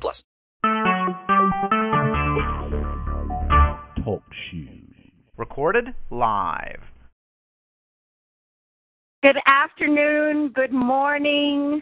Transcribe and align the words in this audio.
plus. 0.00 0.24
Talk 4.04 4.22
shoes. 4.50 4.94
Recorded 5.36 5.94
live. 6.10 6.82
Good 9.22 9.38
afternoon, 9.46 10.48
good 10.48 10.72
morning, 10.72 11.80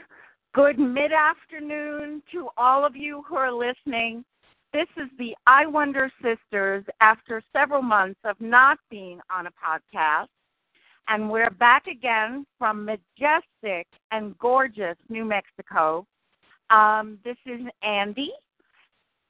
good 0.54 0.78
mid 0.78 1.10
afternoon 1.10 2.22
to 2.32 2.48
all 2.58 2.84
of 2.84 2.94
you 2.94 3.24
who 3.26 3.36
are 3.36 3.50
listening. 3.50 4.24
This 4.72 4.88
is 4.98 5.08
the 5.18 5.34
I 5.46 5.66
Wonder 5.66 6.12
Sisters 6.22 6.84
after 7.00 7.42
several 7.52 7.82
months 7.82 8.20
of 8.24 8.36
not 8.40 8.78
being 8.90 9.20
on 9.34 9.46
a 9.46 9.50
podcast. 9.50 10.28
And 11.08 11.30
we're 11.30 11.50
back 11.50 11.86
again 11.86 12.44
from 12.58 12.84
majestic 12.84 13.86
and 14.12 14.38
gorgeous 14.38 14.96
New 15.08 15.24
Mexico. 15.24 16.06
Um, 16.70 17.18
this 17.24 17.36
is 17.46 17.60
Andy, 17.82 18.30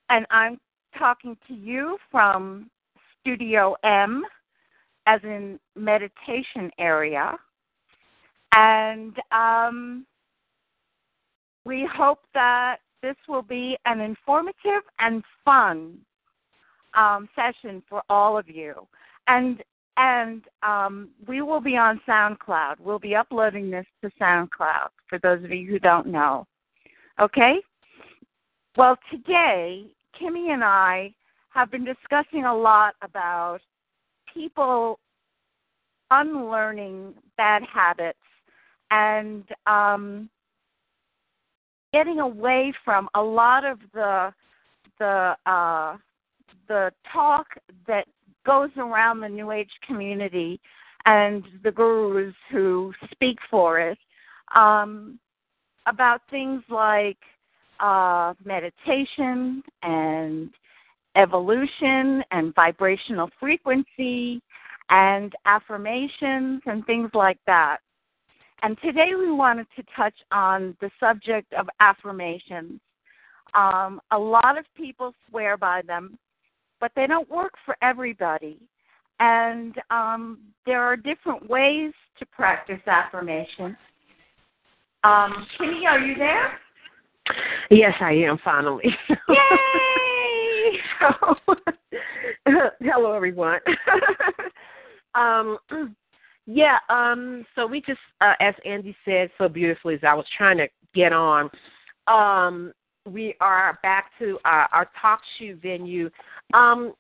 and 0.09 0.27
I'm 0.31 0.59
talking 0.99 1.37
to 1.49 1.55
you 1.55 1.97
from 2.11 2.71
Studio 3.21 3.77
M, 3.83 4.23
as 5.07 5.21
in 5.25 5.59
meditation 5.77 6.71
area 6.79 7.39
and 8.55 9.17
um, 9.33 10.07
we 11.65 11.89
hope 11.93 12.21
that 12.35 12.79
this 13.03 13.17
will 13.29 13.43
be 13.43 13.77
an 13.87 14.01
informative 14.01 14.83
and 14.99 15.23
fun 15.45 15.99
um, 16.95 17.29
session 17.35 17.83
for 17.89 18.03
all 18.11 18.37
of 18.39 18.49
you. 18.49 18.75
And 19.29 19.63
and 19.97 20.45
um, 20.63 21.11
we 21.29 21.43
will 21.43 21.61
be 21.61 21.77
on 21.77 22.01
SoundCloud. 22.09 22.77
We'll 22.81 22.99
be 22.99 23.15
uploading 23.15 23.71
this 23.71 23.85
to 24.03 24.11
SoundCloud 24.21 24.89
for 25.09 25.19
those 25.19 25.45
of 25.45 25.51
you 25.51 25.71
who 25.71 25.79
don't 25.79 26.07
know. 26.07 26.47
Okay? 27.21 27.57
Well, 28.77 28.97
today, 29.11 29.87
Kimmy 30.21 30.53
and 30.53 30.65
I 30.65 31.13
have 31.51 31.71
been 31.71 31.85
discussing 31.85 32.45
a 32.45 32.55
lot 32.55 32.95
about 33.03 33.61
people 34.33 34.99
unlearning 36.11 37.15
bad 37.37 37.63
habits 37.63 38.19
and 38.91 39.45
um, 39.67 40.31
getting 41.93 42.21
away 42.21 42.73
from 42.85 43.09
a 43.15 43.23
lot 43.23 43.65
of 43.65 43.79
the 43.93 44.33
the 44.99 45.35
uh, 45.47 45.97
the 46.69 46.93
talk 47.13 47.47
that 47.87 48.07
goes 48.47 48.71
around 48.77 49.21
the 49.21 49.29
New 49.29 49.51
Age 49.51 49.71
community 49.87 50.61
and 51.07 51.45
the 51.65 51.71
gurus 51.71 52.35
who 52.51 52.93
speak 53.13 53.39
for 53.51 53.81
it 53.81 53.99
um, 54.55 55.19
about 55.91 56.23
things 56.31 56.63
like 56.71 57.19
uh, 57.81 58.35
meditation 58.45 59.63
and 59.83 60.51
evolution 61.17 62.23
and 62.31 62.55
vibrational 62.55 63.29
frequency 63.39 64.41
and 64.91 65.33
affirmations 65.47 66.63
and 66.67 66.85
things 66.87 67.11
like 67.15 67.39
that. 67.47 67.79
And 68.63 68.77
today 68.83 69.13
we 69.19 69.33
wanted 69.33 69.67
to 69.77 69.83
touch 69.97 70.15
on 70.31 70.77
the 70.81 70.91
subject 71.01 71.53
of 71.55 71.67
affirmations. 71.81 72.81
Um, 73.55 74.01
a 74.13 74.19
lot 74.19 74.59
of 74.59 74.65
people 74.77 75.13
swear 75.29 75.57
by 75.57 75.83
them, 75.83 76.19
but 76.79 76.93
they 76.95 77.07
don't 77.07 77.29
work 77.31 77.55
for 77.65 77.77
everybody. 77.83 78.59
And 79.19 79.75
um, 79.91 80.39
there 80.67 80.83
are 80.83 80.97
different 80.97 81.49
ways 81.49 81.93
to 82.19 82.27
practice 82.27 82.81
affirmation. 82.87 83.77
Um, 85.03 85.47
Kimmy, 85.59 85.87
are 85.89 85.99
you 85.99 86.15
there? 86.15 86.59
Yes, 87.71 87.95
I 88.01 88.13
am 88.13 88.39
finally. 88.45 88.95
Yay! 89.29 90.73
so, 91.01 91.55
hello, 92.81 93.13
everyone. 93.13 93.61
um, 95.15 95.57
yeah, 96.47 96.79
um, 96.91 97.47
so 97.55 97.67
we 97.67 97.81
just, 97.81 98.01
uh, 98.21 98.35
as 98.41 98.55
Andy 98.67 98.95
said 99.07 99.31
so 99.39 99.49
beautifully, 99.49 99.95
as 99.95 100.01
I 100.07 100.13
was 100.13 100.27
trying 100.37 100.59
to 100.59 100.69
get 100.95 101.15
on, 101.15 101.49
um, 102.07 102.73
we 103.07 103.35
are 103.41 103.79
back 103.83 104.11
to 104.19 104.39
our, 104.45 104.69
our 104.73 104.91
talk 105.01 105.21
show 105.39 105.57
venue, 105.63 106.11
um, 106.53 106.93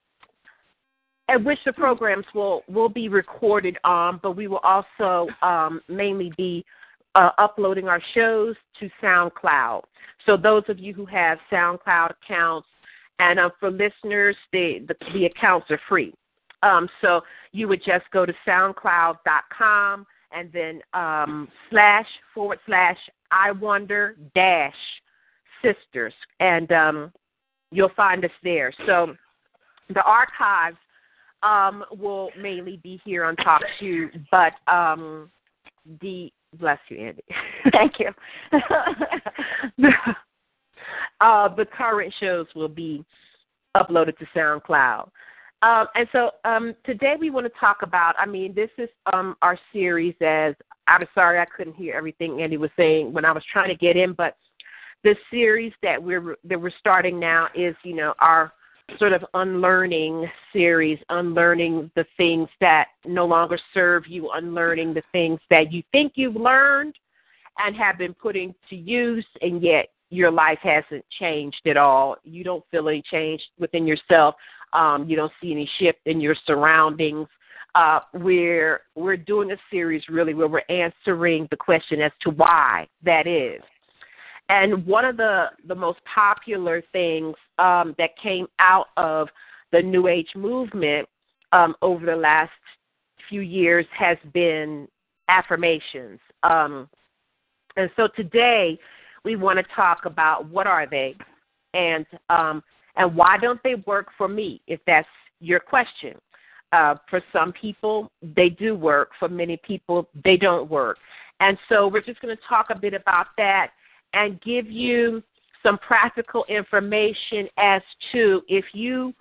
at 1.28 1.44
which 1.44 1.58
the 1.66 1.72
programs 1.72 2.24
will 2.34 2.62
will 2.66 2.88
be 2.88 3.08
recorded 3.08 3.76
on, 3.84 4.18
but 4.22 4.32
we 4.36 4.48
will 4.48 4.58
also 4.64 5.28
um, 5.42 5.80
mainly 5.88 6.32
be 6.36 6.64
uh, 7.14 7.30
uploading 7.38 7.88
our 7.88 8.02
shows 8.14 8.54
to 8.78 8.88
SoundCloud. 9.02 9.82
So 10.26 10.36
those 10.36 10.64
of 10.68 10.78
you 10.78 10.94
who 10.94 11.06
have 11.06 11.38
SoundCloud 11.50 12.12
accounts, 12.22 12.68
and 13.18 13.38
uh, 13.38 13.50
for 13.58 13.70
listeners, 13.70 14.36
the, 14.52 14.84
the 14.88 14.94
the 15.12 15.26
accounts 15.26 15.70
are 15.70 15.80
free. 15.88 16.14
Um, 16.62 16.88
so 17.00 17.22
you 17.52 17.68
would 17.68 17.82
just 17.84 18.04
go 18.12 18.26
to 18.26 18.32
soundcloud.com 18.46 20.06
and 20.32 20.52
then 20.52 20.80
um, 20.94 21.48
slash 21.70 22.06
forward 22.34 22.58
slash 22.66 22.96
I 23.30 23.52
wonder 23.52 24.16
dash 24.34 24.74
sisters, 25.62 26.14
and 26.40 26.70
um, 26.72 27.12
you'll 27.70 27.92
find 27.96 28.24
us 28.24 28.30
there. 28.42 28.72
So 28.86 29.14
the 29.88 30.02
archives 30.02 30.76
um, 31.42 31.84
will 31.98 32.30
mainly 32.40 32.78
be 32.82 33.00
here 33.04 33.24
on 33.24 33.36
Talk 33.36 33.62
to, 33.80 34.10
but 34.30 34.52
um, 34.72 35.30
the 36.00 36.32
bless 36.58 36.78
you, 36.88 36.98
Andy. 36.98 37.22
Thank 37.74 37.94
you. 37.98 38.10
uh, 41.20 41.48
the 41.54 41.66
current 41.66 42.12
shows 42.20 42.46
will 42.54 42.68
be 42.68 43.04
uploaded 43.76 44.18
to 44.18 44.26
SoundCloud. 44.34 45.08
Um, 45.62 45.86
and 45.94 46.08
so 46.12 46.30
um, 46.44 46.74
today 46.84 47.16
we 47.18 47.30
want 47.30 47.46
to 47.46 47.60
talk 47.60 47.78
about. 47.82 48.14
I 48.18 48.26
mean, 48.26 48.54
this 48.54 48.70
is 48.78 48.88
um, 49.12 49.36
our 49.42 49.58
series. 49.72 50.14
As 50.22 50.54
I'm 50.86 51.04
sorry 51.14 51.38
I 51.38 51.44
couldn't 51.44 51.76
hear 51.76 51.94
everything 51.94 52.40
Andy 52.40 52.56
was 52.56 52.70
saying 52.76 53.12
when 53.12 53.24
I 53.24 53.32
was 53.32 53.44
trying 53.52 53.68
to 53.68 53.74
get 53.74 53.96
in, 53.96 54.14
but 54.14 54.36
the 55.04 55.14
series 55.30 55.72
that 55.82 56.02
we're 56.02 56.36
that 56.44 56.60
we're 56.60 56.72
starting 56.78 57.20
now 57.20 57.48
is, 57.54 57.74
you 57.84 57.94
know, 57.94 58.14
our 58.20 58.52
sort 58.98 59.12
of 59.12 59.24
unlearning 59.34 60.26
series, 60.52 60.98
unlearning 61.08 61.90
the 61.96 62.04
things 62.16 62.48
that 62.60 62.88
no 63.06 63.26
longer 63.26 63.58
serve 63.74 64.04
you, 64.06 64.30
unlearning 64.34 64.94
the 64.94 65.02
things 65.12 65.40
that 65.50 65.72
you 65.72 65.82
think 65.92 66.12
you've 66.16 66.36
learned 66.36 66.94
and 67.58 67.76
have 67.76 67.98
been 67.98 68.14
putting 68.14 68.54
to 68.68 68.76
use, 68.76 69.26
and 69.42 69.62
yet 69.62 69.88
your 70.08 70.30
life 70.30 70.58
hasn't 70.62 71.04
changed 71.18 71.60
at 71.66 71.76
all. 71.76 72.16
You 72.24 72.42
don't 72.42 72.64
feel 72.70 72.88
any 72.88 73.02
change 73.10 73.42
within 73.58 73.86
yourself 73.86 74.34
um, 74.72 75.08
you 75.08 75.16
don't 75.16 75.32
see 75.40 75.52
any 75.52 75.68
shift 75.78 76.00
in 76.06 76.20
your 76.20 76.36
surroundings. 76.46 77.26
Uh, 77.74 78.00
we're 78.14 78.80
we're 78.94 79.16
doing 79.16 79.52
a 79.52 79.56
series 79.70 80.02
really 80.08 80.34
where 80.34 80.48
we're 80.48 80.62
answering 80.68 81.46
the 81.50 81.56
question 81.56 82.00
as 82.00 82.12
to 82.22 82.30
why 82.30 82.86
that 83.04 83.26
is. 83.26 83.62
And 84.50 84.84
one 84.84 85.04
of 85.04 85.16
the 85.16 85.46
the 85.68 85.74
most 85.76 86.00
popular 86.12 86.82
things 86.90 87.36
um, 87.60 87.94
that 87.98 88.18
came 88.20 88.48
out 88.58 88.88
of 88.96 89.28
the 89.70 89.80
New 89.80 90.08
Age 90.08 90.30
movement 90.34 91.08
um, 91.52 91.76
over 91.82 92.04
the 92.04 92.16
last 92.16 92.50
few 93.28 93.42
years 93.42 93.86
has 93.96 94.18
been 94.34 94.88
affirmations. 95.28 96.18
Um, 96.42 96.88
and 97.76 97.88
so 97.94 98.08
today 98.16 98.76
we 99.24 99.36
want 99.36 99.60
to 99.60 99.64
talk 99.76 100.04
about 100.04 100.48
what 100.50 100.66
are 100.66 100.84
they, 100.84 101.14
and 101.72 102.04
um, 102.28 102.60
and 102.96 103.14
why 103.14 103.38
don't 103.38 103.62
they 103.62 103.76
work 103.86 104.08
for 104.18 104.26
me, 104.26 104.60
if 104.66 104.80
that's 104.84 105.06
your 105.38 105.60
question? 105.60 106.16
Uh, 106.72 106.96
for 107.08 107.22
some 107.32 107.52
people, 107.52 108.10
they 108.34 108.48
do 108.48 108.74
work. 108.74 109.10
For 109.20 109.28
many 109.28 109.58
people, 109.58 110.08
they 110.24 110.36
don't 110.36 110.68
work. 110.68 110.98
And 111.38 111.56
so 111.68 111.86
we're 111.86 112.02
just 112.02 112.20
going 112.20 112.36
to 112.36 112.42
talk 112.48 112.66
a 112.70 112.78
bit 112.78 112.94
about 112.94 113.28
that 113.36 113.70
and 114.14 114.40
give 114.40 114.70
you 114.70 115.22
some 115.62 115.78
practical 115.78 116.44
information 116.48 117.48
as 117.58 117.82
to 118.12 118.42
if 118.48 118.64
you 118.72 119.14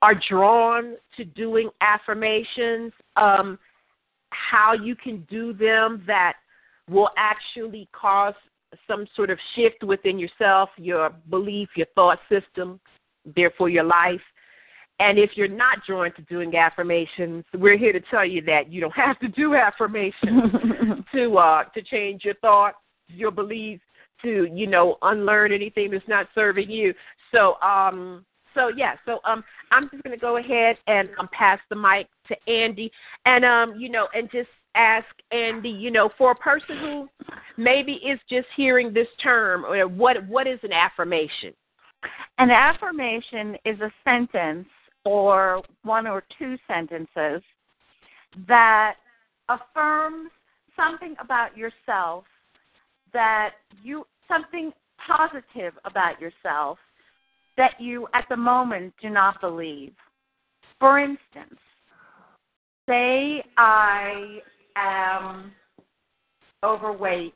are 0.00 0.14
drawn 0.28 0.94
to 1.16 1.24
doing 1.24 1.70
affirmations, 1.80 2.92
um, 3.16 3.58
how 4.30 4.72
you 4.72 4.94
can 4.94 5.26
do 5.30 5.52
them 5.52 6.02
that 6.06 6.34
will 6.88 7.10
actually 7.16 7.88
cause 7.92 8.34
some 8.86 9.06
sort 9.16 9.30
of 9.30 9.38
shift 9.54 9.82
within 9.82 10.18
yourself, 10.18 10.70
your 10.76 11.10
belief, 11.30 11.68
your 11.74 11.86
thought 11.94 12.18
system, 12.28 12.80
therefore 13.34 13.68
your 13.68 13.84
life. 13.84 14.20
And 15.00 15.18
if 15.18 15.30
you're 15.34 15.48
not 15.48 15.78
drawn 15.86 16.12
to 16.14 16.22
doing 16.22 16.56
affirmations, 16.56 17.44
we're 17.54 17.78
here 17.78 17.92
to 17.92 18.00
tell 18.10 18.24
you 18.24 18.42
that 18.42 18.70
you 18.70 18.80
don't 18.80 18.94
have 18.94 19.18
to 19.20 19.28
do 19.28 19.54
affirmations 19.54 20.52
to 21.14 21.38
uh 21.38 21.64
to 21.64 21.82
change 21.82 22.24
your 22.24 22.34
thoughts, 22.34 22.76
your 23.06 23.30
beliefs, 23.30 23.82
to 24.22 24.48
you 24.52 24.66
know 24.66 24.98
unlearn 25.02 25.52
anything 25.52 25.90
that's 25.90 26.08
not 26.08 26.28
serving 26.34 26.70
you. 26.70 26.94
So 27.32 27.54
um 27.62 28.24
so 28.54 28.68
yeah, 28.68 28.94
so 29.04 29.20
um 29.24 29.44
I'm 29.70 29.88
just 29.90 30.02
gonna 30.02 30.16
go 30.16 30.38
ahead 30.38 30.76
and 30.86 31.08
um 31.18 31.28
pass 31.32 31.58
the 31.70 31.76
mic 31.76 32.08
to 32.28 32.50
Andy 32.50 32.90
and 33.26 33.44
um 33.44 33.74
you 33.78 33.88
know 33.88 34.08
and 34.14 34.30
just 34.30 34.48
ask 34.78 35.06
Andy, 35.32 35.68
you 35.68 35.90
know, 35.90 36.08
for 36.16 36.30
a 36.30 36.36
person 36.36 36.78
who 36.78 37.08
maybe 37.56 37.94
is 37.94 38.18
just 38.30 38.46
hearing 38.56 38.94
this 38.94 39.08
term, 39.22 39.64
or 39.64 39.86
what 39.86 40.26
what 40.28 40.46
is 40.46 40.60
an 40.62 40.72
affirmation? 40.72 41.52
An 42.38 42.50
affirmation 42.50 43.56
is 43.64 43.78
a 43.80 43.90
sentence 44.04 44.68
or 45.04 45.62
one 45.82 46.06
or 46.06 46.22
two 46.38 46.56
sentences 46.68 47.42
that 48.46 48.94
affirms 49.48 50.30
something 50.76 51.16
about 51.20 51.56
yourself 51.56 52.24
that 53.12 53.50
you 53.82 54.04
something 54.26 54.72
positive 55.06 55.72
about 55.84 56.20
yourself 56.20 56.78
that 57.56 57.72
you 57.80 58.06
at 58.14 58.24
the 58.28 58.36
moment 58.36 58.94
do 59.02 59.10
not 59.10 59.40
believe. 59.40 59.92
For 60.78 60.98
instance, 60.98 61.58
say 62.88 63.42
I 63.56 64.38
am 64.76 65.52
overweight 66.62 67.34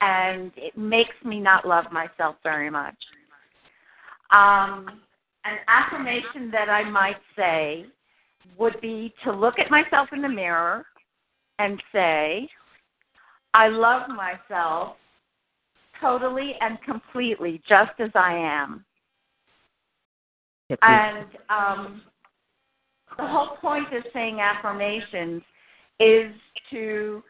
and 0.00 0.52
it 0.56 0.76
makes 0.76 1.14
me 1.24 1.40
not 1.40 1.66
love 1.66 1.86
myself 1.90 2.36
very 2.42 2.70
much. 2.70 2.96
Um, 4.30 5.00
an 5.44 5.58
affirmation 5.68 6.50
that 6.50 6.68
I 6.68 6.88
might 6.88 7.20
say 7.36 7.86
would 8.58 8.80
be 8.80 9.12
to 9.24 9.32
look 9.32 9.58
at 9.58 9.70
myself 9.70 10.08
in 10.12 10.22
the 10.22 10.28
mirror 10.28 10.84
and 11.58 11.82
say, 11.92 12.48
I 13.54 13.68
love 13.68 14.08
myself 14.08 14.96
totally 16.00 16.54
and 16.60 16.78
completely 16.82 17.62
just 17.68 17.92
as 18.00 18.10
I 18.14 18.34
am. 18.34 18.84
And 20.82 21.26
um, 21.48 22.02
the 23.16 23.26
whole 23.26 23.56
point 23.60 23.94
of 23.94 24.02
saying 24.12 24.40
affirmations 24.40 25.42
is 26.00 26.32
to 26.70 27.22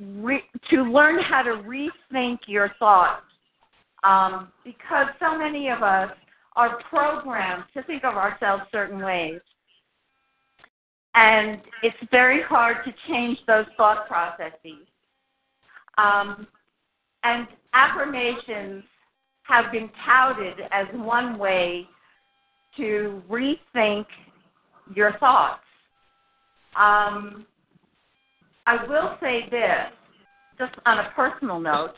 re- 0.00 0.44
to 0.70 0.82
learn 0.82 1.22
how 1.22 1.42
to 1.42 1.62
rethink 1.62 2.38
your 2.46 2.70
thoughts, 2.78 3.22
um, 4.04 4.50
because 4.64 5.08
so 5.20 5.36
many 5.36 5.68
of 5.68 5.82
us 5.82 6.10
are 6.56 6.78
programmed 6.88 7.64
to 7.74 7.82
think 7.82 8.04
of 8.04 8.14
ourselves 8.14 8.62
certain 8.72 9.02
ways, 9.02 9.40
and 11.14 11.60
it's 11.82 11.96
very 12.10 12.42
hard 12.42 12.78
to 12.84 12.94
change 13.06 13.38
those 13.46 13.66
thought 13.76 14.08
processes. 14.08 14.86
Um, 15.98 16.46
and 17.24 17.48
affirmations 17.74 18.84
have 19.42 19.72
been 19.72 19.90
touted 20.06 20.54
as 20.70 20.86
one 20.94 21.38
way 21.38 21.86
to 22.76 23.22
rethink 23.28 24.06
your 24.94 25.18
thoughts. 25.18 25.62
Um, 26.76 27.46
I 28.66 28.84
will 28.88 29.16
say 29.20 29.48
this, 29.50 29.90
just 30.58 30.72
on 30.86 30.98
a 30.98 31.10
personal 31.16 31.58
note, 31.58 31.94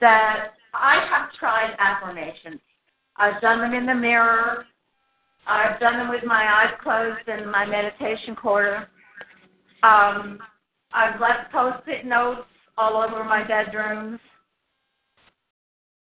that 0.00 0.48
I 0.74 1.06
have 1.08 1.32
tried 1.38 1.74
affirmations. 1.78 2.60
I've 3.16 3.40
done 3.40 3.60
them 3.60 3.72
in 3.72 3.86
the 3.86 3.94
mirror. 3.94 4.66
I've 5.46 5.80
done 5.80 5.98
them 5.98 6.10
with 6.10 6.24
my 6.24 6.42
eyes 6.42 6.74
closed 6.82 7.28
in 7.28 7.50
my 7.50 7.64
meditation 7.64 8.36
corner. 8.36 8.88
Um, 9.82 10.38
I've 10.92 11.20
left 11.20 11.52
post-it 11.52 12.04
notes 12.04 12.48
all 12.78 12.96
over 12.96 13.24
my 13.24 13.46
bedrooms, 13.46 14.20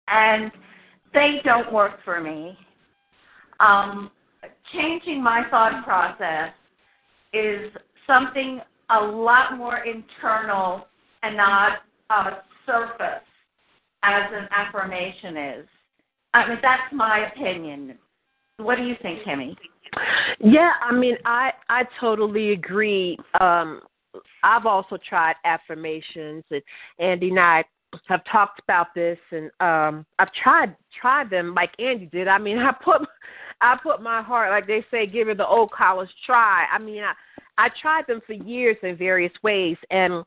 and 0.08 0.50
they 1.14 1.40
don't 1.44 1.72
work 1.72 1.98
for 2.04 2.20
me. 2.20 2.56
Um, 3.60 4.10
changing 4.72 5.22
my 5.22 5.42
thought 5.50 5.84
process 5.84 6.52
is 7.32 7.70
something 8.06 8.60
a 8.90 9.00
lot 9.00 9.56
more 9.56 9.78
internal 9.78 10.86
and 11.22 11.36
not 11.36 11.78
uh, 12.10 12.30
surface 12.64 13.24
as 14.02 14.22
an 14.32 14.48
affirmation 14.50 15.36
is. 15.36 15.66
I 16.34 16.48
mean, 16.48 16.58
that's 16.62 16.92
my 16.92 17.28
opinion. 17.32 17.98
What 18.58 18.76
do 18.76 18.84
you 18.84 18.94
think, 19.02 19.22
Kimmy? 19.22 19.56
Yeah, 20.40 20.72
I 20.82 20.92
mean, 20.92 21.16
I 21.24 21.52
I 21.68 21.84
totally 22.00 22.52
agree. 22.52 23.18
Um, 23.40 23.80
I've 24.42 24.66
also 24.66 24.96
tried 24.96 25.36
affirmations, 25.44 26.44
and 26.50 26.62
Andy 26.98 27.30
and 27.30 27.40
I 27.40 27.64
have 28.06 28.22
talked 28.30 28.60
about 28.60 28.88
this, 28.94 29.18
and 29.30 29.50
um, 29.60 30.04
I've 30.18 30.32
tried 30.32 30.76
tried 31.00 31.30
them 31.30 31.54
like 31.54 31.70
Andy 31.78 32.06
did. 32.06 32.28
I 32.28 32.38
mean, 32.38 32.58
I 32.58 32.72
put 32.72 33.02
I 33.60 33.76
put 33.82 34.02
my 34.02 34.22
heart, 34.22 34.50
like 34.50 34.66
they 34.66 34.84
say, 34.90 35.06
give 35.06 35.28
it 35.28 35.38
the 35.38 35.46
old 35.46 35.70
college 35.70 36.10
try. 36.24 36.66
I 36.72 36.78
mean, 36.78 37.02
I 37.02 37.12
I 37.58 37.68
tried 37.80 38.06
them 38.06 38.20
for 38.26 38.34
years 38.34 38.76
in 38.82 38.96
various 38.96 39.32
ways, 39.42 39.76
and 39.90 40.24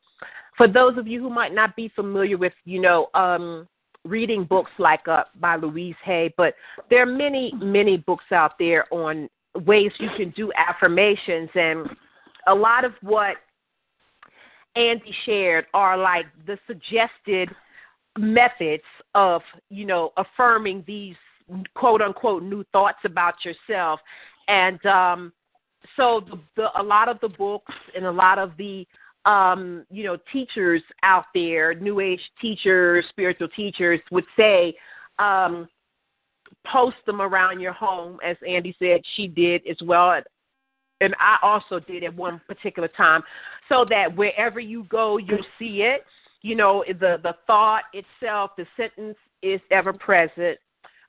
for 0.57 0.67
those 0.67 0.97
of 0.97 1.07
you 1.07 1.21
who 1.21 1.29
might 1.29 1.53
not 1.53 1.75
be 1.75 1.89
familiar 1.95 2.37
with, 2.37 2.53
you 2.65 2.81
know, 2.81 3.07
um, 3.13 3.67
reading 4.03 4.43
books 4.43 4.71
like 4.77 5.07
uh, 5.07 5.23
by 5.39 5.55
Louise 5.55 5.95
Hay, 6.03 6.33
but 6.37 6.55
there 6.89 7.03
are 7.03 7.05
many, 7.05 7.53
many 7.55 7.97
books 7.97 8.25
out 8.31 8.53
there 8.59 8.85
on 8.93 9.29
ways 9.65 9.91
you 9.99 10.09
can 10.17 10.31
do 10.31 10.51
affirmations, 10.57 11.49
and 11.55 11.87
a 12.47 12.53
lot 12.53 12.83
of 12.83 12.93
what 13.01 13.37
Andy 14.75 15.13
shared 15.25 15.65
are 15.73 15.97
like 15.97 16.25
the 16.45 16.57
suggested 16.67 17.49
methods 18.17 18.83
of, 19.15 19.41
you 19.69 19.85
know, 19.85 20.11
affirming 20.17 20.83
these 20.85 21.15
quote 21.75 22.01
unquote 22.01 22.43
new 22.43 22.63
thoughts 22.71 22.99
about 23.05 23.35
yourself, 23.43 23.99
and 24.47 24.83
um, 24.85 25.33
so 25.95 26.21
the, 26.29 26.39
the, 26.55 26.81
a 26.81 26.83
lot 26.83 27.09
of 27.09 27.19
the 27.21 27.29
books 27.29 27.73
and 27.95 28.05
a 28.05 28.11
lot 28.11 28.37
of 28.37 28.51
the 28.57 28.85
um, 29.25 29.85
you 29.89 30.03
know 30.03 30.17
teachers 30.31 30.81
out 31.03 31.25
there, 31.33 31.73
new 31.73 31.99
age 31.99 32.21
teachers, 32.41 33.05
spiritual 33.09 33.47
teachers 33.49 33.99
would 34.11 34.25
say, 34.37 34.73
um, 35.17 35.67
post 36.71 36.97
them 37.05 37.21
around 37.21 37.59
your 37.59 37.73
home, 37.73 38.19
as 38.25 38.37
Andy 38.47 38.75
said 38.79 39.01
she 39.15 39.27
did 39.27 39.61
as 39.69 39.77
well, 39.83 40.21
and 41.01 41.15
I 41.19 41.37
also 41.41 41.79
did 41.79 42.03
at 42.03 42.15
one 42.15 42.41
particular 42.47 42.89
time, 42.89 43.21
so 43.67 43.85
that 43.89 44.15
wherever 44.15 44.59
you 44.59 44.85
go, 44.89 45.17
you'll 45.17 45.45
see 45.57 45.81
it. 45.81 46.01
You 46.41 46.55
know, 46.55 46.83
the 46.87 47.17
the 47.21 47.35
thought 47.47 47.83
itself, 47.93 48.51
the 48.57 48.65
sentence 48.77 49.17
is 49.41 49.61
ever 49.71 49.93
present 49.93 50.59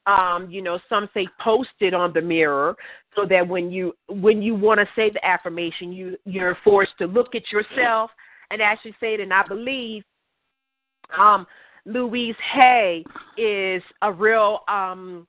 um, 0.06 0.48
you 0.50 0.62
know, 0.62 0.78
some 0.88 1.08
say 1.12 1.26
post 1.40 1.70
it 1.80 1.94
on 1.94 2.12
the 2.12 2.20
mirror 2.20 2.74
so 3.14 3.26
that 3.26 3.46
when 3.46 3.70
you 3.70 3.92
when 4.08 4.42
you 4.42 4.54
want 4.54 4.80
to 4.80 4.86
say 4.96 5.10
the 5.10 5.24
affirmation, 5.24 5.92
you 5.92 6.16
you're 6.24 6.56
forced 6.64 6.92
to 6.98 7.06
look 7.06 7.34
at 7.34 7.50
yourself 7.52 8.10
and 8.50 8.62
actually 8.62 8.94
say 9.00 9.14
it. 9.14 9.20
And 9.20 9.32
I 9.32 9.42
believe 9.46 10.02
um, 11.18 11.46
Louise 11.84 12.36
Hay 12.52 13.04
is 13.36 13.82
a 14.02 14.12
real 14.12 14.60
um, 14.68 15.26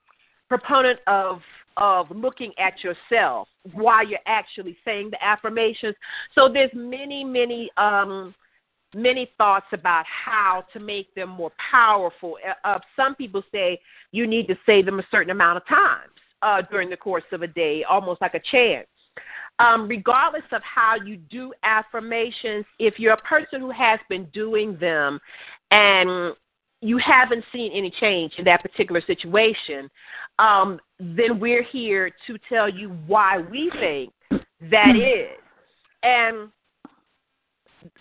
proponent 0.48 1.00
of 1.08 1.39
of 1.78 2.10
looking 2.12 2.51
at 2.58 2.74
yourself 2.84 3.48
while 3.74 4.08
you're 4.08 4.20
actually 4.25 4.78
saying 4.84 5.12
the 5.12 5.24
affirmations. 5.24 5.96
So 6.36 6.50
there's 6.51 6.72
many 6.74 7.24
many 7.24 7.70
um, 7.78 8.34
many 8.94 9.32
thoughts 9.38 9.68
about 9.72 10.06
how 10.06 10.63
to 10.74 10.80
make 10.80 11.13
them 11.16 11.30
more 11.30 11.51
powerful. 11.72 12.38
Uh, 12.48 12.68
uh, 12.68 12.80
some 12.96 13.16
people 13.16 13.44
say 13.51 13.80
you 14.12 14.28
need 14.28 14.48
to 14.48 14.56
say 14.66 14.82
them 14.82 15.00
a 15.00 15.04
certain 15.12 15.32
amount 15.32 15.58
of 15.58 15.68
times 15.68 16.12
uh, 16.42 16.62
during 16.70 16.90
the 16.90 16.98
course 16.98 17.24
of 17.32 17.42
a 17.42 17.48
day, 17.48 17.84
almost 17.90 18.22
like 18.22 18.34
a 18.34 18.42
chant. 18.51 18.88
Um, 19.60 19.88
regardless 19.88 20.44
of 20.54 20.62
how 20.63 20.96
you 20.96 21.18
do 21.18 21.54
affirmations, 21.63 22.66
if 22.80 22.98
you're 22.98 23.13
a 23.13 23.22
person 23.22 23.62
who 23.62 23.70
has 23.70 24.00
been 24.10 24.25
doing 24.34 24.75
them 24.80 25.20
and 25.70 26.34
you 26.82 26.98
haven't 26.98 27.46
seen 27.54 27.72
any 27.74 27.92
change 28.00 28.34
in 28.38 28.46
that 28.46 28.62
particular 28.62 29.02
situation, 29.06 29.90
um, 30.40 30.80
then 31.00 31.40
we're 31.40 31.64
here 31.64 32.12
to 32.28 32.38
tell 32.50 32.68
you 32.68 32.90
why 33.06 33.38
we 33.38 33.72
think 33.80 34.12
that 34.72 34.96
is. 34.96 35.38
And 36.04 36.50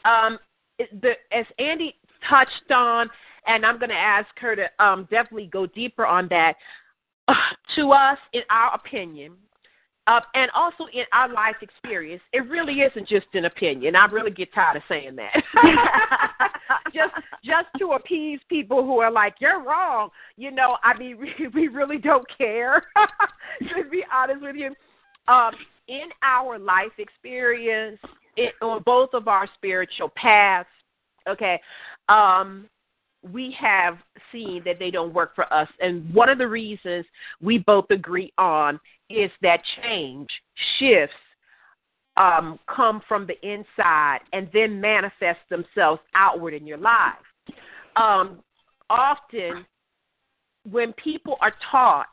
um, 0.05 0.39
the, 0.79 1.13
as 1.33 1.45
Andy 1.59 1.95
touched 2.29 2.71
on, 2.71 3.09
and 3.47 3.65
I'm 3.65 3.79
going 3.79 3.91
to 3.91 3.95
ask 3.95 4.29
her 4.39 4.57
to 4.57 4.67
um, 4.79 5.07
definitely 5.11 5.47
go 5.53 5.67
deeper 5.67 6.07
on 6.07 6.29
that. 6.29 6.55
Uh, 7.29 7.35
to 7.77 7.93
us, 7.93 8.19
in 8.33 8.43
our 8.51 8.75
opinion, 8.75 9.35
uh, 10.07 10.21
and 10.35 10.51
also 10.55 10.85
in 10.93 11.05
our 11.13 11.33
life 11.33 11.57
experience, 11.63 12.23
it 12.33 12.49
really 12.49 12.81
isn't 12.81 13.09
just 13.09 13.27
an 13.35 13.45
opinion. 13.45 13.95
I 13.95 14.07
really 14.07 14.31
get 14.31 14.53
tired 14.55 14.77
of 14.77 14.83
saying 14.89 15.17
that. 15.17 15.43
just 16.95 17.13
just 17.45 17.67
to 17.79 17.93
appease 17.93 18.41
people 18.49 18.83
who 18.83 18.99
are 18.99 19.11
like, 19.11 19.35
"You're 19.41 19.63
wrong." 19.63 20.11
You 20.37 20.51
know, 20.51 20.79
I 20.83 20.97
mean, 20.99 21.19
we, 21.21 21.49
we 21.49 21.69
really 21.69 21.99
don't 21.99 22.27
care. 22.37 22.83
to 23.61 23.89
be 23.91 24.03
honest 24.13 24.43
with 24.43 24.57
you, 24.57 24.75
um, 25.33 25.53
in 25.89 26.09
our 26.23 26.59
life 26.59 26.93
experience, 26.99 27.99
it, 28.37 28.55
on 28.63 28.83
both 28.85 29.11
of 29.13 29.29
our 29.29 29.49
spiritual 29.55 30.11
paths, 30.17 30.69
okay, 31.29 31.61
um, 32.09 32.69
we 33.23 33.55
have 33.61 33.99
seen 34.33 34.63
that 34.65 34.79
they 34.79 34.91
don't 34.91 35.13
work 35.13 35.35
for 35.35 35.53
us. 35.53 35.69
And 35.81 36.13
one 36.15 36.29
of 36.29 36.39
the 36.39 36.49
reasons 36.49 37.05
we 37.41 37.59
both 37.59 37.87
agree 37.91 38.33
on 38.39 38.81
is 39.09 39.31
that 39.43 39.61
change, 39.83 40.29
shifts, 40.79 41.15
um, 42.17 42.59
come 42.75 43.01
from 43.09 43.27
the 43.27 43.39
inside 43.47 44.19
and 44.33 44.49
then 44.53 44.81
manifest 44.81 45.41
themselves 45.49 46.01
outward 46.15 46.55
in 46.55 46.67
your 46.67 46.79
life. 46.79 47.15
Um, 47.97 48.41
often, 48.89 49.65
when 50.71 50.93
people 50.95 51.37
are 51.41 51.55
taught 51.71 52.07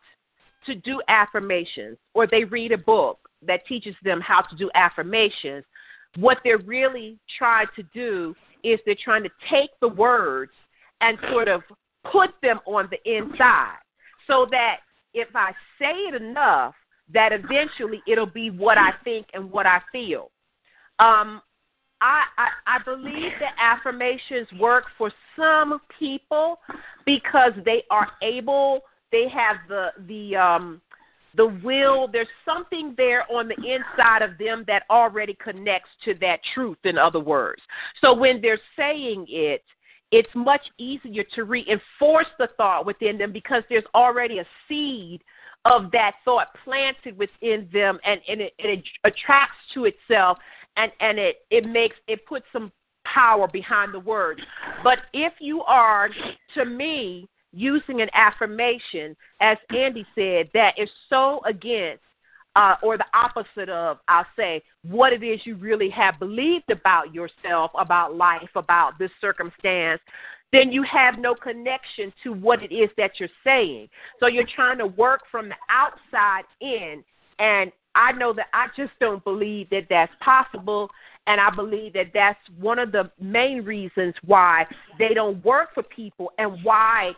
to 0.65 0.75
do 0.75 1.01
affirmations 1.07 1.97
or 2.13 2.27
they 2.27 2.43
read 2.43 2.71
a 2.71 2.77
book 2.77 3.19
that 3.45 3.65
teaches 3.67 3.95
them 4.03 4.21
how 4.21 4.41
to 4.41 4.55
do 4.55 4.69
affirmations, 4.75 5.63
what 6.17 6.37
they're 6.43 6.57
really 6.59 7.17
trying 7.37 7.67
to 7.75 7.83
do 7.93 8.33
is 8.63 8.79
they're 8.85 8.95
trying 9.03 9.23
to 9.23 9.29
take 9.49 9.69
the 9.81 9.87
words 9.87 10.51
and 11.01 11.17
sort 11.31 11.47
of 11.47 11.61
put 12.11 12.31
them 12.41 12.59
on 12.65 12.89
the 12.89 13.17
inside 13.17 13.77
so 14.27 14.47
that 14.51 14.77
if 15.13 15.29
I 15.35 15.51
say 15.79 15.91
it 15.91 16.21
enough, 16.21 16.75
that 17.13 17.31
eventually 17.31 18.01
it'll 18.07 18.25
be 18.25 18.49
what 18.49 18.77
I 18.77 18.91
think 19.03 19.27
and 19.33 19.49
what 19.51 19.65
I 19.65 19.81
feel. 19.91 20.31
Um, 20.99 21.41
I, 22.01 22.23
I, 22.37 22.47
I 22.67 22.83
believe 22.83 23.31
that 23.39 23.55
affirmations 23.59 24.47
work 24.59 24.85
for 24.97 25.11
some 25.35 25.79
people 25.97 26.59
because 27.05 27.53
they 27.65 27.83
are 27.89 28.09
able, 28.21 28.81
they 29.11 29.27
have 29.29 29.57
the 29.67 29.89
the 30.07 30.35
um, 30.35 30.81
the 31.35 31.47
will. 31.63 32.07
There's 32.07 32.27
something 32.45 32.93
there 32.97 33.23
on 33.31 33.47
the 33.47 33.55
inside 33.55 34.21
of 34.21 34.37
them 34.37 34.63
that 34.67 34.83
already 34.89 35.35
connects 35.41 35.89
to 36.05 36.13
that 36.15 36.39
truth. 36.53 36.77
In 36.83 36.97
other 36.97 37.19
words, 37.19 37.61
so 38.01 38.13
when 38.13 38.41
they're 38.41 38.59
saying 38.75 39.25
it, 39.29 39.63
it's 40.11 40.29
much 40.35 40.61
easier 40.77 41.23
to 41.35 41.43
reinforce 41.43 42.27
the 42.39 42.47
thought 42.57 42.85
within 42.85 43.17
them 43.17 43.31
because 43.31 43.63
there's 43.69 43.83
already 43.93 44.39
a 44.39 44.45
seed 44.67 45.21
of 45.65 45.91
that 45.91 46.13
thought 46.23 46.47
planted 46.63 47.17
within 47.17 47.67
them 47.73 47.99
and, 48.05 48.21
and 48.27 48.41
it, 48.41 48.53
it 48.57 48.83
attracts 49.03 49.57
to 49.73 49.85
itself 49.85 50.37
and, 50.77 50.91
and 51.01 51.17
it, 51.17 51.37
it 51.49 51.65
makes 51.65 51.95
it 52.07 52.25
puts 52.25 52.45
some 52.53 52.71
power 53.03 53.47
behind 53.47 53.93
the 53.93 53.99
words. 53.99 54.41
But 54.83 54.99
if 55.13 55.33
you 55.39 55.61
are, 55.63 56.09
to 56.55 56.65
me, 56.65 57.27
using 57.53 58.01
an 58.01 58.09
affirmation, 58.13 59.15
as 59.41 59.57
Andy 59.75 60.05
said, 60.15 60.49
that 60.53 60.73
is 60.77 60.89
so 61.09 61.41
against 61.45 62.03
uh, 62.57 62.75
or 62.81 62.97
the 62.97 63.05
opposite 63.13 63.69
of, 63.69 63.99
I'll 64.07 64.25
say, 64.35 64.63
what 64.81 65.13
it 65.13 65.21
is 65.21 65.39
you 65.45 65.55
really 65.55 65.91
have 65.91 66.17
believed 66.17 66.71
about 66.71 67.13
yourself, 67.13 67.69
about 67.77 68.15
life, 68.15 68.49
about 68.55 68.97
this 68.97 69.11
circumstance, 69.21 70.01
then 70.51 70.71
you 70.71 70.81
have 70.81 71.19
no 71.19 71.35
connection 71.35 72.11
to 72.23 72.33
what 72.33 72.63
it 72.63 72.73
is 72.73 72.89
that 72.97 73.11
you're 73.19 73.29
saying. 73.43 73.89
So 74.19 74.25
you're 74.25 74.47
trying 74.55 74.79
to 74.79 74.87
work 74.87 75.21
from 75.29 75.49
the 75.49 75.55
outside 75.69 76.45
in. 76.59 77.03
And 77.37 77.71
I 77.93 78.11
know 78.13 78.33
that 78.33 78.47
I 78.53 78.67
just 78.75 78.93
don't 78.99 79.23
believe 79.23 79.69
that 79.69 79.85
that's 79.87 80.13
possible. 80.21 80.89
And 81.27 81.39
I 81.39 81.51
believe 81.51 81.93
that 81.93 82.07
that's 82.11 82.39
one 82.59 82.79
of 82.79 82.91
the 82.91 83.11
main 83.21 83.65
reasons 83.65 84.15
why 84.25 84.65
they 84.97 85.13
don't 85.13 85.45
work 85.45 85.75
for 85.75 85.83
people 85.83 86.31
and 86.39 86.57
why 86.63 87.11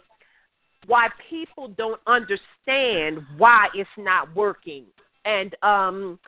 why 0.88 1.08
people 1.30 1.68
don't 1.78 2.02
understand 2.08 3.24
why 3.38 3.68
it's 3.76 3.90
not 3.98 4.34
working. 4.36 4.86
And 5.26 5.56
um 5.64 6.20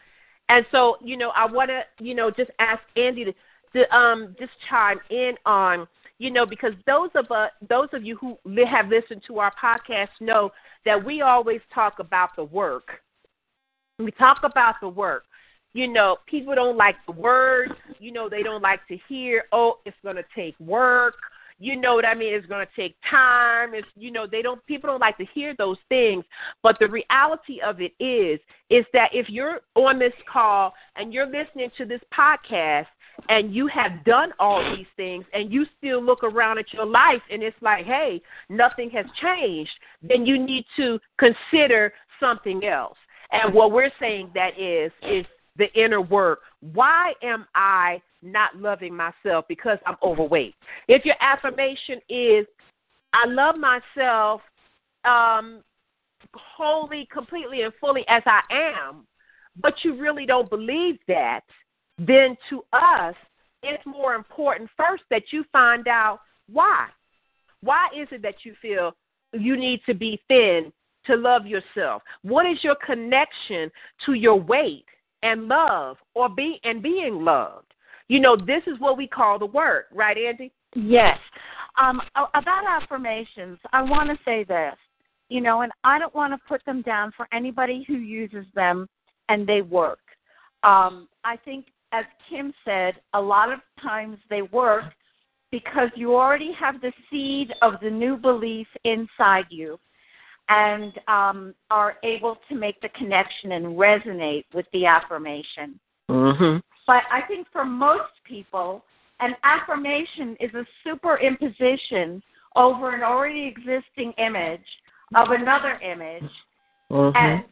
and 0.49 0.65
so, 0.71 0.97
you 1.03 1.17
know, 1.17 1.31
I 1.35 1.45
want 1.45 1.69
to, 1.69 2.03
you 2.03 2.13
know, 2.13 2.29
just 2.29 2.51
ask 2.59 2.81
Andy 2.97 3.25
to, 3.25 3.33
to 3.73 3.95
um 3.95 4.35
just 4.39 4.51
chime 4.69 4.99
in 5.09 5.33
on 5.45 5.87
you 6.21 6.29
know, 6.29 6.45
because 6.45 6.73
those 6.85 7.09
of 7.15 7.31
us, 7.31 7.49
those 7.67 7.87
of 7.93 8.03
you 8.03 8.15
who 8.17 8.37
have 8.67 8.89
listened 8.89 9.23
to 9.25 9.39
our 9.39 9.51
podcast 9.61 10.09
know 10.19 10.51
that 10.85 11.03
we 11.03 11.21
always 11.21 11.61
talk 11.73 11.97
about 11.97 12.35
the 12.35 12.43
work. 12.43 13.01
We 13.97 14.11
talk 14.11 14.41
about 14.43 14.75
the 14.81 14.87
work. 14.87 15.23
You 15.73 15.87
know, 15.87 16.17
people 16.27 16.53
don't 16.53 16.77
like 16.77 16.97
the 17.07 17.13
word 17.13 17.73
You 17.99 18.11
know, 18.11 18.29
they 18.29 18.43
don't 18.43 18.61
like 18.61 18.87
to 18.89 18.97
hear, 19.09 19.45
oh, 19.51 19.79
it's 19.85 19.97
going 20.03 20.17
to 20.17 20.25
take 20.35 20.59
work. 20.59 21.15
You 21.61 21.79
know 21.79 21.93
what 21.93 22.05
I 22.05 22.15
mean? 22.15 22.33
It's 22.33 22.47
going 22.47 22.65
to 22.65 22.81
take 22.81 22.95
time. 23.07 23.75
It's 23.75 23.87
you 23.95 24.11
know 24.11 24.25
they 24.25 24.41
don't 24.41 24.65
people 24.65 24.89
don't 24.89 24.99
like 24.99 25.17
to 25.19 25.25
hear 25.31 25.53
those 25.55 25.77
things. 25.89 26.25
But 26.63 26.77
the 26.79 26.87
reality 26.87 27.61
of 27.63 27.79
it 27.81 27.93
is 28.03 28.39
is 28.71 28.83
that 28.93 29.09
if 29.13 29.29
you're 29.29 29.59
on 29.75 29.99
this 29.99 30.13
call 30.31 30.73
and 30.95 31.13
you're 31.13 31.27
listening 31.27 31.69
to 31.77 31.85
this 31.85 32.01
podcast 32.17 32.87
and 33.29 33.53
you 33.53 33.67
have 33.67 34.03
done 34.05 34.33
all 34.39 34.75
these 34.75 34.87
things 34.97 35.23
and 35.33 35.53
you 35.53 35.67
still 35.77 36.03
look 36.03 36.23
around 36.23 36.57
at 36.57 36.73
your 36.73 36.85
life 36.85 37.21
and 37.29 37.43
it's 37.43 37.55
like, 37.61 37.85
hey, 37.85 38.19
nothing 38.49 38.89
has 38.89 39.05
changed, 39.21 39.71
then 40.01 40.25
you 40.25 40.43
need 40.43 40.65
to 40.77 40.99
consider 41.19 41.93
something 42.19 42.65
else. 42.65 42.97
And 43.31 43.53
what 43.53 43.71
we're 43.71 43.91
saying 43.99 44.31
that 44.33 44.59
is 44.59 44.91
is 45.03 45.27
the 45.57 45.71
inner 45.73 46.01
work. 46.01 46.39
Why 46.61 47.13
am 47.23 47.45
I 47.55 48.01
not 48.21 48.55
loving 48.55 48.95
myself 48.95 49.45
because 49.47 49.77
I'm 49.85 49.97
overweight? 50.03 50.55
If 50.87 51.05
your 51.05 51.15
affirmation 51.21 51.99
is 52.09 52.45
I 53.13 53.27
love 53.27 53.55
myself 53.57 54.41
um 55.03 55.63
wholly, 56.33 57.07
completely 57.11 57.63
and 57.63 57.73
fully 57.79 58.05
as 58.07 58.23
I 58.25 58.41
am, 58.51 59.07
but 59.59 59.73
you 59.83 59.99
really 59.99 60.25
don't 60.25 60.49
believe 60.49 60.97
that, 61.07 61.41
then 61.97 62.37
to 62.49 62.63
us, 62.73 63.15
it's 63.63 63.85
more 63.85 64.15
important 64.15 64.69
first 64.77 65.03
that 65.09 65.23
you 65.31 65.43
find 65.51 65.87
out 65.87 66.19
why. 66.51 66.87
Why 67.61 67.87
is 67.95 68.07
it 68.11 68.21
that 68.23 68.43
you 68.43 68.55
feel 68.61 68.93
you 69.33 69.55
need 69.55 69.81
to 69.85 69.93
be 69.93 70.19
thin 70.27 70.71
to 71.05 71.15
love 71.15 71.45
yourself? 71.45 72.01
What 72.23 72.45
is 72.45 72.57
your 72.63 72.75
connection 72.85 73.71
to 74.05 74.13
your 74.13 74.39
weight 74.39 74.85
and 75.23 75.47
love 75.47 75.97
or 76.15 76.29
be 76.29 76.59
and 76.63 76.81
being 76.81 77.23
loved? 77.23 77.73
You 78.07 78.19
know, 78.19 78.35
this 78.35 78.63
is 78.67 78.79
what 78.79 78.97
we 78.97 79.07
call 79.07 79.39
the 79.39 79.45
work, 79.45 79.85
right, 79.93 80.17
Andy? 80.17 80.51
Yes. 80.75 81.17
Um, 81.81 82.01
about 82.15 82.63
affirmations, 82.67 83.57
I 83.71 83.81
want 83.81 84.09
to 84.09 84.17
say 84.25 84.43
this, 84.43 84.75
you 85.29 85.39
know, 85.39 85.61
and 85.61 85.71
I 85.83 85.97
don't 85.97 86.13
want 86.13 86.33
to 86.33 86.39
put 86.47 86.63
them 86.65 86.81
down 86.81 87.13
for 87.15 87.27
anybody 87.33 87.85
who 87.87 87.95
uses 87.95 88.45
them 88.53 88.87
and 89.29 89.47
they 89.47 89.61
work. 89.61 89.99
Um, 90.63 91.07
I 91.23 91.37
think 91.37 91.67
as 91.93 92.05
Kim 92.29 92.53
said, 92.63 92.95
a 93.13 93.21
lot 93.21 93.51
of 93.51 93.59
times 93.81 94.17
they 94.29 94.41
work 94.41 94.83
because 95.51 95.89
you 95.95 96.15
already 96.15 96.51
have 96.57 96.79
the 96.81 96.93
seed 97.09 97.51
of 97.61 97.73
the 97.81 97.89
new 97.89 98.15
belief 98.17 98.67
inside 98.85 99.45
you 99.49 99.77
and 100.51 100.93
um, 101.07 101.55
are 101.69 101.95
able 102.03 102.37
to 102.49 102.55
make 102.55 102.79
the 102.81 102.89
connection 102.89 103.53
and 103.53 103.65
resonate 103.65 104.43
with 104.53 104.65
the 104.73 104.85
affirmation. 104.85 105.79
Mm-hmm. 106.09 106.57
But 106.85 107.03
I 107.09 107.21
think 107.27 107.47
for 107.53 107.63
most 107.63 108.11
people, 108.25 108.83
an 109.21 109.33
affirmation 109.43 110.35
is 110.41 110.51
a 110.53 110.65
superimposition 110.85 112.21
over 112.57 112.93
an 112.93 113.01
already 113.01 113.47
existing 113.47 114.11
image 114.17 114.59
of 115.15 115.29
another 115.29 115.79
image. 115.79 116.29
Mm-hmm. 116.91 117.15
And 117.15 117.43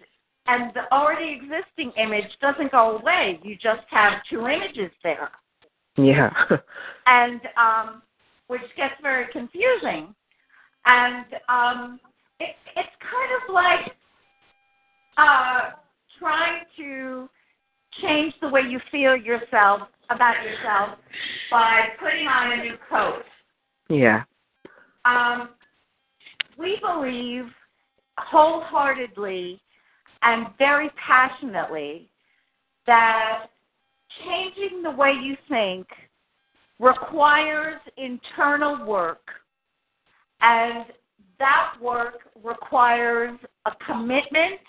and 0.48 0.74
the 0.74 0.91
already 0.91 1.39
existing 1.39 1.91
image 2.03 2.25
doesn't 2.41 2.72
go 2.72 2.98
away. 2.98 3.39
You 3.44 3.56
just 3.56 3.86
have 3.91 4.13
two 4.29 4.48
images 4.48 4.91
there. 5.03 5.29
Yeah. 5.96 6.34
and 7.06 7.39
um, 7.56 8.01
which 8.48 8.63
gets 8.75 8.96
very 9.03 9.27
confusing. 9.32 10.15
And 10.88 11.25
um, 11.48 12.00
it, 12.39 12.55
it's 12.75 12.89
kind 13.00 13.31
of 13.41 13.53
like 13.53 13.93
uh, 15.17 15.72
trying 16.19 16.63
to 16.77 17.29
change 18.01 18.34
the 18.41 18.50
way 18.50 18.62
you 18.62 18.79
feel 18.91 19.15
yourself 19.15 19.81
about 20.10 20.36
yourself 20.43 20.98
by 21.51 21.88
putting 22.01 22.27
on 22.27 22.60
a 22.60 22.63
new 22.63 22.75
coat. 22.89 23.24
Yeah. 23.89 24.24
Um, 25.05 25.50
we 26.58 26.77
believe 26.81 27.46
wholeheartedly 28.17 29.60
and 30.22 30.48
very 30.58 30.89
passionately 31.05 32.10
that 32.86 33.48
changing 34.25 34.84
the 34.84 34.91
way 34.91 35.12
you 35.12 35.36
think 35.48 35.88
requires 36.79 37.79
internal 37.98 38.86
work, 38.86 39.22
and 40.41 40.86
that 41.39 41.74
work 41.81 42.19
requires 42.43 43.38
a 43.65 43.72
commitment 43.86 44.60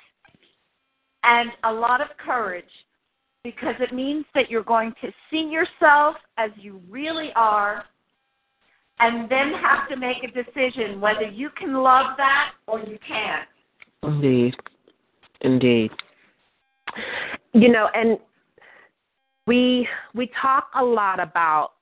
and 1.22 1.50
a 1.64 1.72
lot 1.72 2.00
of 2.00 2.08
courage 2.24 2.64
because 3.44 3.74
it 3.80 3.94
means 3.94 4.24
that 4.34 4.50
you're 4.50 4.62
going 4.62 4.92
to 5.00 5.10
see 5.30 5.48
yourself 5.50 6.16
as 6.38 6.50
you 6.56 6.80
really 6.88 7.30
are 7.36 7.84
and 9.00 9.30
then 9.30 9.52
have 9.52 9.88
to 9.88 9.96
make 9.96 10.18
a 10.22 10.28
decision 10.28 11.00
whether 11.00 11.26
you 11.26 11.50
can 11.58 11.74
love 11.74 12.16
that 12.16 12.52
or 12.66 12.80
you 12.80 12.98
can't. 13.06 13.48
Indeed. 14.02 14.54
Indeed. 15.40 15.90
You 17.52 17.70
know, 17.70 17.88
and 17.94 18.18
we 19.46 19.88
we 20.14 20.30
talk 20.40 20.68
a 20.76 20.84
lot 20.84 21.18
about 21.18 21.72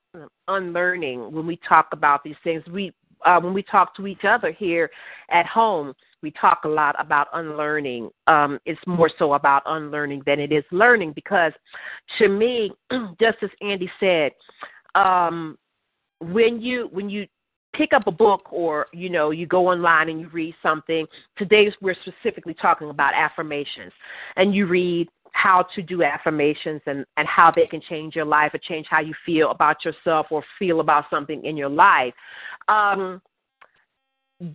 unlearning 0.47 1.31
when 1.31 1.45
we 1.45 1.59
talk 1.67 1.89
about 1.91 2.23
these 2.23 2.35
things. 2.43 2.63
We 2.71 2.93
uh, 3.25 3.39
when 3.39 3.53
we 3.53 3.63
talk 3.63 3.95
to 3.95 4.07
each 4.07 4.23
other 4.23 4.51
here 4.51 4.89
at 5.29 5.45
home, 5.45 5.93
we 6.21 6.31
talk 6.31 6.61
a 6.65 6.67
lot 6.67 6.95
about 6.99 7.27
unlearning. 7.33 8.09
Um, 8.27 8.59
it's 8.65 8.79
more 8.85 9.09
so 9.17 9.33
about 9.33 9.63
unlearning 9.65 10.23
than 10.25 10.39
it 10.39 10.51
is 10.51 10.63
learning 10.71 11.13
because, 11.13 11.53
to 12.17 12.27
me, 12.27 12.71
just 13.19 13.37
as 13.41 13.49
Andy 13.61 13.89
said, 13.99 14.31
um, 14.95 15.57
when 16.19 16.61
you 16.61 16.89
when 16.91 17.09
you 17.09 17.25
pick 17.73 17.93
up 17.93 18.07
a 18.07 18.11
book 18.11 18.51
or 18.51 18.87
you 18.93 19.09
know 19.09 19.31
you 19.31 19.45
go 19.45 19.67
online 19.67 20.09
and 20.09 20.19
you 20.19 20.27
read 20.29 20.55
something 20.61 21.05
today 21.37 21.71
we're 21.81 21.95
specifically 22.01 22.55
talking 22.55 22.89
about 22.89 23.13
affirmations 23.13 23.91
and 24.35 24.55
you 24.55 24.65
read 24.65 25.07
how 25.33 25.65
to 25.75 25.81
do 25.81 26.03
affirmations 26.03 26.81
and 26.85 27.05
and 27.17 27.27
how 27.27 27.51
they 27.55 27.65
can 27.65 27.81
change 27.89 28.15
your 28.15 28.25
life 28.25 28.53
or 28.53 28.59
change 28.59 28.87
how 28.89 28.99
you 28.99 29.13
feel 29.25 29.51
about 29.51 29.83
yourself 29.85 30.27
or 30.29 30.43
feel 30.57 30.79
about 30.79 31.05
something 31.09 31.45
in 31.45 31.55
your 31.55 31.69
life 31.69 32.13
um 32.67 33.21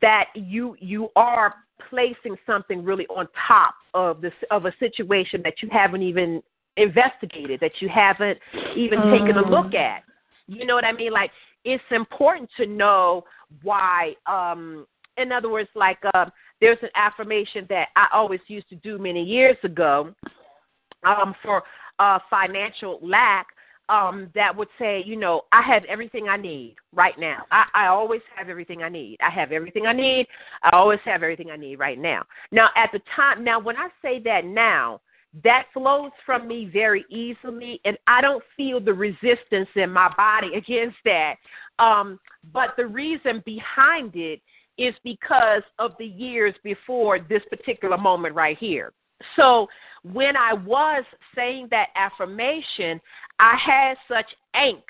that 0.01 0.27
you 0.35 0.77
you 0.81 1.09
are 1.17 1.55
placing 1.91 2.37
something 2.47 2.85
really 2.85 3.07
on 3.07 3.27
top 3.47 3.75
of 3.93 4.21
this 4.21 4.33
of 4.51 4.65
a 4.65 4.73
situation 4.79 5.41
that 5.43 5.55
you 5.63 5.69
haven't 5.71 6.03
even 6.03 6.43
investigated 6.77 7.61
that 7.61 7.73
you 7.81 7.89
haven't 7.89 8.39
even 8.77 8.99
mm. 8.99 9.19
taken 9.19 9.37
a 9.39 9.43
mm. 9.43 9.51
look 9.51 9.75
at 9.75 10.03
you 10.47 10.67
know 10.67 10.75
what 10.75 10.85
i 10.85 10.93
mean 10.93 11.13
like 11.13 11.31
it's 11.65 11.85
important 11.91 12.49
to 12.57 12.67
know 12.67 13.25
why 13.63 14.13
um 14.27 14.87
in 15.17 15.31
other 15.31 15.49
words 15.49 15.69
like 15.75 15.99
uh, 16.15 16.25
there's 16.61 16.79
an 16.83 16.89
affirmation 16.97 17.65
that 17.69 17.89
i 17.95 18.07
always 18.13 18.41
used 18.49 18.69
to 18.69 18.77
do 18.77 18.99
many 18.99 19.23
years 19.23 19.57
ago 19.63 20.13
um 21.05 21.35
for 21.43 21.63
financial 22.31 22.99
lack 23.03 23.47
um, 23.89 24.31
that 24.35 24.57
would 24.57 24.69
say, 24.79 25.03
you 25.05 25.17
know, 25.17 25.43
I 25.53 25.63
have 25.63 25.85
everything 25.85 26.29
I 26.29 26.37
need 26.37 26.77
right 26.95 27.19
now. 27.19 27.45
I, 27.51 27.65
I 27.75 27.87
always 27.89 28.23
have 28.35 28.49
everything 28.49 28.83
I 28.83 28.89
need. 28.89 29.19
I 29.21 29.31
have 29.31 29.53
everything 29.53 29.87
I 29.87 29.93
need. 29.93 30.27
I 30.63 30.71
always 30.73 31.01
have 31.05 31.23
everything 31.23 31.51
I 31.51 31.57
need 31.57 31.79
right 31.79 31.99
now. 31.99 32.23
Now, 32.51 32.71
at 32.77 32.91
the 32.93 33.01
time, 33.15 33.45
now 33.45 33.61
when 33.61 33.77
I 33.77 33.89
say 34.01 34.21
that 34.25 34.47
now, 34.47 35.01
that 35.43 35.67
flows 35.75 36.13
from 36.25 36.47
me 36.47 36.71
very 36.73 37.05
easily, 37.11 37.81
and 37.85 37.99
I 38.07 38.21
don't 38.21 38.43
feel 38.57 38.81
the 38.81 38.95
resistance 38.95 39.69
in 39.75 39.91
my 39.91 40.13
body 40.17 40.55
against 40.57 40.97
that. 41.05 41.35
Um, 41.79 42.21
but 42.53 42.71
the 42.77 42.87
reason 42.87 43.43
behind 43.45 44.13
it 44.15 44.41
is 44.79 44.95
because 45.03 45.63
of 45.79 45.93
the 45.99 46.07
years 46.07 46.55
before 46.63 47.19
this 47.19 47.43
particular 47.51 47.99
moment 47.99 48.35
right 48.35 48.57
here. 48.57 48.93
So 49.37 49.69
when 50.03 50.37
I 50.37 50.53
was 50.53 51.05
saying 51.35 51.69
that 51.71 51.89
affirmation, 51.97 53.01
I 53.39 53.57
had 53.57 53.97
such 54.09 54.27
angst, 54.55 54.81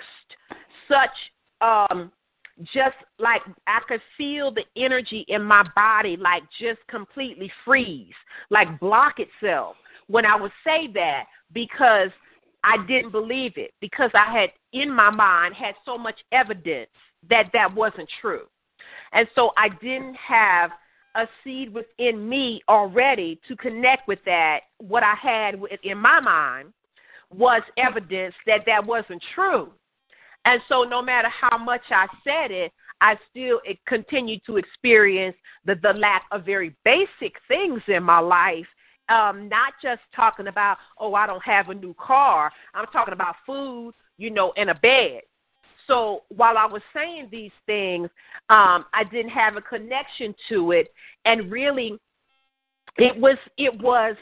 such 0.88 1.10
um 1.60 2.12
just 2.72 2.96
like 3.18 3.42
I 3.66 3.80
could 3.88 4.00
feel 4.16 4.52
the 4.52 4.64
energy 4.76 5.24
in 5.28 5.42
my 5.42 5.64
body 5.74 6.16
like 6.16 6.42
just 6.60 6.80
completely 6.88 7.50
freeze, 7.64 8.14
like 8.50 8.78
block 8.80 9.14
itself 9.18 9.76
when 10.06 10.26
I 10.26 10.36
would 10.36 10.52
say 10.64 10.88
that 10.94 11.24
because 11.52 12.10
I 12.62 12.84
didn't 12.86 13.10
believe 13.10 13.52
it 13.56 13.72
because 13.80 14.10
I 14.14 14.32
had 14.32 14.50
in 14.72 14.90
my 14.90 15.10
mind 15.10 15.54
had 15.54 15.74
so 15.84 15.98
much 15.98 16.18
evidence 16.32 16.90
that 17.28 17.50
that 17.52 17.74
wasn't 17.74 18.08
true. 18.20 18.44
And 19.12 19.28
so 19.34 19.52
I 19.56 19.68
didn't 19.68 20.16
have 20.16 20.70
a 21.14 21.26
seed 21.42 21.72
within 21.72 22.28
me 22.28 22.62
already 22.68 23.40
to 23.48 23.56
connect 23.56 24.08
with 24.08 24.18
that. 24.26 24.60
What 24.78 25.02
I 25.02 25.14
had 25.14 25.56
in 25.82 25.98
my 25.98 26.20
mind 26.20 26.72
was 27.32 27.62
evidence 27.76 28.34
that 28.46 28.60
that 28.66 28.84
wasn't 28.84 29.22
true. 29.34 29.72
And 30.44 30.60
so, 30.68 30.82
no 30.82 31.00
matter 31.00 31.28
how 31.28 31.56
much 31.56 31.82
I 31.90 32.06
said 32.22 32.50
it, 32.50 32.72
I 33.00 33.16
still 33.30 33.60
continued 33.86 34.42
to 34.46 34.56
experience 34.56 35.36
the, 35.64 35.74
the 35.82 35.92
lack 35.92 36.24
of 36.30 36.44
very 36.44 36.74
basic 36.84 37.34
things 37.48 37.80
in 37.88 38.02
my 38.02 38.18
life. 38.18 38.66
Um, 39.08 39.48
not 39.48 39.74
just 39.82 40.00
talking 40.16 40.46
about, 40.46 40.78
oh, 40.98 41.14
I 41.14 41.26
don't 41.26 41.44
have 41.44 41.68
a 41.68 41.74
new 41.74 41.94
car. 41.94 42.50
I'm 42.72 42.86
talking 42.86 43.12
about 43.12 43.36
food, 43.44 43.92
you 44.16 44.30
know, 44.30 44.52
and 44.56 44.70
a 44.70 44.74
bed. 44.74 45.20
So 45.86 46.22
while 46.28 46.56
I 46.56 46.66
was 46.66 46.82
saying 46.94 47.28
these 47.30 47.52
things, 47.66 48.08
um, 48.50 48.86
I 48.92 49.04
didn't 49.10 49.30
have 49.30 49.56
a 49.56 49.60
connection 49.60 50.34
to 50.48 50.72
it, 50.72 50.88
and 51.24 51.50
really, 51.50 51.98
it 52.96 53.16
was 53.16 53.36
it 53.58 53.80
was 53.80 54.16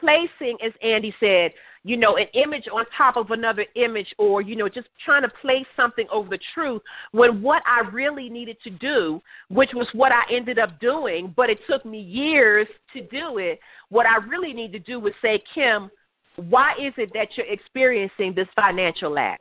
placing, 0.00 0.58
as 0.64 0.72
Andy 0.82 1.14
said, 1.18 1.52
you 1.86 1.96
know, 1.96 2.16
an 2.16 2.26
image 2.34 2.64
on 2.72 2.84
top 2.96 3.16
of 3.16 3.30
another 3.30 3.66
image, 3.76 4.08
or 4.18 4.40
you 4.40 4.56
know, 4.56 4.68
just 4.68 4.88
trying 5.04 5.22
to 5.22 5.28
place 5.42 5.66
something 5.76 6.06
over 6.10 6.28
the 6.30 6.38
truth. 6.54 6.82
When 7.12 7.42
what 7.42 7.62
I 7.66 7.80
really 7.90 8.30
needed 8.30 8.56
to 8.64 8.70
do, 8.70 9.20
which 9.48 9.70
was 9.74 9.86
what 9.92 10.12
I 10.12 10.22
ended 10.34 10.58
up 10.58 10.80
doing, 10.80 11.32
but 11.36 11.50
it 11.50 11.58
took 11.68 11.84
me 11.84 12.00
years 12.00 12.66
to 12.94 13.02
do 13.02 13.38
it. 13.38 13.60
What 13.90 14.06
I 14.06 14.16
really 14.26 14.52
need 14.52 14.72
to 14.72 14.78
do 14.78 14.98
was 14.98 15.12
say, 15.20 15.42
Kim, 15.54 15.90
why 16.36 16.72
is 16.80 16.94
it 16.96 17.10
that 17.14 17.28
you're 17.36 17.46
experiencing 17.46 18.32
this 18.34 18.48
financial 18.56 19.10
lack? 19.10 19.40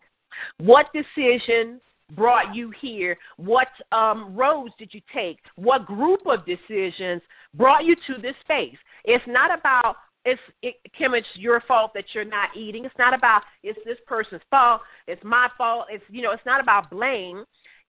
What 0.59 0.87
decision 0.93 1.79
brought 2.15 2.53
you 2.55 2.71
here? 2.81 3.17
What 3.37 3.67
um, 3.91 4.35
roads 4.35 4.73
did 4.77 4.93
you 4.93 5.01
take? 5.13 5.39
What 5.55 5.85
group 5.85 6.21
of 6.25 6.45
decisions 6.45 7.21
brought 7.53 7.85
you 7.85 7.95
to 8.07 8.21
this 8.21 8.35
space? 8.43 8.77
It's 9.05 9.23
not 9.27 9.57
about 9.57 9.95
it's 10.25 10.41
it, 10.61 10.75
Kim, 10.97 11.13
it's 11.13 11.27
your 11.35 11.61
fault 11.67 11.91
that 11.93 12.05
you're 12.13 12.23
not 12.23 12.55
eating. 12.55 12.85
It's 12.85 12.95
not 12.97 13.13
about 13.13 13.41
it's 13.61 13.79
this 13.85 13.97
person's 14.07 14.41
fault. 14.49 14.81
It's 15.07 15.23
my 15.23 15.49
fault. 15.57 15.87
It's 15.89 16.03
you 16.09 16.21
know, 16.21 16.31
it's 16.31 16.45
not 16.45 16.61
about 16.61 16.89
blame. 16.89 17.43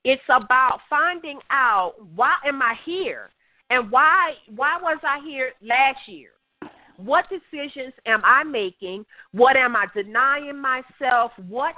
It's 0.04 0.22
about 0.28 0.80
finding 0.90 1.38
out 1.50 1.94
why 2.14 2.34
am 2.46 2.60
I 2.60 2.74
here 2.84 3.30
and 3.70 3.90
why 3.90 4.32
why 4.54 4.78
was 4.80 4.98
I 5.02 5.20
here 5.24 5.52
last 5.62 6.00
year? 6.06 6.30
What 6.96 7.26
decisions 7.28 7.92
am 8.06 8.20
I 8.24 8.44
making? 8.44 9.04
What 9.32 9.56
am 9.56 9.74
I 9.74 9.86
denying 9.94 10.60
myself? 10.60 11.32
What 11.48 11.74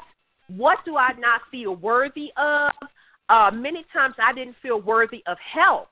what 0.48 0.78
do 0.84 0.96
I 0.96 1.12
not 1.18 1.40
feel 1.50 1.76
worthy 1.76 2.30
of? 2.36 2.72
Uh, 3.28 3.50
many 3.52 3.84
times 3.92 4.14
I 4.22 4.32
didn't 4.32 4.56
feel 4.62 4.80
worthy 4.80 5.22
of 5.26 5.36
help. 5.38 5.88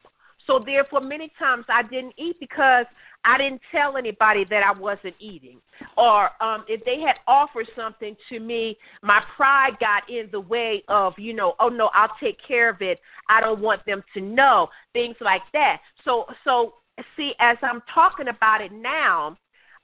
So 0.46 0.62
therefore, 0.64 1.00
many 1.00 1.32
times 1.38 1.64
I 1.68 1.82
didn't 1.82 2.14
eat 2.18 2.36
because 2.38 2.86
I 3.24 3.38
didn't 3.38 3.62
tell 3.72 3.96
anybody 3.96 4.44
that 4.50 4.62
I 4.62 4.78
wasn't 4.78 5.14
eating. 5.18 5.58
Or 5.96 6.30
um, 6.42 6.64
if 6.68 6.84
they 6.84 7.00
had 7.00 7.16
offered 7.26 7.66
something 7.74 8.14
to 8.28 8.38
me, 8.38 8.76
my 9.02 9.22
pride 9.36 9.78
got 9.80 10.08
in 10.10 10.28
the 10.30 10.40
way 10.40 10.84
of, 10.88 11.14
you 11.16 11.32
know, 11.32 11.54
oh 11.60 11.68
no, 11.68 11.90
I'll 11.94 12.14
take 12.20 12.36
care 12.46 12.68
of 12.68 12.82
it. 12.82 13.00
I 13.28 13.40
don't 13.40 13.60
want 13.60 13.84
them 13.86 14.02
to 14.14 14.20
know 14.20 14.68
things 14.92 15.16
like 15.20 15.42
that. 15.54 15.80
So, 16.04 16.26
so 16.44 16.74
see, 17.16 17.32
as 17.40 17.56
I'm 17.62 17.82
talking 17.92 18.28
about 18.28 18.60
it 18.60 18.72
now, 18.72 19.38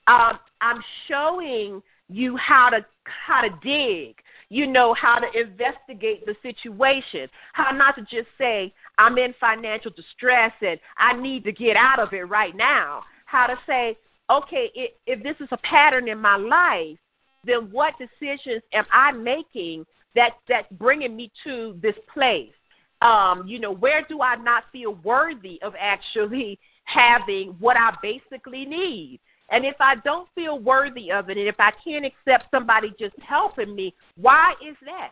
um, 0.07 0.39
I'm 0.61 0.83
showing 1.09 1.83
you 2.09 2.37
how 2.37 2.69
to 2.71 2.85
how 3.05 3.41
to 3.41 3.49
dig 3.63 4.17
you 4.51 4.67
know 4.67 4.95
how 5.01 5.19
to 5.19 5.41
investigate 5.41 6.27
the 6.27 6.35
situation, 6.43 7.29
how 7.53 7.71
not 7.71 7.95
to 7.95 8.03
just 8.03 8.29
say, 8.37 8.75
I'm 8.99 9.17
in 9.17 9.33
financial 9.41 9.93
distress 9.93 10.53
and 10.61 10.79
I 10.99 11.19
need 11.19 11.45
to 11.45 11.53
get 11.53 11.77
out 11.77 12.01
of 12.01 12.13
it 12.13 12.29
right 12.29 12.55
now. 12.55 13.03
How 13.27 13.47
to 13.47 13.55
say, 13.65 13.97
okay, 14.29 14.71
if, 15.07 15.23
this 15.23 15.37
is 15.41 15.49
a 15.53 15.57
pattern 15.59 16.09
in 16.09 16.19
my 16.19 16.37
life, 16.37 16.99
then 17.45 17.71
what 17.71 17.95
decisions 17.99 18.63
am 18.75 18.85
I 18.93 19.13
making 19.13 19.87
that 20.17 20.31
that's 20.49 20.67
bringing 20.73 21.15
me 21.17 21.31
to 21.45 21.79
this 21.81 21.95
place? 22.13 22.51
Um, 23.03 23.45
you 23.47 23.61
know, 23.61 23.73
where 23.73 24.05
do 24.09 24.21
I 24.21 24.35
not 24.35 24.65
feel 24.73 24.95
worthy 25.05 25.61
of 25.63 25.75
actually 25.79 26.59
having 26.85 27.55
what 27.61 27.77
I 27.77 27.95
basically 28.03 28.65
need? 28.65 29.21
And 29.51 29.65
if 29.65 29.77
I 29.81 29.97
don't 29.97 30.29
feel 30.35 30.59
worthy 30.59 31.11
of 31.11 31.29
it, 31.29 31.37
and 31.37 31.49
if 31.49 31.57
I 31.59 31.73
can't 31.85 32.05
accept 32.05 32.51
somebody 32.51 32.95
just 32.99 33.17
helping 33.27 33.75
me, 33.75 33.95
why 34.17 34.55
is 34.67 34.77
that? 34.85 35.11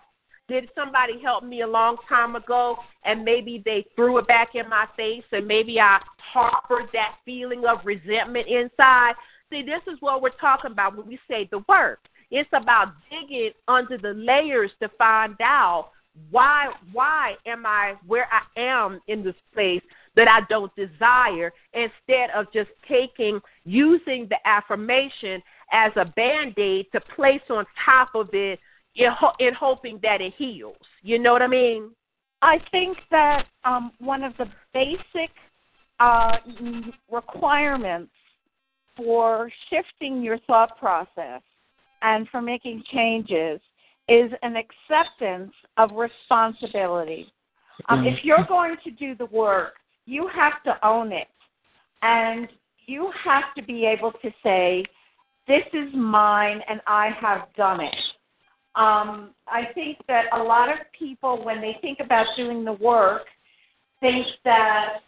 Did 0.48 0.70
somebody 0.74 1.20
help 1.20 1.44
me 1.44 1.61
a 1.61 1.66
long 1.66 1.98
time 2.09 2.35
ago 2.35 2.77
and 3.05 3.22
maybe 3.22 3.61
they 3.64 3.85
threw 3.94 4.16
it 4.16 4.27
back 4.27 4.55
in 4.55 4.66
my 4.68 4.87
face 4.96 5.24
and 5.31 5.46
maybe 5.46 5.79
I 5.79 6.01
harbored 6.18 6.88
that 6.94 7.16
feeling 7.24 7.64
of 7.66 7.85
resentment 7.85 8.46
inside? 8.48 9.12
See, 9.51 9.62
this 9.62 9.83
is 9.92 9.98
what 10.01 10.22
we're 10.22 10.31
talking 10.31 10.72
about 10.72 10.96
when 10.96 11.07
we 11.07 11.18
say 11.29 11.48
the 11.51 11.62
work. 11.68 11.98
It's 12.31 12.48
about 12.55 12.94
digging 13.11 13.51
under 13.66 13.98
the 13.98 14.14
layers 14.14 14.70
to 14.81 14.88
find 14.96 15.37
out 15.42 15.90
why 16.31 16.70
why 16.92 17.35
am 17.46 17.64
I 17.64 17.94
where 18.07 18.27
I 18.33 18.61
am 18.61 19.01
in 19.07 19.22
this 19.22 19.37
place 19.55 19.83
that 20.18 20.26
I 20.26 20.40
don't 20.50 20.74
desire 20.74 21.52
instead 21.72 22.31
of 22.35 22.52
just 22.52 22.70
taking, 22.88 23.40
using 23.64 24.26
the 24.28 24.37
affirmation 24.44 25.40
as 25.72 25.92
a 25.94 26.07
band 26.16 26.59
aid 26.59 26.87
to 26.92 27.00
place 27.14 27.40
on 27.48 27.64
top 27.85 28.09
of 28.16 28.28
it 28.33 28.59
in, 28.96 29.12
ho- 29.16 29.37
in 29.38 29.54
hoping 29.54 30.00
that 30.02 30.20
it 30.20 30.35
heals. 30.37 30.76
You 31.02 31.20
know 31.20 31.33
what 31.33 31.42
I 31.42 31.46
mean? 31.46 31.92
I 32.42 32.59
think 32.72 32.98
that 33.12 33.44
um, 33.64 33.92
one 34.00 34.24
of 34.24 34.37
the 34.38 34.46
basic 34.74 35.31
uh, 36.00 36.38
requirements 37.09 38.11
for 38.96 39.48
shifting 39.70 40.20
your 40.20 40.38
thought 40.48 40.76
process 40.78 41.42
and 42.02 42.28
for 42.31 42.42
making 42.42 42.83
changes 42.92 43.61
is 44.09 44.33
an 44.42 44.57
acceptance 44.57 45.52
of 45.76 45.92
responsibility. 45.92 47.33
Um, 47.88 48.04
if 48.04 48.24
you're 48.24 48.44
going 48.48 48.74
to 48.83 48.90
do 48.90 49.14
the 49.14 49.26
work, 49.26 49.74
you 50.09 50.27
have 50.35 50.62
to 50.64 50.87
own 50.87 51.12
it. 51.12 51.29
And 52.01 52.49
you 52.87 53.12
have 53.25 53.55
to 53.57 53.62
be 53.62 53.85
able 53.85 54.12
to 54.12 54.31
say, 54.42 54.85
this 55.47 55.64
is 55.75 55.92
mine 55.94 56.61
and 56.68 56.81
I 56.87 57.11
have 57.21 57.49
done 57.57 57.81
it. 57.81 57.94
Um, 58.75 59.31
I 59.47 59.66
think 59.75 59.99
that 60.09 60.27
a 60.33 60.42
lot 60.42 60.71
of 60.71 60.79
people, 60.99 61.44
when 61.44 61.61
they 61.61 61.77
think 61.83 61.99
about 62.01 62.27
doing 62.37 62.64
the 62.64 62.73
work, 62.75 63.23
think 64.01 64.27
that 64.44 65.01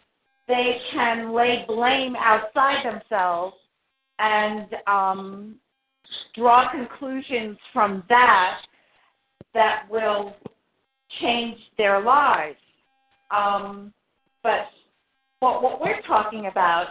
they 0.47 0.77
can 0.91 1.33
lay 1.33 1.63
blame 1.67 2.15
outside 2.15 2.85
themselves 2.85 3.55
and 4.19 4.67
um, 4.87 5.55
draw 6.35 6.69
conclusions 6.69 7.57
from 7.73 8.03
that 8.09 8.61
that 9.53 9.85
will 9.89 10.35
change 11.21 11.57
their 11.77 12.01
lives. 12.01 12.57
Um, 13.31 13.93
but 14.43 14.67
what, 15.41 15.61
what 15.61 15.81
we're 15.81 16.01
talking 16.03 16.45
about 16.45 16.85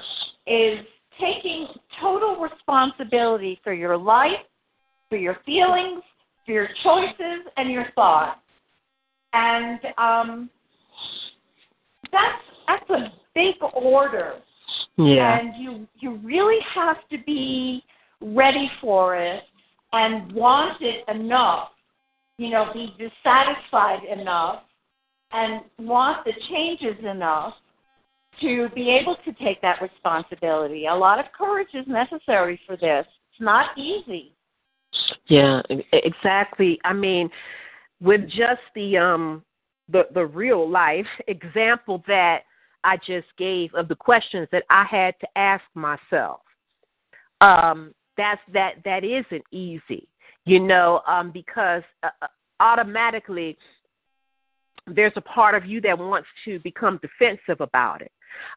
is 0.47 0.81
taking 1.21 1.69
total 2.01 2.37
responsibility 2.37 3.59
for 3.65 3.73
your 3.73 3.97
life, 3.97 4.45
for 5.09 5.17
your 5.17 5.39
feelings, 5.47 6.03
for 6.45 6.53
your 6.53 6.69
choices, 6.83 7.47
and 7.57 7.71
your 7.71 7.87
thoughts. 7.95 8.41
And 9.33 9.79
um, 9.97 10.51
that's 12.13 12.43
that's 12.67 12.91
a 12.91 13.13
big 13.35 13.55
order. 13.73 14.35
Yeah. 14.99 15.39
And 15.39 15.63
you 15.63 15.87
you 16.01 16.17
really 16.17 16.59
have 16.75 16.97
to 17.11 17.19
be 17.25 17.85
ready 18.21 18.69
for 18.81 19.17
it 19.17 19.45
and 19.93 20.33
want 20.33 20.83
it 20.83 21.05
enough. 21.09 21.69
You 22.37 22.51
know, 22.51 22.71
be 22.73 22.95
dissatisfied 22.99 24.01
enough 24.11 24.63
and 25.31 25.61
want 25.79 26.25
the 26.25 26.33
changes 26.49 27.05
enough 27.05 27.55
to 28.41 28.69
be 28.75 28.91
able 28.91 29.17
to 29.25 29.33
take 29.45 29.61
that 29.63 29.81
responsibility. 29.83 30.87
A 30.87 30.95
lot 30.95 31.19
of 31.19 31.27
courage 31.37 31.69
is 31.75 31.87
necessary 31.87 32.61
for 32.67 32.77
this. 32.77 33.07
It's 33.33 33.41
not 33.41 33.77
easy. 33.77 34.33
Yeah, 35.27 35.63
exactly. 35.93 36.79
I 36.85 36.93
mean, 36.93 37.31
with 38.01 38.27
just 38.29 38.63
the 38.75 38.99
um 38.99 39.45
the 39.89 40.05
the 40.15 40.25
real 40.25 40.69
life 40.69 41.07
example 41.29 42.03
that 42.07 42.41
I 42.83 42.97
just 42.97 43.27
gave 43.37 43.75
of 43.75 43.89
the 43.89 43.95
questions 43.95 44.49
that 44.53 44.65
I 44.71 44.85
had 44.85 45.15
to 45.21 45.29
ask 45.37 45.65
myself. 45.75 46.41
Um 47.41 47.95
that's 48.17 48.41
that 48.53 48.77
that 48.85 49.05
isn't 49.05 49.45
easy. 49.53 50.09
You 50.45 50.61
know, 50.61 51.03
um 51.07 51.31
because 51.31 51.83
uh, 52.03 52.09
uh, 52.23 52.27
automatically 52.61 53.57
there's 54.87 55.13
a 55.17 55.21
part 55.21 55.55
of 55.55 55.65
you 55.67 55.81
that 55.83 55.99
wants 55.99 56.29
to 56.45 56.59
become 56.61 57.01
defensive 57.03 57.61
about 57.61 58.03
it. 58.03 58.11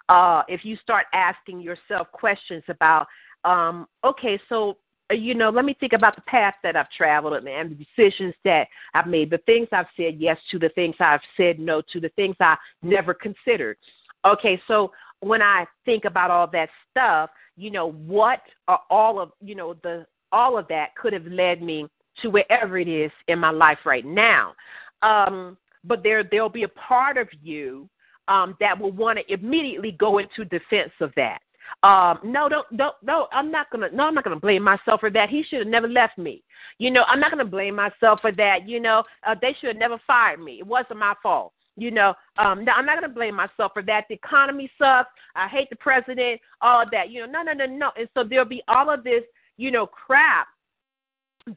Uh, 0.10 0.44
if 0.48 0.62
you 0.64 0.78
start 0.78 1.06
asking 1.14 1.62
yourself 1.62 2.12
questions 2.12 2.64
about, 2.68 3.08
um, 3.46 3.88
okay, 4.04 4.40
so 4.50 4.78
uh, 5.12 5.16
you 5.16 5.36
know, 5.36 5.50
let 5.50 5.66
me 5.66 5.76
think 5.80 5.94
about 5.94 6.16
the 6.16 6.22
path 6.22 6.56
that 6.64 6.76
I've 6.76 6.90
traveled 6.96 7.34
and, 7.34 7.48
and 7.48 7.72
the 7.72 7.86
decisions 7.86 8.34
that 8.46 8.68
I've 8.94 9.08
made, 9.08 9.30
the 9.30 9.40
things 9.40 9.68
I've 9.72 9.88
said 9.98 10.16
yes 10.18 10.38
to, 10.52 10.60
the 10.60 10.70
things 10.70 10.96
I've 11.00 11.22
said 11.36 11.60
no 11.60 11.82
to, 11.92 12.00
the 12.00 12.10
things 12.10 12.36
I 12.40 12.56
never 12.82 13.14
considered. 13.14 13.78
Okay, 14.26 14.62
so 14.68 14.92
when 15.20 15.42
I 15.42 15.66
think 15.86 16.06
about 16.06 16.32
all 16.32 16.48
that 16.48 16.70
stuff, 16.92 17.30
you 17.58 17.70
know, 17.70 17.92
what 17.92 18.42
are 18.68 18.82
all 18.90 19.20
of 19.20 19.32
you 19.42 19.56
know 19.56 19.76
the 19.84 20.06
all 20.32 20.58
of 20.58 20.68
that 20.70 20.96
could 20.96 21.14
have 21.14 21.26
led 21.26 21.62
me 21.62 21.88
to 22.22 22.30
wherever 22.30 22.78
it 22.78 22.88
is 22.88 23.12
in 23.28 23.40
my 23.40 23.52
life 23.52 23.80
right 23.86 24.06
now. 24.06 24.54
Um, 25.02 25.58
but 25.84 26.02
there 26.04 26.24
there'll 26.24 26.50
be 26.50 26.64
a 26.64 26.70
part 26.70 27.18
of 27.18 27.28
you 27.42 27.90
um, 28.28 28.56
that 28.60 28.80
will 28.80 28.92
want 28.92 29.20
to 29.20 29.34
immediately 29.34 29.92
go 29.92 30.20
into 30.20 30.46
defense 30.46 30.92
of 31.02 31.12
that. 31.16 31.40
Um, 31.82 32.20
no, 32.24 32.48
don't, 32.48 32.78
don't, 32.78 32.96
no. 33.04 33.28
I'm 33.32 33.52
not 33.52 33.70
gonna. 33.72 33.90
No, 33.92 34.04
I'm 34.04 34.14
not 34.14 34.24
gonna 34.24 34.40
blame 34.40 34.64
myself 34.64 35.00
for 35.00 35.10
that. 35.10 35.30
He 35.30 35.44
should 35.44 35.60
have 35.60 35.68
never 35.68 35.88
left 35.88 36.18
me. 36.18 36.44
You 36.78 36.92
know, 36.92 37.04
I'm 37.08 37.20
not 37.20 37.32
gonna 37.32 37.46
blame 37.46 37.76
myself 37.76 38.20
for 38.22 38.32
that. 38.34 38.68
You 38.68 38.80
know, 38.80 39.04
uh, 39.28 39.36
they 39.42 39.56
should 39.60 39.70
have 39.70 39.78
never 39.78 40.00
fired 40.06 40.40
me. 40.40 40.60
It 40.60 40.68
wasn't 40.68 41.00
my 41.00 41.14
fault. 41.22 41.54
You 41.76 41.92
know, 41.92 42.14
um, 42.38 42.64
no, 42.64 42.74
I'm 42.74 42.86
not 42.86 43.02
gonna 43.02 43.14
blame 43.14 43.36
myself 43.36 43.72
for 43.74 43.82
that. 43.84 44.06
The 44.08 44.16
economy 44.16 44.70
sucks. 44.78 45.10
I 45.36 45.48
hate 45.48 45.70
the 45.70 45.76
president. 45.76 46.40
All 46.62 46.84
of 46.84 46.92
that. 46.92 47.10
You 47.10 47.26
know, 47.26 47.42
no, 47.44 47.52
no, 47.52 47.66
no, 47.66 47.66
no. 47.66 47.92
And 47.98 48.08
so 48.14 48.24
there'll 48.24 48.46
be 48.46 48.64
all 48.68 48.90
of 48.90 49.04
this, 49.04 49.24
you 49.58 49.72
know, 49.72 49.88
crap 49.88 50.48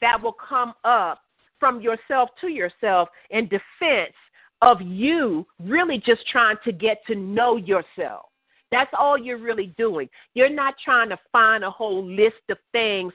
that 0.01 0.21
will 0.21 0.37
come 0.49 0.73
up 0.85 1.21
from 1.61 1.81
yourself 1.81 2.31
to 2.41 2.49
yourself 2.49 3.09
in 3.31 3.45
defense 3.45 4.15
of 4.63 4.81
you 4.81 5.47
really 5.61 6.03
just 6.05 6.27
trying 6.29 6.57
to 6.65 6.73
get 6.73 6.99
to 7.07 7.15
know 7.15 7.57
yourself. 7.57 8.27
That's 8.77 8.93
all 8.99 9.17
you're 9.17 9.39
really 9.39 9.73
doing. 9.79 10.07
You're 10.35 10.51
not 10.51 10.75
trying 10.85 11.09
to 11.09 11.19
find 11.33 11.65
a 11.65 11.71
whole 11.71 12.05
list 12.05 12.43
of 12.51 12.59
things 12.73 13.11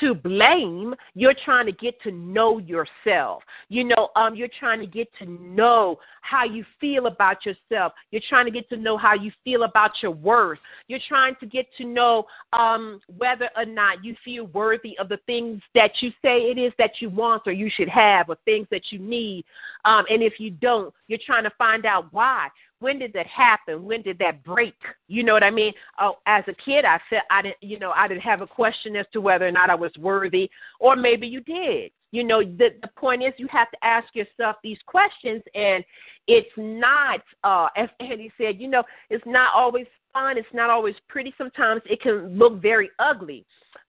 to 0.00 0.14
blame. 0.14 0.94
You're 1.14 1.34
trying 1.42 1.64
to 1.64 1.72
get 1.72 1.98
to 2.02 2.12
know 2.12 2.58
yourself. 2.58 3.42
You 3.70 3.84
know, 3.84 4.10
um, 4.14 4.34
you're 4.34 4.50
trying 4.60 4.80
to 4.80 4.86
get 4.86 5.08
to 5.20 5.24
know 5.24 5.98
how 6.20 6.44
you 6.44 6.66
feel 6.78 7.06
about 7.06 7.46
yourself. 7.46 7.94
You're 8.10 8.20
trying 8.28 8.44
to 8.44 8.50
get 8.50 8.68
to 8.68 8.76
know 8.76 8.98
how 8.98 9.14
you 9.14 9.32
feel 9.42 9.62
about 9.62 9.92
your 10.02 10.10
worth. 10.10 10.58
You're 10.86 11.00
trying 11.08 11.34
to 11.40 11.46
get 11.46 11.64
to 11.78 11.86
know 11.86 12.26
um, 12.52 13.00
whether 13.16 13.48
or 13.56 13.64
not 13.64 14.04
you 14.04 14.14
feel 14.22 14.48
worthy 14.48 14.98
of 14.98 15.08
the 15.08 15.18
things 15.24 15.62
that 15.74 15.92
you 16.00 16.10
say 16.20 16.50
it 16.50 16.58
is 16.58 16.74
that 16.76 17.00
you 17.00 17.08
want 17.08 17.44
or 17.46 17.52
you 17.52 17.70
should 17.74 17.88
have 17.88 18.28
or 18.28 18.36
things 18.44 18.66
that 18.70 18.92
you 18.92 18.98
need. 18.98 19.46
Um, 19.86 20.04
and 20.10 20.22
if 20.22 20.34
you 20.38 20.50
don't, 20.50 20.92
you're 21.08 21.18
trying 21.24 21.44
to 21.44 21.52
find 21.56 21.86
out 21.86 22.12
why 22.12 22.48
when 22.80 22.98
did 22.98 23.12
that 23.14 23.26
happen? 23.26 23.84
When 23.84 24.02
did 24.02 24.18
that 24.18 24.42
break? 24.44 24.74
You 25.08 25.24
know 25.24 25.32
what 25.32 25.42
I 25.42 25.50
mean? 25.50 25.72
Oh, 26.00 26.18
as 26.26 26.44
a 26.46 26.54
kid, 26.54 26.84
I 26.84 26.98
felt 27.08 27.22
I 27.30 27.42
didn't, 27.42 27.56
you 27.60 27.78
know, 27.78 27.92
I 27.92 28.06
didn't 28.08 28.22
have 28.22 28.42
a 28.42 28.46
question 28.46 28.96
as 28.96 29.06
to 29.12 29.20
whether 29.20 29.46
or 29.46 29.52
not 29.52 29.70
I 29.70 29.74
was 29.74 29.92
worthy, 29.98 30.50
or 30.78 30.96
maybe 30.96 31.26
you 31.26 31.40
did. 31.40 31.90
You 32.12 32.24
know, 32.24 32.42
the 32.42 32.70
the 32.82 32.88
point 32.96 33.22
is 33.22 33.32
you 33.36 33.48
have 33.50 33.70
to 33.70 33.78
ask 33.82 34.14
yourself 34.14 34.56
these 34.62 34.78
questions, 34.86 35.42
and 35.54 35.84
it's 36.28 36.50
not, 36.56 37.20
uh, 37.44 37.68
as 37.76 37.88
Andy 38.00 38.32
said, 38.38 38.60
you 38.60 38.68
know, 38.68 38.82
it's 39.10 39.24
not 39.26 39.52
always 39.54 39.86
fun. 40.12 40.38
It's 40.38 40.46
not 40.52 40.70
always 40.70 40.94
pretty. 41.08 41.34
Sometimes 41.36 41.82
it 41.86 42.00
can 42.00 42.36
look 42.38 42.60
very 42.60 42.90
ugly. 42.98 43.44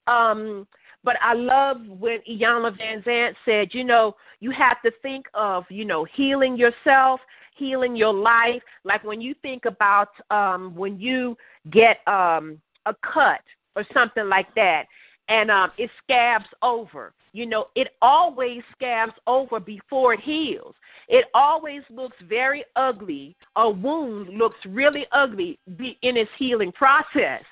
Um, 0.07 0.67
but 1.03 1.15
I 1.21 1.33
love 1.33 1.77
when 1.87 2.19
Iyanla 2.29 2.77
Vanzant 2.77 3.35
said, 3.45 3.69
you 3.71 3.83
know, 3.83 4.15
you 4.39 4.51
have 4.51 4.81
to 4.83 4.91
think 5.01 5.25
of, 5.33 5.65
you 5.69 5.85
know, 5.85 6.05
healing 6.15 6.57
yourself 6.57 7.19
healing 7.57 7.95
your 7.95 8.13
life. 8.13 8.61
Like 8.83 9.03
when 9.03 9.21
you 9.21 9.33
think 9.41 9.65
about 9.65 10.09
um, 10.29 10.75
when 10.75 10.99
you 10.99 11.37
get 11.71 12.07
um, 12.07 12.61
a 12.85 12.95
cut 13.13 13.41
or 13.75 13.83
something 13.93 14.29
like 14.29 14.53
that, 14.55 14.85
and 15.29 15.51
um, 15.51 15.71
it 15.77 15.89
scabs 16.03 16.45
over. 16.61 17.13
You 17.33 17.45
know, 17.45 17.67
it 17.75 17.89
always 18.01 18.61
scabs 18.71 19.11
over 19.27 19.59
before 19.59 20.13
it 20.13 20.21
heals. 20.21 20.73
It 21.09 21.25
always 21.33 21.81
looks 21.89 22.15
very 22.27 22.63
ugly. 22.75 23.35
A 23.57 23.69
wound 23.69 24.29
looks 24.29 24.57
really 24.65 25.05
ugly 25.11 25.59
in 25.67 26.17
its 26.17 26.31
healing 26.39 26.71
process. 26.71 27.43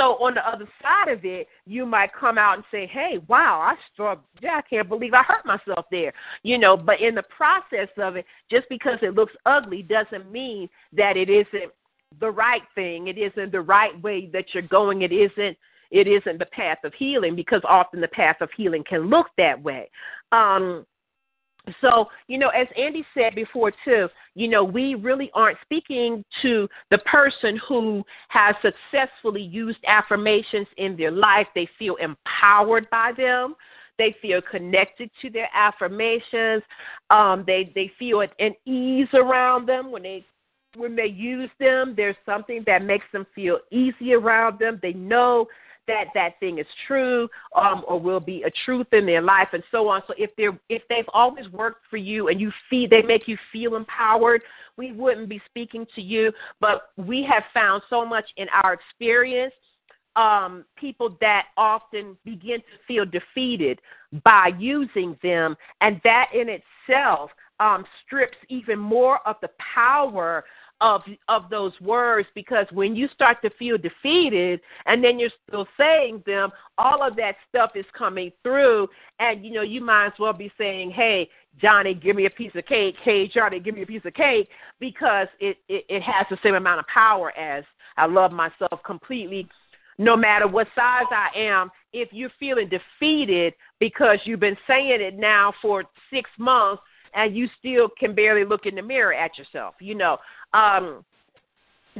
So 0.00 0.14
on 0.24 0.32
the 0.32 0.48
other 0.48 0.66
side 0.80 1.12
of 1.12 1.26
it, 1.26 1.46
you 1.66 1.84
might 1.84 2.10
come 2.18 2.38
out 2.38 2.56
and 2.56 2.64
say, 2.70 2.86
"Hey, 2.86 3.18
wow, 3.28 3.60
I 3.60 3.76
struck. 3.92 4.24
Yeah, 4.40 4.56
I 4.56 4.62
can't 4.62 4.88
believe 4.88 5.12
I 5.12 5.22
hurt 5.22 5.44
myself 5.44 5.84
there." 5.90 6.14
You 6.42 6.56
know, 6.56 6.74
but 6.74 7.02
in 7.02 7.14
the 7.14 7.24
process 7.24 7.88
of 7.98 8.16
it, 8.16 8.24
just 8.50 8.66
because 8.70 8.98
it 9.02 9.14
looks 9.14 9.34
ugly 9.44 9.82
doesn't 9.82 10.32
mean 10.32 10.70
that 10.94 11.18
it 11.18 11.28
isn't 11.28 11.70
the 12.18 12.30
right 12.30 12.62
thing. 12.74 13.08
It 13.08 13.18
isn't 13.18 13.52
the 13.52 13.60
right 13.60 14.00
way 14.02 14.26
that 14.32 14.54
you're 14.54 14.62
going. 14.62 15.02
It 15.02 15.12
isn't 15.12 15.56
it 15.90 16.06
isn't 16.06 16.38
the 16.38 16.46
path 16.46 16.78
of 16.84 16.94
healing 16.94 17.36
because 17.36 17.60
often 17.64 18.00
the 18.00 18.08
path 18.08 18.40
of 18.40 18.48
healing 18.56 18.84
can 18.88 19.10
look 19.10 19.26
that 19.36 19.60
way. 19.60 19.90
Um, 20.32 20.86
so, 21.80 22.06
you 22.26 22.38
know, 22.38 22.48
as 22.48 22.66
Andy 22.76 23.04
said 23.14 23.34
before, 23.34 23.72
too, 23.84 24.08
you 24.34 24.48
know, 24.48 24.64
we 24.64 24.94
really 24.94 25.30
aren't 25.34 25.58
speaking 25.62 26.24
to 26.42 26.68
the 26.90 26.98
person 26.98 27.60
who 27.68 28.04
has 28.28 28.54
successfully 28.62 29.42
used 29.42 29.78
affirmations 29.86 30.66
in 30.78 30.96
their 30.96 31.10
life. 31.10 31.46
They 31.54 31.68
feel 31.78 31.96
empowered 31.96 32.88
by 32.90 33.12
them. 33.16 33.54
They 33.98 34.16
feel 34.22 34.40
connected 34.50 35.10
to 35.20 35.30
their 35.30 35.48
affirmations. 35.54 36.62
Um, 37.10 37.44
they 37.46 37.70
they 37.74 37.92
feel 37.98 38.22
an 38.22 38.54
ease 38.64 39.08
around 39.12 39.66
them 39.66 39.92
when 39.92 40.02
they 40.02 40.24
when 40.76 40.94
they 40.94 41.06
use 41.06 41.50
them, 41.58 41.94
there's 41.96 42.16
something 42.24 42.62
that 42.66 42.84
makes 42.84 43.04
them 43.12 43.26
feel 43.34 43.58
easy 43.70 44.14
around 44.14 44.58
them. 44.58 44.78
They 44.82 44.92
know 44.92 45.46
that 45.86 46.06
that 46.14 46.38
thing 46.40 46.58
is 46.58 46.66
true 46.86 47.28
um, 47.56 47.84
or 47.86 47.98
will 47.98 48.20
be 48.20 48.42
a 48.42 48.50
truth 48.64 48.86
in 48.92 49.06
their 49.06 49.22
life 49.22 49.48
and 49.52 49.62
so 49.70 49.88
on. 49.88 50.02
So 50.06 50.14
if 50.16 50.30
they're 50.36 50.58
if 50.68 50.82
they've 50.88 51.08
always 51.12 51.48
worked 51.48 51.84
for 51.88 51.96
you 51.96 52.28
and 52.28 52.40
you 52.40 52.52
feel 52.68 52.88
they 52.88 53.02
make 53.02 53.26
you 53.26 53.36
feel 53.52 53.76
empowered, 53.76 54.42
we 54.76 54.92
wouldn't 54.92 55.28
be 55.28 55.40
speaking 55.46 55.86
to 55.94 56.00
you. 56.00 56.32
But 56.60 56.90
we 56.96 57.26
have 57.30 57.44
found 57.52 57.82
so 57.90 58.04
much 58.04 58.26
in 58.36 58.46
our 58.62 58.72
experience 58.72 59.54
um, 60.16 60.64
people 60.76 61.16
that 61.20 61.46
often 61.56 62.16
begin 62.24 62.58
to 62.58 62.84
feel 62.86 63.04
defeated 63.04 63.80
by 64.24 64.50
using 64.58 65.16
them, 65.22 65.56
and 65.80 66.00
that 66.04 66.26
in 66.34 66.48
itself 66.48 67.30
um, 67.60 67.84
strips 68.04 68.36
even 68.48 68.78
more 68.78 69.20
of 69.26 69.36
the 69.42 69.50
power 69.74 70.44
of 70.80 71.02
of 71.28 71.50
those 71.50 71.72
words 71.80 72.28
because 72.34 72.66
when 72.72 72.96
you 72.96 73.08
start 73.14 73.38
to 73.42 73.50
feel 73.58 73.76
defeated 73.76 74.60
and 74.86 75.04
then 75.04 75.18
you're 75.18 75.30
still 75.46 75.66
saying 75.78 76.22
them 76.26 76.50
all 76.78 77.06
of 77.06 77.16
that 77.16 77.34
stuff 77.48 77.72
is 77.74 77.84
coming 77.96 78.32
through. 78.42 78.88
And 79.18 79.44
you 79.44 79.52
know 79.52 79.62
you 79.62 79.80
might 79.80 80.06
as 80.06 80.12
well 80.18 80.32
be 80.32 80.50
saying 80.56 80.90
hey 80.90 81.28
johnny 81.60 81.94
give 81.94 82.16
me 82.16 82.26
a 82.26 82.30
piece 82.30 82.52
of 82.54 82.64
cake. 82.66 82.96
Hey 83.02 83.28
johnny 83.28 83.60
give 83.60 83.74
me 83.74 83.82
a 83.82 83.86
piece 83.86 84.04
of 84.04 84.14
cake. 84.14 84.48
Because 84.78 85.28
it 85.38 85.58
it, 85.68 85.84
it 85.88 86.02
has 86.02 86.26
the 86.30 86.38
same 86.42 86.54
amount 86.54 86.80
of 86.80 86.86
power 86.86 87.36
as 87.36 87.64
i 87.96 88.06
love 88.06 88.32
myself 88.32 88.80
completely. 88.84 89.48
No 89.98 90.16
matter 90.16 90.48
what 90.48 90.66
size 90.74 91.04
i 91.10 91.28
am 91.36 91.70
if 91.92 92.08
you're 92.12 92.30
feeling 92.38 92.70
defeated 92.70 93.52
because 93.80 94.18
you've 94.24 94.40
been 94.40 94.56
saying 94.66 95.00
it 95.00 95.18
now 95.18 95.52
for 95.60 95.84
six 96.10 96.30
months 96.38 96.82
and 97.14 97.36
you 97.36 97.48
still 97.58 97.88
can 97.98 98.14
barely 98.14 98.44
look 98.44 98.66
in 98.66 98.74
the 98.74 98.82
mirror 98.82 99.14
at 99.14 99.36
yourself 99.38 99.74
you 99.80 99.94
know. 99.94 100.18
Um, 100.54 101.04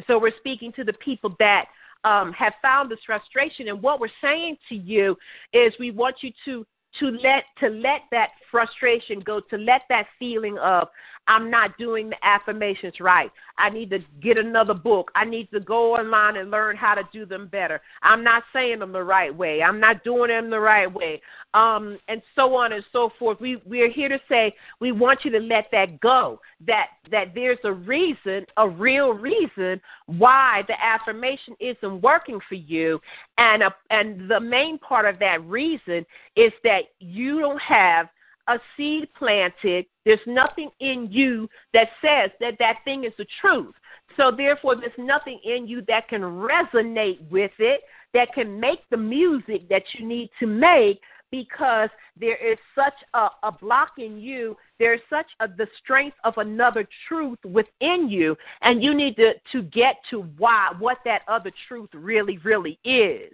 so 0.06 0.18
we're 0.18 0.36
speaking 0.38 0.72
to 0.72 0.84
the 0.84 0.92
people 0.94 1.34
that 1.38 1.66
um, 2.04 2.32
have 2.32 2.54
found 2.62 2.90
this 2.90 2.98
frustration, 3.04 3.68
and 3.68 3.82
what 3.82 4.00
we're 4.00 4.08
saying 4.22 4.56
to 4.68 4.74
you 4.74 5.16
is 5.52 5.72
we 5.78 5.90
want 5.90 6.16
you 6.22 6.30
to 6.46 6.66
to 6.98 7.06
let 7.06 7.44
to 7.60 7.68
let 7.68 8.02
that 8.10 8.30
frustration 8.50 9.20
go, 9.20 9.40
to 9.50 9.56
let 9.56 9.82
that 9.88 10.06
feeling 10.18 10.58
of 10.58 10.88
I'm 11.30 11.50
not 11.50 11.78
doing 11.78 12.10
the 12.10 12.16
affirmations 12.24 12.94
right. 12.98 13.30
I 13.56 13.70
need 13.70 13.90
to 13.90 14.00
get 14.20 14.36
another 14.36 14.74
book. 14.74 15.12
I 15.14 15.24
need 15.24 15.48
to 15.52 15.60
go 15.60 15.94
online 15.94 16.36
and 16.36 16.50
learn 16.50 16.76
how 16.76 16.94
to 16.94 17.02
do 17.12 17.24
them 17.24 17.46
better. 17.46 17.80
I'm 18.02 18.24
not 18.24 18.42
saying 18.52 18.80
them 18.80 18.92
the 18.92 19.04
right 19.04 19.34
way. 19.34 19.62
I'm 19.62 19.78
not 19.78 20.02
doing 20.02 20.30
them 20.30 20.50
the 20.50 20.58
right 20.58 20.92
way. 20.92 21.20
Um, 21.54 21.98
and 22.08 22.22
so 22.34 22.54
on 22.56 22.72
and 22.72 22.84
so 22.92 23.10
forth. 23.18 23.40
We 23.40 23.62
we 23.64 23.82
are 23.82 23.90
here 23.90 24.08
to 24.08 24.18
say 24.28 24.54
we 24.80 24.92
want 24.92 25.20
you 25.24 25.30
to 25.32 25.38
let 25.38 25.66
that 25.72 26.00
go. 26.00 26.40
That 26.66 26.86
that 27.10 27.32
there's 27.34 27.58
a 27.64 27.72
reason, 27.72 28.46
a 28.56 28.68
real 28.68 29.10
reason 29.10 29.80
why 30.06 30.62
the 30.68 30.74
affirmation 30.82 31.54
isn't 31.60 32.02
working 32.02 32.40
for 32.48 32.54
you, 32.54 33.00
and 33.38 33.62
a, 33.62 33.74
and 33.90 34.28
the 34.30 34.40
main 34.40 34.78
part 34.78 35.06
of 35.06 35.18
that 35.20 35.44
reason 35.44 36.06
is 36.40 36.52
that 36.64 36.84
you 36.98 37.40
don't 37.40 37.60
have 37.60 38.08
a 38.48 38.58
seed 38.76 39.08
planted, 39.16 39.86
there's 40.04 40.18
nothing 40.26 40.70
in 40.80 41.08
you 41.10 41.48
that 41.72 41.88
says 42.00 42.30
that 42.40 42.54
that 42.58 42.76
thing 42.84 43.04
is 43.04 43.12
the 43.18 43.26
truth. 43.40 43.74
So, 44.16 44.32
therefore, 44.36 44.76
there's 44.76 44.92
nothing 44.98 45.38
in 45.44 45.68
you 45.68 45.82
that 45.86 46.08
can 46.08 46.22
resonate 46.22 47.30
with 47.30 47.52
it, 47.58 47.82
that 48.12 48.32
can 48.34 48.58
make 48.58 48.80
the 48.90 48.96
music 48.96 49.68
that 49.68 49.82
you 49.94 50.06
need 50.06 50.30
to 50.40 50.46
make 50.46 51.00
because 51.30 51.90
there 52.18 52.36
is 52.36 52.58
such 52.74 52.94
a, 53.14 53.28
a 53.44 53.52
block 53.52 53.92
in 53.98 54.18
you. 54.18 54.56
There's 54.80 55.00
such 55.08 55.26
a, 55.38 55.46
the 55.46 55.68
strength 55.82 56.16
of 56.24 56.34
another 56.38 56.88
truth 57.06 57.38
within 57.44 58.08
you, 58.08 58.36
and 58.62 58.82
you 58.82 58.94
need 58.94 59.14
to, 59.16 59.34
to 59.52 59.62
get 59.62 59.96
to 60.10 60.22
why, 60.38 60.72
what 60.78 60.98
that 61.04 61.22
other 61.28 61.52
truth 61.68 61.90
really, 61.92 62.38
really 62.38 62.80
is 62.84 63.32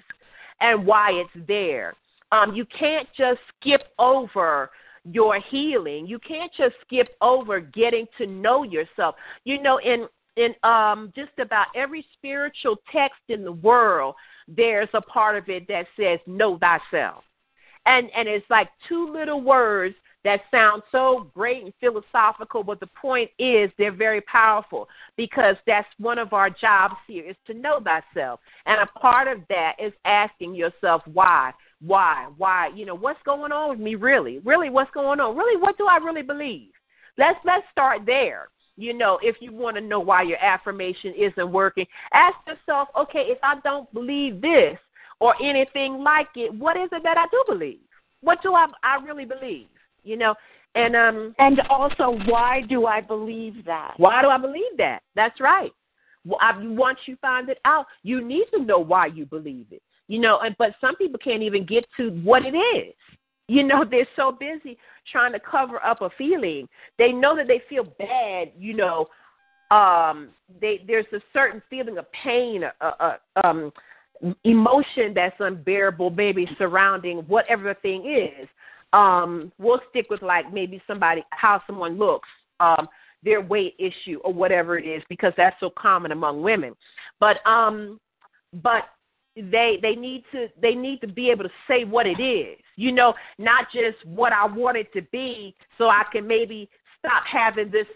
and 0.60 0.86
why 0.86 1.10
it's 1.12 1.46
there. 1.46 1.94
Um, 2.32 2.54
you 2.54 2.64
can't 2.66 3.08
just 3.16 3.40
skip 3.60 3.82
over 3.98 4.70
your 5.04 5.38
healing. 5.50 6.06
You 6.06 6.18
can't 6.18 6.52
just 6.56 6.74
skip 6.84 7.08
over 7.20 7.60
getting 7.60 8.06
to 8.18 8.26
know 8.26 8.64
yourself. 8.64 9.14
You 9.44 9.62
know, 9.62 9.78
in 9.78 10.06
in 10.36 10.54
um 10.68 11.12
just 11.16 11.38
about 11.38 11.68
every 11.74 12.04
spiritual 12.14 12.76
text 12.92 13.20
in 13.28 13.44
the 13.44 13.52
world, 13.52 14.14
there's 14.48 14.88
a 14.94 15.00
part 15.00 15.36
of 15.36 15.48
it 15.48 15.66
that 15.68 15.86
says 15.98 16.18
know 16.26 16.58
thyself. 16.58 17.24
And 17.86 18.10
and 18.16 18.28
it's 18.28 18.46
like 18.50 18.68
two 18.88 19.12
little 19.12 19.40
words 19.40 19.94
that 20.24 20.40
sound 20.50 20.82
so 20.90 21.30
great 21.34 21.62
and 21.62 21.72
philosophical, 21.78 22.64
but 22.64 22.80
the 22.80 22.88
point 23.00 23.30
is 23.38 23.70
they're 23.78 23.92
very 23.92 24.20
powerful 24.22 24.88
because 25.16 25.54
that's 25.68 25.86
one 25.98 26.18
of 26.18 26.32
our 26.32 26.50
jobs 26.50 26.96
here 27.06 27.24
is 27.24 27.36
to 27.46 27.54
know 27.54 27.78
thyself. 27.80 28.40
And 28.66 28.80
a 28.80 28.98
part 28.98 29.28
of 29.28 29.38
that 29.48 29.76
is 29.78 29.92
asking 30.04 30.56
yourself 30.56 31.02
why 31.06 31.52
why 31.80 32.28
why 32.36 32.70
you 32.74 32.86
know 32.86 32.94
what's 32.94 33.22
going 33.24 33.52
on 33.52 33.70
with 33.70 33.78
me 33.78 33.94
really? 33.94 34.38
Really 34.40 34.70
what's 34.70 34.90
going 34.92 35.20
on? 35.20 35.36
Really 35.36 35.60
what 35.60 35.76
do 35.78 35.86
i 35.86 35.98
really 35.98 36.22
believe? 36.22 36.70
Let's 37.18 37.38
let's 37.44 37.64
start 37.70 38.02
there. 38.06 38.48
You 38.76 38.94
know 38.94 39.18
if 39.22 39.36
you 39.40 39.52
want 39.52 39.76
to 39.76 39.82
know 39.82 40.00
why 40.00 40.22
your 40.22 40.42
affirmation 40.42 41.12
isn't 41.16 41.52
working 41.52 41.86
ask 42.12 42.36
yourself 42.46 42.88
okay 42.98 43.26
if 43.28 43.38
i 43.42 43.54
don't 43.62 43.92
believe 43.92 44.40
this 44.40 44.78
or 45.20 45.34
anything 45.42 46.02
like 46.02 46.28
it 46.36 46.52
what 46.54 46.76
is 46.76 46.88
it 46.92 47.02
that 47.02 47.18
i 47.18 47.26
do 47.30 47.44
believe? 47.46 47.80
What 48.22 48.42
do 48.42 48.54
i 48.54 48.66
i 48.82 48.96
really 49.04 49.26
believe? 49.26 49.68
You 50.02 50.16
know 50.16 50.34
and 50.74 50.96
um 50.96 51.34
and 51.38 51.60
also 51.68 52.18
why 52.26 52.62
do 52.68 52.86
i 52.86 53.00
believe 53.00 53.64
that? 53.66 53.94
why 53.98 54.22
do 54.22 54.28
i 54.28 54.38
believe 54.38 54.76
that? 54.78 55.00
That's 55.14 55.40
right. 55.40 55.72
Once 56.24 56.98
you 57.06 57.16
find 57.22 57.48
it 57.50 57.58
out 57.66 57.86
you 58.02 58.26
need 58.26 58.46
to 58.52 58.64
know 58.64 58.78
why 58.78 59.06
you 59.06 59.26
believe 59.26 59.66
it 59.70 59.82
you 60.08 60.20
know, 60.20 60.38
and 60.40 60.54
but 60.58 60.70
some 60.80 60.96
people 60.96 61.18
can't 61.22 61.42
even 61.42 61.64
get 61.64 61.86
to 61.96 62.10
what 62.22 62.44
it 62.44 62.56
is. 62.56 62.94
You 63.48 63.62
know, 63.62 63.84
they're 63.90 64.08
so 64.16 64.32
busy 64.32 64.78
trying 65.10 65.32
to 65.32 65.40
cover 65.40 65.84
up 65.84 66.02
a 66.02 66.10
feeling. 66.18 66.68
They 66.98 67.12
know 67.12 67.36
that 67.36 67.46
they 67.48 67.62
feel 67.68 67.84
bad, 67.98 68.52
you 68.58 68.74
know, 68.74 69.08
um 69.70 70.28
they 70.60 70.80
there's 70.86 71.06
a 71.12 71.20
certain 71.32 71.60
feeling 71.68 71.98
of 71.98 72.06
pain 72.12 72.62
uh, 72.80 72.90
uh 73.00 73.16
um 73.44 73.72
emotion 74.44 75.12
that's 75.14 75.34
unbearable 75.40 76.10
maybe 76.10 76.48
surrounding 76.56 77.18
whatever 77.26 77.74
the 77.74 77.80
thing 77.80 78.06
is 78.06 78.48
um 78.92 79.50
we'll 79.58 79.80
stick 79.90 80.06
with 80.08 80.22
like 80.22 80.52
maybe 80.52 80.80
somebody 80.86 81.24
how 81.30 81.60
someone 81.66 81.98
looks 81.98 82.28
um 82.60 82.86
their 83.24 83.40
weight 83.40 83.74
issue 83.78 84.20
or 84.22 84.32
whatever 84.32 84.78
it 84.78 84.86
is 84.86 85.02
because 85.08 85.32
that's 85.36 85.56
so 85.58 85.68
common 85.76 86.12
among 86.12 86.42
women 86.42 86.72
but 87.18 87.44
um 87.44 87.98
but 88.62 88.84
they 89.36 89.78
they 89.82 89.94
need 89.94 90.24
to 90.32 90.48
they 90.60 90.74
need 90.74 91.00
to 91.00 91.06
be 91.06 91.30
able 91.30 91.44
to 91.44 91.50
say 91.68 91.84
what 91.84 92.06
it 92.06 92.20
is 92.20 92.56
you 92.76 92.90
know 92.90 93.12
not 93.38 93.66
just 93.72 94.04
what 94.06 94.32
i 94.32 94.46
want 94.46 94.76
it 94.76 94.90
to 94.92 95.02
be 95.12 95.54
so 95.76 95.88
i 95.88 96.02
can 96.10 96.26
maybe 96.26 96.68
stop 96.98 97.22
having 97.30 97.70
this 97.70 97.86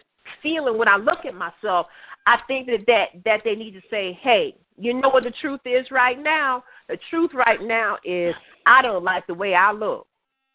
feeling 0.43 0.77
when 0.79 0.89
i 0.89 0.97
look 0.97 1.25
at 1.25 1.35
myself. 1.35 1.87
I 2.27 2.37
think 2.47 2.67
that 2.67 2.85
that 2.87 3.07
that 3.25 3.41
they 3.45 3.55
need 3.55 3.73
to 3.73 3.81
say 3.91 4.19
hey 4.23 4.55
you 4.77 4.95
know 4.95 5.09
what 5.09 5.25
the 5.25 5.33
truth 5.41 5.61
is 5.65 5.91
right 5.91 6.19
now? 6.19 6.65
The 6.89 6.99
truth 7.09 7.31
right 7.35 7.61
now 7.63 7.97
is 8.05 8.35
i 8.67 8.83
don't 8.83 9.05
like 9.05 9.27
the 9.27 9.35
way 9.35 9.55
i 9.55 9.73
look. 9.73 10.07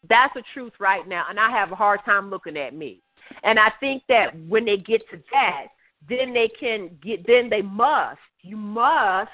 That's 0.08 0.32
the 0.34 0.42
truth 0.54 0.72
right 0.78 1.06
now 1.06 1.24
and 1.28 1.40
i 1.40 1.50
have 1.50 1.72
a 1.72 1.76
hard 1.76 2.00
time 2.04 2.30
looking 2.30 2.56
at 2.56 2.74
me. 2.74 3.02
And 3.42 3.58
i 3.58 3.72
think 3.80 4.04
that 4.08 4.38
when 4.48 4.64
they 4.64 4.76
get 4.76 5.02
to 5.10 5.18
that 5.32 5.66
then 6.08 6.32
they 6.32 6.48
can 6.60 6.90
get 7.02 7.26
then 7.26 7.50
they 7.50 7.62
must 7.62 8.20
you 8.42 8.56
must 8.56 9.30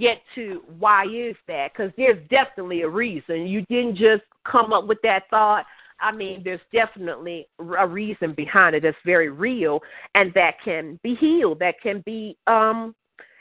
get 0.00 0.22
to 0.34 0.62
why 0.78 1.04
is 1.04 1.36
that 1.46 1.72
because 1.72 1.92
there's 1.96 2.18
definitely 2.28 2.82
a 2.82 2.88
reason. 2.88 3.46
You 3.46 3.64
didn't 3.68 3.96
just 3.96 4.22
come 4.50 4.72
up 4.72 4.86
with 4.86 4.98
that 5.02 5.24
thought. 5.30 5.66
I 6.00 6.10
mean 6.10 6.42
there's 6.42 6.60
definitely 6.72 7.46
a 7.78 7.86
reason 7.86 8.32
behind 8.32 8.74
it 8.74 8.82
that's 8.82 8.96
very 9.04 9.28
real 9.28 9.80
and 10.14 10.32
that 10.34 10.54
can 10.64 10.98
be 11.02 11.14
healed 11.14 11.58
that 11.58 11.74
can 11.82 12.02
be 12.06 12.38
um 12.46 12.94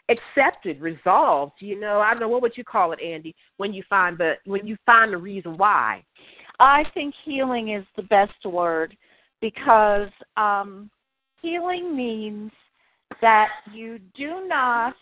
accepted 0.10 0.82
resolved 0.82 1.54
you 1.60 1.80
know. 1.80 2.02
I 2.02 2.12
don't 2.12 2.20
know 2.20 2.28
what 2.28 2.42
would 2.42 2.58
you 2.58 2.66
call 2.66 2.92
it 2.92 3.02
andy 3.02 3.34
when 3.58 3.74
you 3.74 3.84
find 3.90 4.18
the 4.18 4.34
when 4.46 4.68
you 4.68 4.76
find 4.86 5.14
the 5.14 5.18
reason 5.18 5.58
why? 5.58 6.04
I 6.60 6.84
think 6.94 7.16
healing 7.24 7.70
is 7.70 7.86
the 7.96 8.04
best 8.04 8.46
word 8.46 8.96
because 9.40 10.10
um 10.36 10.90
healing 11.42 11.96
means 11.96 12.52
that 13.22 13.50
you 13.74 14.00
do 14.16 14.46
not 14.48 14.96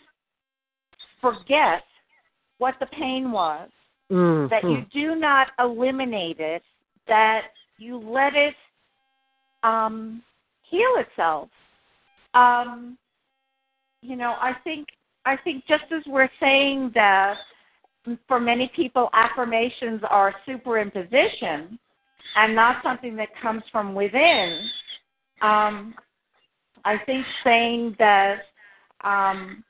forget 1.20 1.82
what 2.58 2.74
the 2.80 2.86
pain 2.86 3.30
was, 3.30 3.68
mm-hmm. 4.10 4.50
that 4.50 4.64
you 4.64 4.84
do 4.92 5.18
not 5.18 5.48
eliminate 5.58 6.40
it, 6.40 6.62
that 7.06 7.42
you 7.78 7.98
let 7.98 8.34
it 8.34 8.54
um, 9.62 10.22
heal 10.68 10.96
itself. 10.96 11.48
Um, 12.34 12.98
you 14.02 14.16
know, 14.16 14.36
I 14.40 14.52
think 14.64 14.88
I 15.24 15.36
think 15.36 15.64
just 15.66 15.84
as 15.90 16.02
we're 16.06 16.30
saying 16.40 16.92
that 16.94 17.36
for 18.26 18.40
many 18.40 18.70
people 18.74 19.10
affirmations 19.12 20.00
are 20.08 20.34
superimposition 20.46 21.78
and 22.36 22.54
not 22.54 22.82
something 22.82 23.16
that 23.16 23.28
comes 23.40 23.62
from 23.70 23.94
within. 23.94 24.60
Um, 25.42 25.94
I 26.84 26.96
think 27.04 27.24
saying 27.44 27.96
that 27.98 28.40
um, 29.04 29.64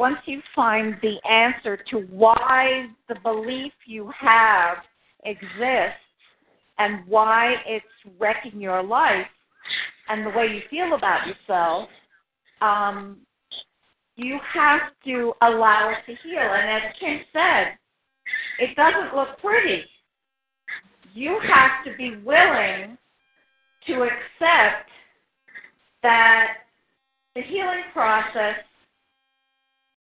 once 0.00 0.16
you 0.24 0.40
find 0.56 0.96
the 1.02 1.16
answer 1.30 1.76
to 1.90 1.98
why 2.10 2.86
the 3.10 3.14
belief 3.22 3.70
you 3.86 4.10
have 4.18 4.78
exists 5.26 6.00
and 6.78 7.06
why 7.06 7.54
it's 7.66 7.84
wrecking 8.18 8.58
your 8.58 8.82
life 8.82 9.26
and 10.08 10.24
the 10.24 10.30
way 10.30 10.46
you 10.46 10.62
feel 10.70 10.96
about 10.96 11.26
yourself, 11.26 11.86
um, 12.62 13.18
you 14.16 14.38
have 14.54 14.80
to 15.04 15.34
allow 15.42 15.90
it 15.90 16.10
to 16.10 16.16
heal. 16.26 16.38
And 16.40 16.82
as 16.82 16.92
Kim 16.98 17.20
said, 17.30 17.76
it 18.58 18.74
doesn't 18.76 19.14
look 19.14 19.38
pretty. 19.38 19.84
You 21.12 21.38
have 21.46 21.84
to 21.84 21.94
be 21.98 22.16
willing 22.24 22.96
to 23.86 23.92
accept 24.04 24.88
that 26.02 26.54
the 27.34 27.42
healing 27.42 27.82
process 27.92 28.56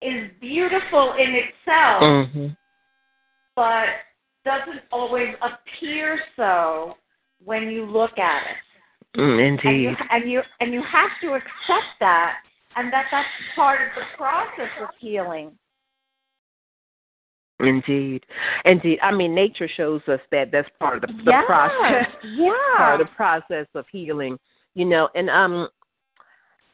is 0.02 0.30
beautiful 0.40 1.14
in 1.18 1.34
itself, 1.34 2.02
Mm-hmm. 2.02 2.46
but 3.56 3.86
doesn't 4.44 4.82
always 4.90 5.28
appear 5.42 6.18
so 6.36 6.94
when 7.44 7.68
you 7.70 7.84
look 7.86 8.18
at 8.18 8.42
it. 8.42 8.56
Mm, 9.20 9.38
And 9.40 9.80
you, 9.82 9.88
indeed. 9.90 9.98
and 10.10 10.30
you 10.30 10.40
and 10.60 10.72
you 10.72 10.82
have 10.90 11.10
to 11.20 11.34
accept 11.34 11.92
that, 12.00 12.36
and 12.76 12.92
that 12.92 13.04
that's 13.10 13.28
part 13.54 13.80
of 13.82 13.88
the 13.94 14.04
process 14.16 14.70
of 14.82 14.88
healing. 14.98 15.52
Indeed. 17.60 18.24
Indeed. 18.64 18.98
I 19.02 19.12
mean, 19.12 19.34
nature 19.34 19.68
shows 19.76 20.00
us 20.08 20.18
that 20.32 20.50
that's 20.50 20.68
part 20.80 20.96
of 20.96 21.02
the, 21.02 21.08
the 21.24 21.30
yes, 21.30 21.44
process. 21.46 22.06
yeah. 22.36 22.50
part 22.76 23.00
of 23.00 23.06
the 23.06 23.12
process 23.14 23.66
of 23.74 23.84
healing, 23.92 24.36
you 24.74 24.84
know, 24.84 25.08
and 25.14 25.30
um 25.30 25.68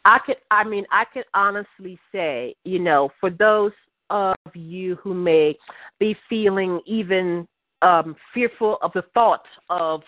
I 0.04 0.18
could 0.18 0.36
I 0.50 0.64
mean 0.64 0.84
I 0.90 1.04
could 1.04 1.24
honestly 1.34 1.98
say, 2.12 2.54
you 2.64 2.78
know, 2.78 3.10
for 3.20 3.30
those 3.30 3.72
of 4.10 4.36
you 4.54 4.96
who 4.96 5.12
may 5.12 5.56
be 5.98 6.16
feeling 6.28 6.80
even 6.86 7.46
um 7.82 8.16
fearful 8.32 8.78
of 8.82 8.92
the 8.94 9.04
thought 9.14 9.44
of 9.68 10.02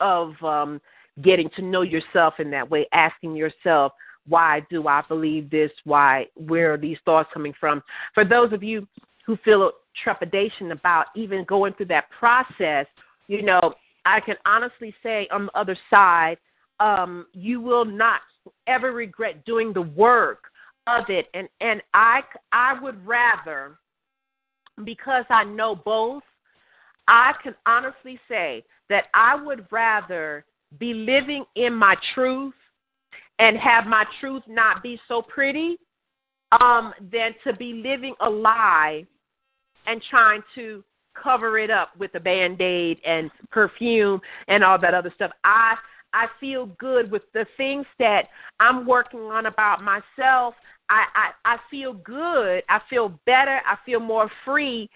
of 0.00 0.34
um 0.42 0.80
getting 1.22 1.50
to 1.56 1.62
know 1.62 1.82
yourself 1.82 2.34
in 2.38 2.50
that 2.50 2.68
way, 2.70 2.86
asking 2.92 3.36
yourself, 3.36 3.92
why 4.26 4.64
do 4.70 4.86
I 4.88 5.02
believe 5.08 5.50
this? 5.50 5.70
Why 5.84 6.26
where 6.34 6.72
are 6.74 6.78
these 6.78 6.98
thoughts 7.04 7.30
coming 7.34 7.54
from? 7.58 7.82
For 8.14 8.24
those 8.24 8.52
of 8.52 8.62
you 8.62 8.86
who 9.26 9.36
feel 9.44 9.72
trepidation 10.02 10.72
about 10.72 11.06
even 11.14 11.44
going 11.44 11.74
through 11.74 11.86
that 11.86 12.10
process, 12.10 12.86
you 13.28 13.42
know, 13.42 13.74
I 14.04 14.20
can 14.20 14.36
honestly 14.46 14.94
say 15.02 15.28
on 15.30 15.46
the 15.46 15.58
other 15.58 15.76
side, 15.90 16.38
um, 16.80 17.26
you 17.32 17.60
will 17.60 17.84
not 17.84 18.20
ever 18.66 18.92
regret 18.92 19.44
doing 19.44 19.72
the 19.72 19.82
work 19.82 20.44
of 20.86 21.04
it. 21.08 21.26
And 21.34 21.48
and 21.60 21.82
I 21.94 22.22
I 22.52 22.80
would 22.80 23.04
rather, 23.06 23.78
because 24.84 25.24
I 25.30 25.44
know 25.44 25.74
both, 25.74 26.22
I 27.08 27.32
can 27.42 27.54
honestly 27.66 28.18
say 28.28 28.64
that 28.88 29.04
I 29.14 29.34
would 29.34 29.66
rather 29.70 30.44
be 30.78 30.94
living 30.94 31.44
in 31.56 31.74
my 31.74 31.96
truth 32.14 32.54
and 33.38 33.56
have 33.56 33.86
my 33.86 34.04
truth 34.20 34.42
not 34.46 34.82
be 34.82 35.00
so 35.08 35.22
pretty 35.22 35.76
um, 36.60 36.92
than 37.10 37.34
to 37.44 37.52
be 37.54 37.82
living 37.84 38.14
a 38.20 38.28
lie 38.28 39.04
and 39.86 40.02
trying 40.10 40.42
to 40.54 40.84
cover 41.20 41.58
it 41.58 41.70
up 41.70 41.90
with 41.98 42.14
a 42.14 42.20
band 42.20 42.60
aid 42.60 42.98
and 43.04 43.30
perfume 43.50 44.20
and 44.48 44.62
all 44.62 44.78
that 44.78 44.94
other 44.94 45.12
stuff. 45.14 45.30
I 45.44 45.74
I 46.12 46.26
feel 46.40 46.66
good 46.78 47.10
with 47.10 47.22
the 47.34 47.46
things 47.56 47.86
that 47.98 48.28
I'm 48.60 48.86
working 48.86 49.20
on 49.20 49.46
about 49.46 49.82
myself. 49.82 50.54
I 50.88 51.04
I, 51.14 51.54
I 51.54 51.56
feel 51.70 51.94
good. 51.94 52.62
I 52.68 52.80
feel 52.90 53.18
better. 53.26 53.60
I 53.66 53.76
feel 53.84 54.00
more 54.00 54.30
free 54.44 54.88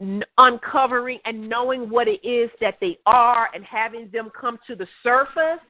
n- 0.00 0.24
uncovering 0.36 1.18
and 1.24 1.48
knowing 1.48 1.88
what 1.90 2.08
it 2.08 2.26
is 2.26 2.50
that 2.60 2.76
they 2.80 2.98
are 3.06 3.48
and 3.54 3.64
having 3.64 4.10
them 4.12 4.30
come 4.38 4.58
to 4.66 4.74
the 4.74 4.86
surface 5.02 5.60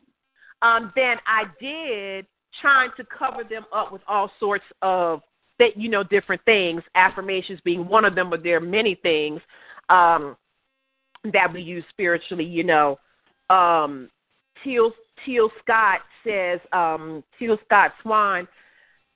um, 0.63 0.93
than 0.97 1.17
I 1.27 1.45
did 1.61 2.27
trying 2.61 2.91
to 2.97 3.05
cover 3.05 3.45
them 3.45 3.65
up 3.73 3.93
with 3.93 4.03
all 4.09 4.31
sorts 4.41 4.65
of 4.83 5.21
that 5.59 5.77
you 5.77 5.89
know 5.89 6.03
different 6.03 6.43
things. 6.45 6.83
Affirmations 6.95 7.61
being 7.65 7.89
one 7.89 8.05
of 8.05 8.15
them, 8.15 8.31
but 8.31 8.43
there 8.43 8.57
are 8.57 8.61
many 8.61 8.95
things 8.95 9.41
um, 9.89 10.37
that 11.33 11.53
we 11.53 11.61
use 11.61 11.85
spiritually. 11.91 12.45
You 12.45 12.65
know, 12.65 12.99
um, 13.51 14.09
Teal 14.63 14.93
Teal 15.25 15.51
Scott 15.63 16.01
says 16.25 16.61
um, 16.73 17.23
Teal 17.39 17.59
Scott 17.65 17.93
Swan 18.03 18.47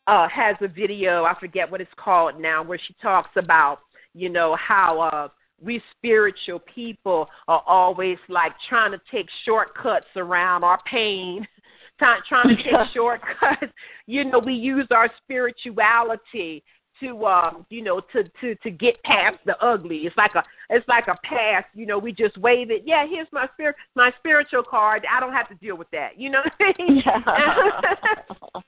uh, 0.07 0.29
has 0.29 0.57
a 0.61 0.69
video. 0.69 1.25
I 1.25 1.39
forget 1.39 1.71
what 1.71 1.81
it's 1.81 1.91
called 1.97 2.41
now, 2.41 2.63
where 2.63 2.79
she 2.79 2.95
talks 3.03 3.31
about 3.37 3.81
you 4.15 4.29
know 4.29 4.57
how 4.57 5.01
uh, 5.01 5.29
we 5.63 5.83
spiritual 5.97 6.61
people 6.75 7.29
are 7.49 7.63
always 7.67 8.19
like 8.29 8.53
trying 8.69 8.93
to 8.93 9.01
take 9.11 9.27
shortcuts 9.45 10.07
around 10.17 10.65
our 10.65 10.81
pain. 10.91 11.47
Trying, 11.99 12.23
trying 12.29 12.57
to 12.57 12.57
take 12.57 12.73
shortcuts. 12.95 13.73
You 14.07 14.25
know, 14.25 14.41
we 14.41 14.55
use 14.55 14.89
our 14.91 15.09
spirituality 15.23 16.65
to 17.03 17.27
um 17.27 17.67
you 17.69 17.83
know 17.83 18.01
to 18.13 18.25
to 18.41 18.55
to 18.57 18.71
get 18.71 19.03
past 19.03 19.37
the 19.45 19.57
ugly. 19.63 19.99
It's 19.99 20.17
like 20.17 20.35
a 20.35 20.43
it's 20.71 20.87
like 20.89 21.09
a 21.09 21.17
pass 21.25 21.65
you 21.75 21.87
know 21.87 21.99
we 21.99 22.13
just 22.13 22.39
wave 22.39 22.71
it 22.71 22.83
yeah 22.87 23.07
here's 23.07 23.29
my 23.33 23.47
spirit 23.55 23.77
my 23.95 24.13
spiritual 24.19 24.63
card. 24.63 25.05
I 25.11 25.21
don't 25.21 25.33
have 25.33 25.49
to 25.49 25.55
deal 25.57 25.77
with 25.77 25.91
that. 25.91 26.19
You 26.19 26.31
know 26.31 26.43
what 26.45 26.77
i 26.79 26.83
mean? 26.83 27.03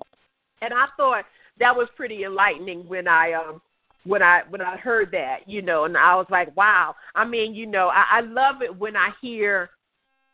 And 0.63 0.73
i 0.73 0.87
thought 0.97 1.27
that 1.61 1.77
was 1.77 1.89
pretty 1.95 2.25
enlightening 2.25 2.89
when 2.89 3.07
i 3.07 3.33
um 3.33 3.61
when 4.05 4.23
i 4.23 4.43
when 4.49 4.63
i 4.63 4.79
heard 4.79 5.11
that 5.13 5.41
you 5.47 5.61
know 5.61 5.85
and 5.85 5.95
i 5.95 6.15
was 6.15 6.27
like 6.31 6.57
wow. 6.57 6.95
I 7.15 7.27
mean 7.27 7.55
you 7.55 7.67
know 7.67 7.89
i 7.89 8.05
i 8.13 8.21
love 8.21 8.63
it 8.63 8.75
when 8.75 8.97
i 8.97 9.11
hear 9.21 9.71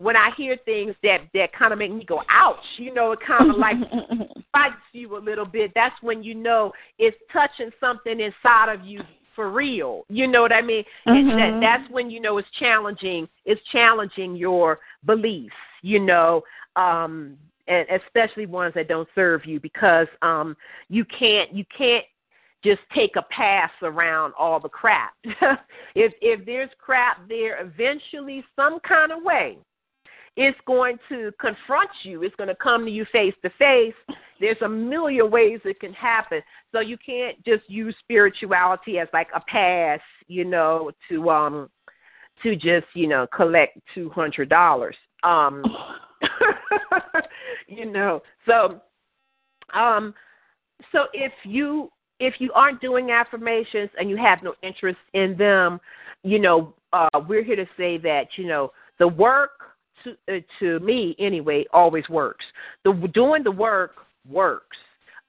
when 0.00 0.16
I 0.16 0.30
hear 0.34 0.56
things 0.64 0.94
that 1.02 1.18
that 1.34 1.52
kind 1.52 1.74
of 1.74 1.78
make 1.78 1.92
me 1.92 2.04
go, 2.04 2.22
ouch, 2.30 2.56
you 2.78 2.92
know, 2.92 3.12
it 3.12 3.18
kind 3.24 3.50
of 3.50 3.58
like 3.58 3.76
bites 4.52 4.74
you 4.92 5.14
a 5.16 5.20
little 5.20 5.44
bit. 5.44 5.72
That's 5.74 5.94
when 6.00 6.22
you 6.22 6.34
know 6.34 6.72
it's 6.98 7.16
touching 7.30 7.70
something 7.78 8.18
inside 8.18 8.72
of 8.72 8.82
you 8.82 9.02
for 9.36 9.50
real. 9.50 10.04
You 10.08 10.26
know 10.26 10.40
what 10.40 10.52
I 10.52 10.62
mean? 10.62 10.84
And 11.04 11.28
that, 11.28 11.58
that's 11.60 11.92
when 11.92 12.10
you 12.10 12.18
know 12.18 12.38
it's 12.38 12.48
challenging. 12.58 13.28
It's 13.44 13.60
challenging 13.72 14.36
your 14.36 14.80
beliefs. 15.04 15.54
You 15.82 16.00
know, 16.00 16.44
um, 16.76 17.36
and 17.68 17.86
especially 18.02 18.46
ones 18.46 18.72
that 18.76 18.88
don't 18.88 19.08
serve 19.14 19.44
you 19.44 19.60
because 19.60 20.06
um, 20.22 20.56
you 20.88 21.04
can't 21.04 21.54
you 21.54 21.64
can't 21.76 22.06
just 22.64 22.80
take 22.94 23.16
a 23.16 23.22
pass 23.30 23.70
around 23.82 24.32
all 24.38 24.60
the 24.60 24.68
crap. 24.68 25.12
if 25.94 26.12
if 26.22 26.46
there's 26.46 26.70
crap 26.78 27.28
there, 27.28 27.62
eventually 27.62 28.42
some 28.56 28.80
kind 28.80 29.12
of 29.12 29.22
way 29.22 29.58
it's 30.36 30.58
going 30.66 30.96
to 31.08 31.32
confront 31.40 31.90
you. 32.02 32.22
It's 32.22 32.34
going 32.36 32.48
to 32.48 32.54
come 32.54 32.84
to 32.84 32.90
you 32.90 33.04
face 33.12 33.34
to 33.42 33.50
face. 33.58 33.94
There's 34.40 34.60
a 34.62 34.68
million 34.68 35.30
ways 35.30 35.60
it 35.64 35.80
can 35.80 35.92
happen. 35.92 36.40
So 36.72 36.80
you 36.80 36.96
can't 37.04 37.42
just 37.44 37.68
use 37.68 37.94
spirituality 38.00 38.98
as 38.98 39.08
like 39.12 39.28
a 39.34 39.40
pass, 39.40 40.00
you 40.28 40.44
know, 40.44 40.92
to 41.08 41.30
um 41.30 41.68
to 42.42 42.54
just, 42.54 42.86
you 42.94 43.06
know, 43.06 43.26
collect 43.34 43.78
two 43.94 44.08
hundred 44.10 44.48
dollars. 44.48 44.96
Um 45.22 45.62
you 47.68 47.90
know. 47.90 48.22
So 48.46 48.80
um 49.74 50.14
so 50.92 51.06
if 51.12 51.32
you 51.44 51.90
if 52.18 52.34
you 52.38 52.52
aren't 52.54 52.80
doing 52.80 53.10
affirmations 53.10 53.90
and 53.98 54.08
you 54.08 54.16
have 54.16 54.42
no 54.42 54.54
interest 54.62 54.98
in 55.12 55.36
them, 55.36 55.80
you 56.22 56.38
know, 56.38 56.74
uh, 56.92 57.20
we're 57.28 57.42
here 57.42 57.56
to 57.56 57.66
say 57.76 57.98
that 57.98 58.26
you 58.36 58.46
know 58.46 58.72
the 58.98 59.08
work 59.08 59.59
to 60.04 60.16
uh, 60.34 60.40
to 60.58 60.80
me 60.80 61.14
anyway 61.18 61.64
always 61.72 62.08
works. 62.08 62.44
The 62.84 62.92
doing 63.12 63.42
the 63.42 63.50
work 63.50 63.92
works. 64.28 64.76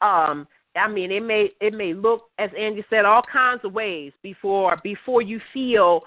Um, 0.01 0.47
I 0.75 0.87
mean, 0.87 1.11
it 1.11 1.23
may 1.23 1.49
it 1.59 1.73
may 1.73 1.93
look 1.93 2.29
as 2.39 2.49
Angie 2.57 2.85
said 2.89 3.05
all 3.05 3.23
kinds 3.31 3.61
of 3.63 3.73
ways 3.73 4.13
before 4.23 4.77
before 4.83 5.21
you 5.21 5.39
feel 5.53 6.01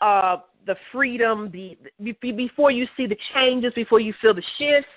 uh, 0.00 0.38
the 0.66 0.76
freedom, 0.92 1.50
the 1.52 1.76
be- 2.20 2.32
before 2.32 2.70
you 2.70 2.86
see 2.96 3.06
the 3.06 3.16
changes, 3.34 3.72
before 3.74 4.00
you 4.00 4.12
feel 4.20 4.34
the 4.34 4.42
shifts 4.58 4.90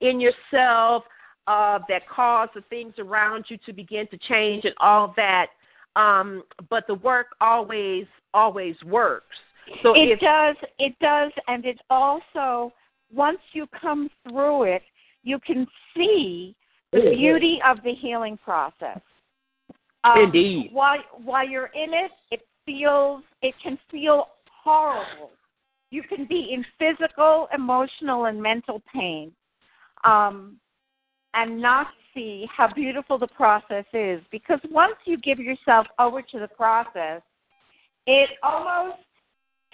in 0.00 0.20
yourself 0.20 1.04
uh, 1.46 1.78
that 1.88 2.08
cause 2.08 2.48
the 2.54 2.62
things 2.62 2.94
around 2.98 3.44
you 3.48 3.58
to 3.66 3.72
begin 3.72 4.06
to 4.08 4.18
change 4.28 4.64
and 4.64 4.74
all 4.80 5.14
that. 5.16 5.46
Um, 5.96 6.42
but 6.68 6.84
the 6.88 6.94
work 6.94 7.28
always 7.40 8.06
always 8.32 8.74
works. 8.84 9.36
So 9.82 9.94
it 9.94 10.10
if 10.10 10.20
does 10.20 10.56
it 10.78 10.94
does 11.00 11.32
and 11.48 11.64
it 11.64 11.80
also 11.90 12.72
once 13.12 13.38
you 13.52 13.66
come 13.80 14.10
through 14.28 14.64
it 14.64 14.82
you 15.22 15.38
can 15.38 15.66
see 15.94 16.54
the 16.92 17.00
Mhm. 17.00 17.16
beauty 17.16 17.62
of 17.62 17.82
the 17.82 17.94
healing 17.94 18.36
process 18.36 19.00
um, 20.04 20.24
Indeed. 20.24 20.72
while 20.72 21.02
while 21.24 21.46
you're 21.46 21.72
in 21.74 21.94
it 21.94 22.12
it 22.30 22.46
feels 22.66 23.22
it 23.42 23.54
can 23.62 23.78
feel 23.90 24.28
horrible 24.50 25.32
you 25.90 26.02
can 26.02 26.24
be 26.26 26.52
in 26.52 26.64
physical 26.78 27.48
emotional 27.52 28.26
and 28.26 28.42
mental 28.42 28.80
pain 28.92 29.34
um 30.04 30.58
and 31.34 31.60
not 31.60 31.88
see 32.14 32.48
how 32.56 32.72
beautiful 32.72 33.18
the 33.18 33.26
process 33.26 33.84
is 33.92 34.22
because 34.30 34.60
once 34.70 34.94
you 35.04 35.18
give 35.18 35.38
yourself 35.38 35.86
over 35.98 36.22
to 36.22 36.38
the 36.38 36.48
process, 36.48 37.20
it 38.06 38.30
almost 38.42 38.98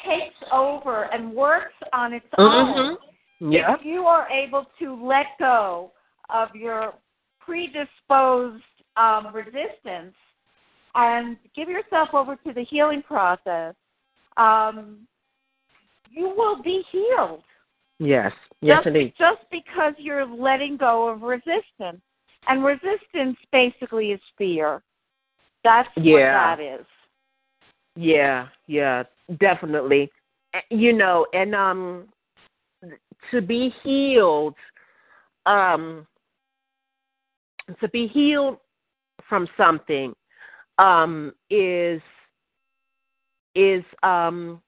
takes 0.07 0.36
over 0.53 1.05
and 1.12 1.32
works 1.32 1.74
on 1.92 2.12
its 2.12 2.26
own. 2.38 2.98
Mm-hmm. 3.38 3.53
Yeah. 3.53 3.74
If 3.74 3.80
you 3.84 4.05
are 4.05 4.28
able 4.28 4.66
to 4.80 5.07
let 5.07 5.26
go 5.38 5.92
of 6.28 6.55
your 6.55 6.94
predisposed 7.38 8.62
um, 8.96 9.28
resistance 9.34 10.14
and 10.94 11.36
give 11.57 11.68
yourself 11.68 12.11
over 12.12 12.36
to 12.36 12.53
the 12.53 12.64
healing 12.64 13.03
process, 13.03 13.74
um, 14.36 15.07
you 16.11 16.32
will 16.36 16.62
be 16.62 16.82
healed. 16.92 17.42
Yes. 17.98 18.32
Yes, 18.61 18.78
just, 18.78 18.86
indeed. 18.88 19.14
Just 19.18 19.40
because 19.51 19.94
you're 19.98 20.26
letting 20.26 20.76
go 20.76 21.09
of 21.09 21.22
resistance. 21.22 22.01
And 22.48 22.64
resistance 22.64 23.36
basically 23.53 24.12
is 24.12 24.20
fear. 24.36 24.82
That's 25.62 25.88
Yeah. 25.96 26.12
what 26.12 26.59
that 26.59 26.61
is. 26.61 26.86
Yeah, 27.96 28.48
yeah, 28.66 29.03
definitely. 29.39 30.11
You 30.70 30.93
know, 30.93 31.26
and 31.33 31.55
um 31.55 32.09
to 33.31 33.41
be 33.41 33.72
healed 33.83 34.55
um 35.47 36.07
to 37.81 37.89
be 37.91 38.09
healed 38.09 38.57
from 39.28 39.47
something 39.57 40.12
um 40.78 41.33
is 41.51 42.01
is 43.55 43.85
um 44.03 44.61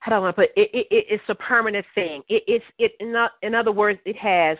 how 0.00 0.10
do 0.10 0.16
I 0.16 0.18
want 0.18 0.34
to 0.34 0.42
put 0.42 0.50
it? 0.56 0.70
It, 0.74 0.86
it? 0.90 1.06
It's 1.08 1.24
a 1.28 1.34
permanent 1.36 1.86
thing. 1.94 2.22
It, 2.28 2.42
it's 2.48 2.64
it 2.78 2.92
in, 2.98 3.14
in 3.42 3.54
other 3.54 3.70
words, 3.70 4.00
it 4.04 4.16
has 4.16 4.58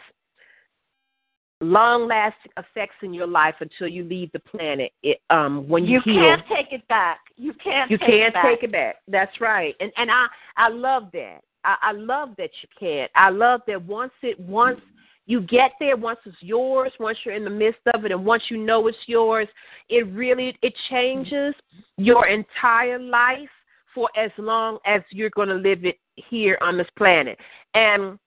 long 1.62 2.08
lasting 2.08 2.52
effects 2.58 2.96
in 3.02 3.14
your 3.14 3.26
life 3.26 3.54
until 3.60 3.88
you 3.88 4.04
leave 4.04 4.30
the 4.32 4.38
planet. 4.40 4.92
It, 5.02 5.18
um, 5.30 5.68
when 5.68 5.84
you, 5.84 6.00
You 6.04 6.12
heal, 6.14 6.22
can't 6.22 6.42
take 6.48 6.72
it 6.72 6.86
back. 6.88 7.20
You 7.36 7.52
can't 7.54 7.90
you 7.90 7.98
take 7.98 8.08
can't 8.08 8.22
it 8.28 8.34
back. 8.34 8.44
take 8.44 8.62
it 8.62 8.72
back. 8.72 8.96
That's 9.08 9.40
right. 9.40 9.74
And 9.80 9.92
and 9.96 10.10
I 10.10 10.26
I 10.56 10.68
love 10.68 11.04
that. 11.12 11.40
I, 11.64 11.76
I 11.82 11.92
love 11.92 12.30
that 12.38 12.50
you 12.62 12.68
can't. 12.78 13.10
I 13.14 13.30
love 13.30 13.60
that 13.68 13.82
once 13.82 14.12
it 14.22 14.38
once 14.40 14.80
you 15.26 15.40
get 15.42 15.72
there, 15.78 15.96
once 15.96 16.18
it's 16.26 16.36
yours, 16.40 16.92
once 16.98 17.16
you're 17.24 17.34
in 17.36 17.44
the 17.44 17.50
midst 17.50 17.80
of 17.94 18.04
it, 18.04 18.10
and 18.10 18.24
once 18.24 18.42
you 18.50 18.58
know 18.58 18.88
it's 18.88 18.98
yours, 19.06 19.46
it 19.88 20.06
really 20.08 20.56
it 20.62 20.74
changes 20.90 21.54
your 21.96 22.26
entire 22.26 22.98
life 22.98 23.48
for 23.94 24.08
as 24.16 24.30
long 24.38 24.78
as 24.86 25.02
you're 25.10 25.30
going 25.30 25.48
to 25.48 25.54
live 25.54 25.84
it 25.84 25.98
here 26.16 26.58
on 26.60 26.76
this 26.76 26.88
planet. 26.96 27.38
And 27.74 28.18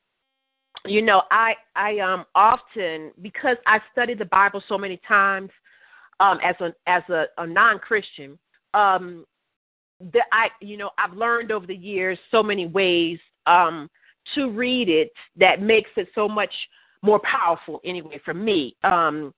you 0.88 1.01
know, 1.01 1.23
I 1.31 1.53
I 1.75 1.99
um 1.99 2.25
often 2.36 3.11
because 3.21 3.57
I 3.65 3.79
studied 3.91 4.19
the 4.19 4.25
Bible 4.25 4.63
so 4.67 4.77
many 4.77 4.99
times 5.07 5.49
um 6.19 6.39
as 6.43 6.55
a 6.61 6.73
as 6.88 7.03
a, 7.09 7.25
a 7.38 7.47
non 7.47 7.79
Christian, 7.79 8.38
um 8.73 9.25
that 10.13 10.25
I 10.31 10.47
you 10.61 10.77
know, 10.77 10.91
I've 10.97 11.13
learned 11.13 11.51
over 11.51 11.65
the 11.65 11.75
years 11.75 12.17
so 12.31 12.43
many 12.43 12.67
ways 12.67 13.19
um 13.45 13.89
to 14.33 14.49
read 14.49 14.89
it 14.89 15.11
that 15.38 15.61
makes 15.61 15.89
it 15.97 16.07
so 16.15 16.27
much 16.27 16.53
more 17.01 17.19
powerful 17.19 17.81
anyway 17.86 18.19
for 18.23 18.33
me. 18.33 18.75
Um 18.83 19.33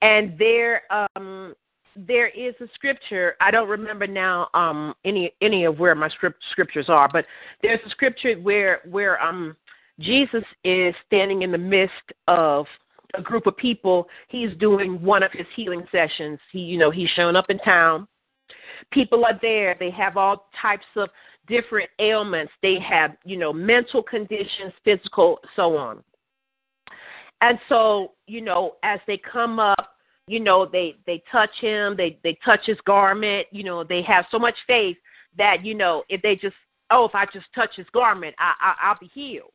and 0.00 0.38
there 0.38 0.82
um 1.16 1.54
there 1.94 2.28
is 2.28 2.54
a 2.60 2.66
scripture 2.74 3.34
I 3.40 3.50
don't 3.50 3.68
remember 3.68 4.06
now 4.06 4.48
um 4.54 4.94
any 5.04 5.34
any 5.42 5.64
of 5.64 5.78
where 5.78 5.94
my 5.94 6.08
script 6.08 6.42
scriptures 6.50 6.86
are, 6.88 7.08
but 7.12 7.26
there's 7.62 7.80
a 7.86 7.90
scripture 7.90 8.34
where 8.36 8.80
where 8.88 9.20
um 9.22 9.56
Jesus 10.02 10.44
is 10.64 10.94
standing 11.06 11.42
in 11.42 11.52
the 11.52 11.58
midst 11.58 11.94
of 12.28 12.66
a 13.14 13.22
group 13.22 13.46
of 13.46 13.56
people. 13.56 14.08
He's 14.28 14.50
doing 14.58 15.02
one 15.02 15.22
of 15.22 15.32
his 15.32 15.46
healing 15.54 15.84
sessions. 15.92 16.38
He, 16.50 16.60
you 16.60 16.78
know, 16.78 16.90
he's 16.90 17.08
shown 17.10 17.36
up 17.36 17.46
in 17.50 17.58
town. 17.58 18.08
People 18.90 19.24
are 19.24 19.38
there. 19.40 19.76
They 19.78 19.90
have 19.90 20.16
all 20.16 20.48
types 20.60 20.86
of 20.96 21.08
different 21.46 21.90
ailments. 21.98 22.52
They 22.62 22.78
have, 22.80 23.12
you 23.24 23.36
know, 23.36 23.52
mental 23.52 24.02
conditions, 24.02 24.72
physical, 24.84 25.38
so 25.56 25.76
on. 25.76 26.02
And 27.40 27.58
so, 27.68 28.12
you 28.26 28.40
know, 28.40 28.76
as 28.82 29.00
they 29.06 29.18
come 29.18 29.58
up, 29.58 29.96
you 30.28 30.40
know, 30.40 30.66
they 30.70 30.94
they 31.06 31.22
touch 31.30 31.50
him, 31.60 31.96
they 31.96 32.18
they 32.22 32.38
touch 32.44 32.60
his 32.64 32.78
garment. 32.86 33.46
You 33.50 33.64
know, 33.64 33.82
they 33.82 34.02
have 34.02 34.24
so 34.30 34.38
much 34.38 34.54
faith 34.66 34.96
that 35.36 35.64
you 35.64 35.74
know 35.74 36.04
if 36.08 36.22
they 36.22 36.36
just 36.36 36.54
oh 36.90 37.04
if 37.04 37.14
I 37.14 37.26
just 37.26 37.46
touch 37.54 37.70
his 37.76 37.86
garment, 37.92 38.34
I, 38.38 38.52
I 38.60 38.74
I'll 38.88 38.98
be 39.00 39.10
healed. 39.12 39.51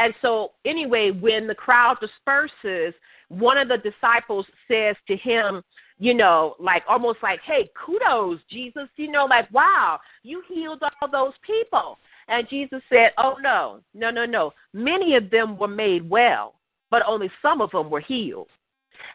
And 0.00 0.14
so, 0.22 0.52
anyway, 0.64 1.10
when 1.10 1.46
the 1.46 1.54
crowd 1.54 1.98
disperses, 2.00 2.94
one 3.28 3.58
of 3.58 3.68
the 3.68 3.76
disciples 3.76 4.46
says 4.66 4.96
to 5.06 5.16
him, 5.16 5.62
you 5.98 6.14
know, 6.14 6.54
like 6.58 6.82
almost 6.88 7.18
like, 7.22 7.40
hey, 7.44 7.68
kudos, 7.74 8.40
Jesus, 8.50 8.88
you 8.96 9.10
know, 9.10 9.26
like, 9.26 9.52
wow, 9.52 10.00
you 10.22 10.42
healed 10.48 10.82
all 10.82 11.10
those 11.10 11.34
people. 11.46 11.98
And 12.28 12.48
Jesus 12.48 12.80
said, 12.88 13.10
oh, 13.18 13.36
no, 13.42 13.80
no, 13.92 14.10
no, 14.10 14.24
no. 14.24 14.52
Many 14.72 15.16
of 15.16 15.30
them 15.30 15.58
were 15.58 15.68
made 15.68 16.08
well, 16.08 16.54
but 16.90 17.02
only 17.06 17.30
some 17.42 17.60
of 17.60 17.70
them 17.70 17.90
were 17.90 18.00
healed. 18.00 18.48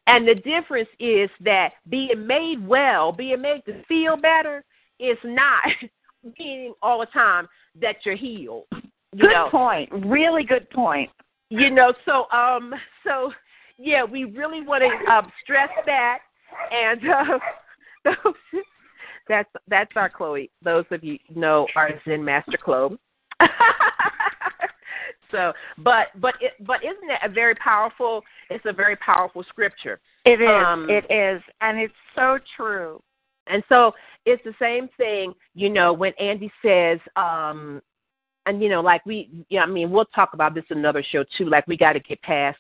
And 0.05 0.27
the 0.27 0.36
difference 0.36 0.89
is 0.99 1.31
that 1.39 1.71
being 1.89 2.27
made 2.27 2.65
well, 2.65 3.11
being 3.11 3.41
made 3.41 3.65
to 3.65 3.83
feel 3.86 4.17
better, 4.17 4.63
is 4.99 5.17
not 5.23 5.63
meaning 6.39 6.75
all 6.83 6.99
the 6.99 7.07
time 7.07 7.47
that 7.81 7.95
you're 8.05 8.15
healed. 8.15 8.65
Good 9.18 9.32
know, 9.32 9.47
point. 9.49 9.89
Really 10.05 10.43
good 10.43 10.70
point. 10.70 11.09
you 11.49 11.70
know 11.70 11.93
so 12.05 12.26
um 12.36 12.74
so 13.05 13.32
yeah 13.78 14.03
we 14.03 14.24
really 14.26 14.61
want 14.66 14.84
to 14.84 15.11
um 15.11 15.32
stress 15.43 15.70
that 15.86 16.20
and 16.72 16.99
uh 17.07 17.39
that's 19.28 19.49
that's 19.68 19.91
our 19.95 20.09
chloe 20.09 20.49
those 20.63 20.86
of 20.91 21.03
you 21.03 21.18
know 21.36 21.68
our 21.76 21.91
zen 22.03 22.24
master 22.26 22.57
chloe 22.57 22.97
so 25.32 25.53
but 25.78 26.07
but 26.20 26.34
it 26.41 26.53
but 26.66 26.84
isn't 26.84 27.09
it 27.09 27.20
a 27.24 27.30
very 27.30 27.55
powerful 27.55 28.24
it's 28.49 28.66
a 28.66 28.74
very 28.74 28.95
powerful 28.97 29.43
scripture 29.49 29.99
It 30.26 30.41
is. 30.41 30.66
Um, 30.66 30.88
it 30.89 31.05
is, 31.11 31.41
and 31.61 31.78
it's 31.80 31.93
so 32.16 32.39
true. 32.57 33.01
and 33.47 33.63
so 33.70 33.91
it's 34.26 34.43
the 34.43 34.55
same 34.59 34.89
thing, 34.97 35.34
you 35.53 35.70
know, 35.70 35.93
when 35.93 36.11
Andy 36.20 36.51
says, 36.63 36.99
um, 37.16 37.82
and 38.46 38.62
you 38.62 38.70
know, 38.70 38.82
like 38.82 39.06
we, 39.06 39.46
yeah, 39.50 39.64
I 39.64 39.66
mean, 39.66 39.91
we'll 39.91 40.06
talk 40.06 40.34
about 40.34 40.54
this 40.54 40.66
another 40.70 41.04
show 41.12 41.24
too. 41.38 41.46
Like 41.46 41.68
we 41.68 41.78
got 41.78 41.93
to 41.93 42.00
get 42.00 42.22
past 42.22 42.58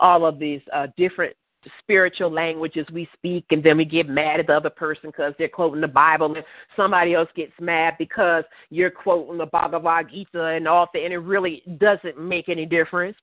all 0.00 0.26
of 0.26 0.38
these 0.38 0.60
uh, 0.72 0.88
different 0.96 1.34
spiritual 1.80 2.30
languages 2.30 2.86
we 2.92 3.08
speak, 3.14 3.44
and 3.50 3.62
then 3.62 3.76
we 3.76 3.84
get 3.84 4.08
mad 4.08 4.40
at 4.40 4.46
the 4.46 4.56
other 4.56 4.70
person 4.70 5.10
because 5.10 5.34
they're 5.38 5.48
quoting 5.48 5.80
the 5.80 5.88
Bible, 5.88 6.34
and 6.34 6.44
somebody 6.76 7.14
else 7.14 7.28
gets 7.34 7.52
mad 7.60 7.94
because 7.98 8.44
you're 8.70 8.90
quoting 8.90 9.38
the 9.38 9.46
Bhagavad 9.46 10.10
Gita 10.10 10.44
and 10.44 10.68
all 10.68 10.88
that, 10.92 11.02
and 11.02 11.12
it 11.12 11.18
really 11.18 11.62
doesn't 11.78 12.18
make 12.18 12.48
any 12.48 12.66
difference. 12.66 13.16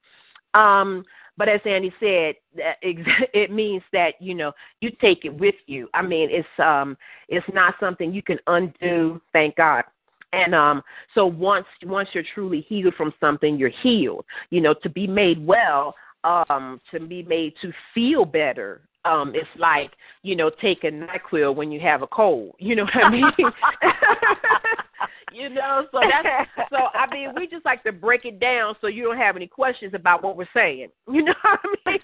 Um, 0.53 1.03
but 1.38 1.49
as 1.49 1.61
Andy 1.66 1.91
said, 1.99 2.36
it 2.82 3.51
means 3.51 3.84
that 3.91 4.14
you 4.20 4.36
know 4.36 4.51
you 4.82 4.91
take 5.01 5.26
it 5.26 5.34
with 5.34 5.55
you. 5.66 5.89
I 5.93 6.01
mean, 6.01 6.30
it's 6.32 6.47
um, 6.59 6.97
it's 7.30 7.47
not 7.53 7.76
something 7.80 8.14
you 8.14 8.22
can 8.22 8.39
undo. 8.47 9.22
Thank 9.32 9.55
God. 9.55 9.84
And 10.34 10.55
um, 10.55 10.81
so 11.13 11.25
once 11.25 11.65
once 11.86 12.09
you're 12.13 12.23
truly 12.34 12.65
healed 12.67 12.95
from 12.95 13.13
something, 13.19 13.57
you're 13.57 13.71
healed. 13.81 14.25
You 14.49 14.61
know, 14.61 14.73
to 14.81 14.89
be 14.89 15.07
made 15.07 15.45
well, 15.45 15.95
um, 16.23 16.81
to 16.91 16.99
be 16.99 17.23
made 17.23 17.53
to 17.61 17.71
feel 17.93 18.25
better. 18.25 18.81
Um, 19.05 19.34
it's 19.36 19.47
like 19.59 19.91
you 20.23 20.36
know 20.36 20.49
taking 20.61 21.07
Nyquil 21.07 21.55
when 21.55 21.71
you 21.71 21.79
have 21.81 22.01
a 22.01 22.07
cold. 22.07 22.55
You 22.59 22.75
know 22.75 22.84
what 22.84 23.05
I 23.05 23.09
mean? 23.09 23.23
you 25.34 25.49
know, 25.49 25.86
so 25.91 25.99
that's 25.99 26.49
so. 26.69 26.77
I 26.93 27.13
mean, 27.13 27.34
we 27.36 27.47
just 27.47 27.65
like 27.65 27.84
to 27.84 27.91
break 27.91 28.25
it 28.25 28.39
down 28.39 28.75
so 28.81 28.88
you 28.88 29.03
don't 29.03 29.17
have 29.17 29.36
any 29.36 29.47
questions 29.47 29.93
about 29.93 30.23
what 30.23 30.38
we're 30.38 30.47
saying. 30.53 30.89
You 31.11 31.23
know 31.23 31.34
what 31.41 31.59
I 31.86 31.91
mean? 31.91 31.99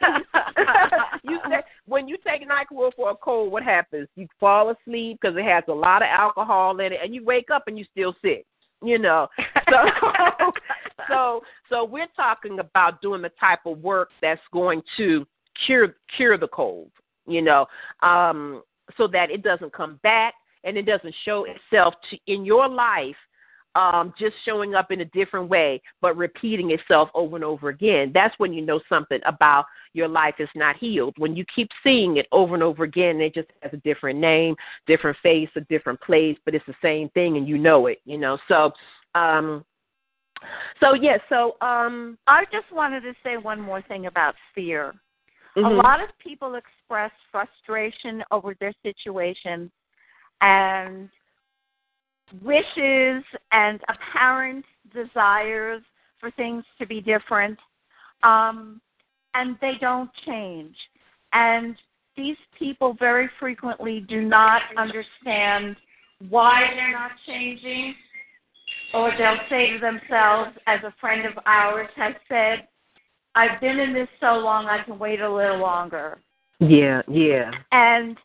You 2.10 2.18
take 2.28 2.48
Nyquil 2.48 2.92
for 2.96 3.12
a 3.12 3.16
cold, 3.16 3.52
what 3.52 3.64
happens? 3.64 4.08
You 4.16 4.28
fall 4.40 4.72
asleep 4.72 5.20
because 5.22 5.38
it 5.38 5.46
has 5.46 5.64
a 5.68 5.74
lot 5.74 6.02
of 6.02 6.08
alcohol 6.08 6.80
in 6.80 6.92
it, 6.92 7.00
and 7.04 7.14
you 7.14 7.24
wake 7.24 7.52
up 7.52 7.66
and 7.68 7.78
you're 7.78 7.88
still 7.92 8.16
sick. 8.22 8.46
You 8.82 8.98
know, 8.98 9.28
so 9.70 10.52
so 11.10 11.42
so 11.70 11.84
we're 11.84 12.08
talking 12.16 12.60
about 12.60 13.02
doing 13.02 13.22
the 13.22 13.32
type 13.40 13.60
of 13.66 13.80
work 13.80 14.10
that's 14.22 14.42
going 14.54 14.82
to 14.98 15.26
cure 15.66 15.96
cure 16.16 16.38
the 16.38 16.48
cold. 16.48 16.90
You 17.28 17.42
know, 17.42 17.68
um, 18.02 18.64
so 18.98 19.08
that 19.08 19.30
it 19.30 19.44
doesn't 19.44 19.74
come 19.74 20.00
back 20.02 20.34
and 20.64 20.78
it 20.78 20.84
doesn't 20.84 21.14
show 21.26 21.46
itself 21.46 21.94
to, 22.10 22.18
in 22.28 22.44
your 22.44 22.68
life 22.68 23.16
um, 23.76 24.14
just 24.20 24.36
showing 24.46 24.76
up 24.76 24.92
in 24.92 25.02
a 25.02 25.06
different 25.06 25.50
way, 25.50 25.82
but 26.02 26.18
repeating 26.18 26.72
itself 26.72 27.10
over 27.14 27.36
and 27.36 27.46
over 27.46 27.70
again. 27.70 28.12
That's 28.14 28.34
when 28.38 28.54
you 28.54 28.66
know 28.66 28.80
something 28.90 29.20
about 29.26 29.66
your 29.94 30.08
life 30.08 30.36
is 30.40 30.50
not 30.56 30.78
healed. 30.78 31.16
When 31.18 31.36
you 31.36 31.46
keep 31.54 31.70
seeing 31.84 32.18
it 32.18 32.28
over 32.32 32.54
and 32.54 32.64
over 32.64 32.84
again, 32.84 33.22
it 33.22 33.34
just 33.34 33.50
has 33.62 33.72
a 33.74 33.78
different 33.78 34.20
name, 34.20 34.56
different 34.88 35.18
face, 35.22 35.50
a 35.56 35.62
different 35.62 36.02
place, 36.02 36.38
but 36.46 36.56
it's 36.56 36.66
the 36.66 36.76
same 36.82 37.10
thing, 37.10 37.38
and 37.38 37.48
you 37.48 37.58
know 37.58 37.88
it. 37.88 38.00
You 38.06 38.18
know, 38.18 38.38
so. 38.48 38.72
Um, 39.16 39.66
so 40.80 40.94
yeah, 40.94 41.18
so 41.28 41.58
um, 41.60 42.18
I 42.28 42.46
just 42.46 42.72
wanted 42.72 43.02
to 43.02 43.14
say 43.24 43.36
one 43.36 43.60
more 43.60 43.82
thing 43.82 44.06
about 44.06 44.36
fear. 44.56 44.96
A 45.58 45.62
lot 45.62 46.02
of 46.02 46.08
people 46.20 46.56
express 46.56 47.12
frustration 47.30 48.24
over 48.32 48.56
their 48.60 48.72
situation 48.82 49.70
and 50.42 51.10
wishes 52.42 53.24
and 53.52 53.80
apparent 53.90 54.66
desires 54.94 55.82
for 56.20 56.32
things 56.32 56.64
to 56.80 56.86
be 56.86 57.02
different, 57.02 57.58
um, 58.24 58.82
and 59.34 59.58
they 59.62 59.74
don't 59.80 60.10
change. 60.26 60.76
And 61.34 61.76
these 62.18 62.38
people 62.58 62.96
very 63.00 63.30
frequently 63.40 64.02
do 64.02 64.22
not 64.22 64.62
understand 64.78 65.76
why 66.30 66.66
they're 66.76 66.92
not 66.92 67.12
changing, 67.26 67.96
or 68.94 69.12
they'll 69.18 69.38
say 69.50 69.72
to 69.72 69.80
themselves, 69.80 70.52
as 70.68 70.80
a 70.84 70.94
friend 71.00 71.26
of 71.26 71.34
ours 71.46 71.88
has 71.96 72.14
said, 72.28 72.68
I've 73.36 73.62
been 73.62 73.80
in 73.80 73.94
this 73.94 74.10
so 74.20 74.34
long, 74.34 74.66
I 74.66 74.84
can 74.84 75.00
wait 75.00 75.22
a 75.22 75.34
little 75.34 75.60
longer. 75.60 76.20
Yeah, 76.60 77.04
yeah. 77.08 77.52
And 77.72 78.18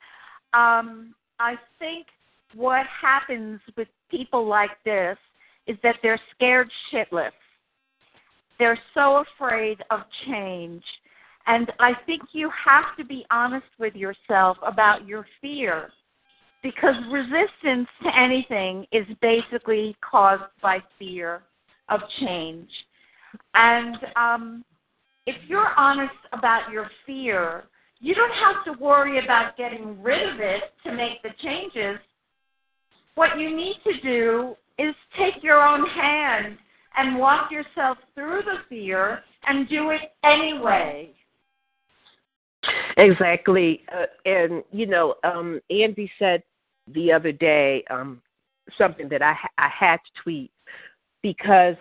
um, 0.55 1.14
I 1.38 1.55
think 1.78 2.07
what 2.55 2.86
happens 2.86 3.61
with 3.76 3.88
people 4.11 4.46
like 4.46 4.70
this 4.84 5.16
is 5.66 5.76
that 5.82 5.96
they're 6.02 6.20
scared 6.34 6.70
shitless. 6.92 7.30
They're 8.59 8.78
so 8.94 9.24
afraid 9.36 9.78
of 9.90 10.00
change. 10.26 10.82
And 11.46 11.70
I 11.78 11.92
think 12.07 12.22
you 12.32 12.50
have 12.64 12.96
to 12.96 13.05
be 13.05 13.26
honest 13.30 13.66
with 13.78 13.94
yourself 13.94 14.57
about 14.62 15.07
your 15.07 15.26
fear 15.40 15.90
because 16.62 16.94
resistance 17.11 17.88
to 18.02 18.18
anything 18.18 18.86
is 18.90 19.07
basically 19.20 19.94
caused 20.00 20.44
by 20.62 20.82
fear 20.98 21.42
of 21.90 22.00
change. 22.20 22.70
And 23.52 23.96
um, 24.16 24.64
if 25.26 25.36
you're 25.46 25.72
honest 25.76 26.14
about 26.32 26.70
your 26.72 26.88
fear, 27.05 27.64
you 28.00 28.14
don't 28.14 28.32
have 28.32 28.64
to 28.64 28.82
worry 28.82 29.22
about 29.22 29.57
getting 29.57 30.02
rid 30.02 30.28
of 30.28 30.40
it 30.40 30.62
to 30.84 30.92
make 30.92 31.22
the 31.22 31.30
changes. 31.42 31.98
What 33.14 33.38
you 33.38 33.54
need 33.54 33.76
to 33.84 34.00
do 34.00 34.56
is 34.78 34.94
take 35.18 35.42
your 35.42 35.62
own 35.62 35.86
hand 35.88 36.58
and 36.96 37.18
walk 37.18 37.50
yourself 37.50 37.98
through 38.14 38.42
the 38.44 38.58
fear 38.68 39.22
and 39.46 39.68
do 39.68 39.90
it 39.90 40.12
anyway. 40.24 41.10
Exactly. 42.96 43.82
Uh, 43.92 44.06
and, 44.24 44.62
you 44.72 44.86
know, 44.86 45.14
um, 45.24 45.60
Andy 45.70 46.10
said 46.18 46.42
the 46.92 47.12
other 47.12 47.32
day 47.32 47.84
um, 47.90 48.20
something 48.78 49.08
that 49.08 49.22
I, 49.22 49.34
I 49.58 49.68
had 49.68 49.96
to 49.96 50.22
tweet 50.22 50.50
because 51.22 51.76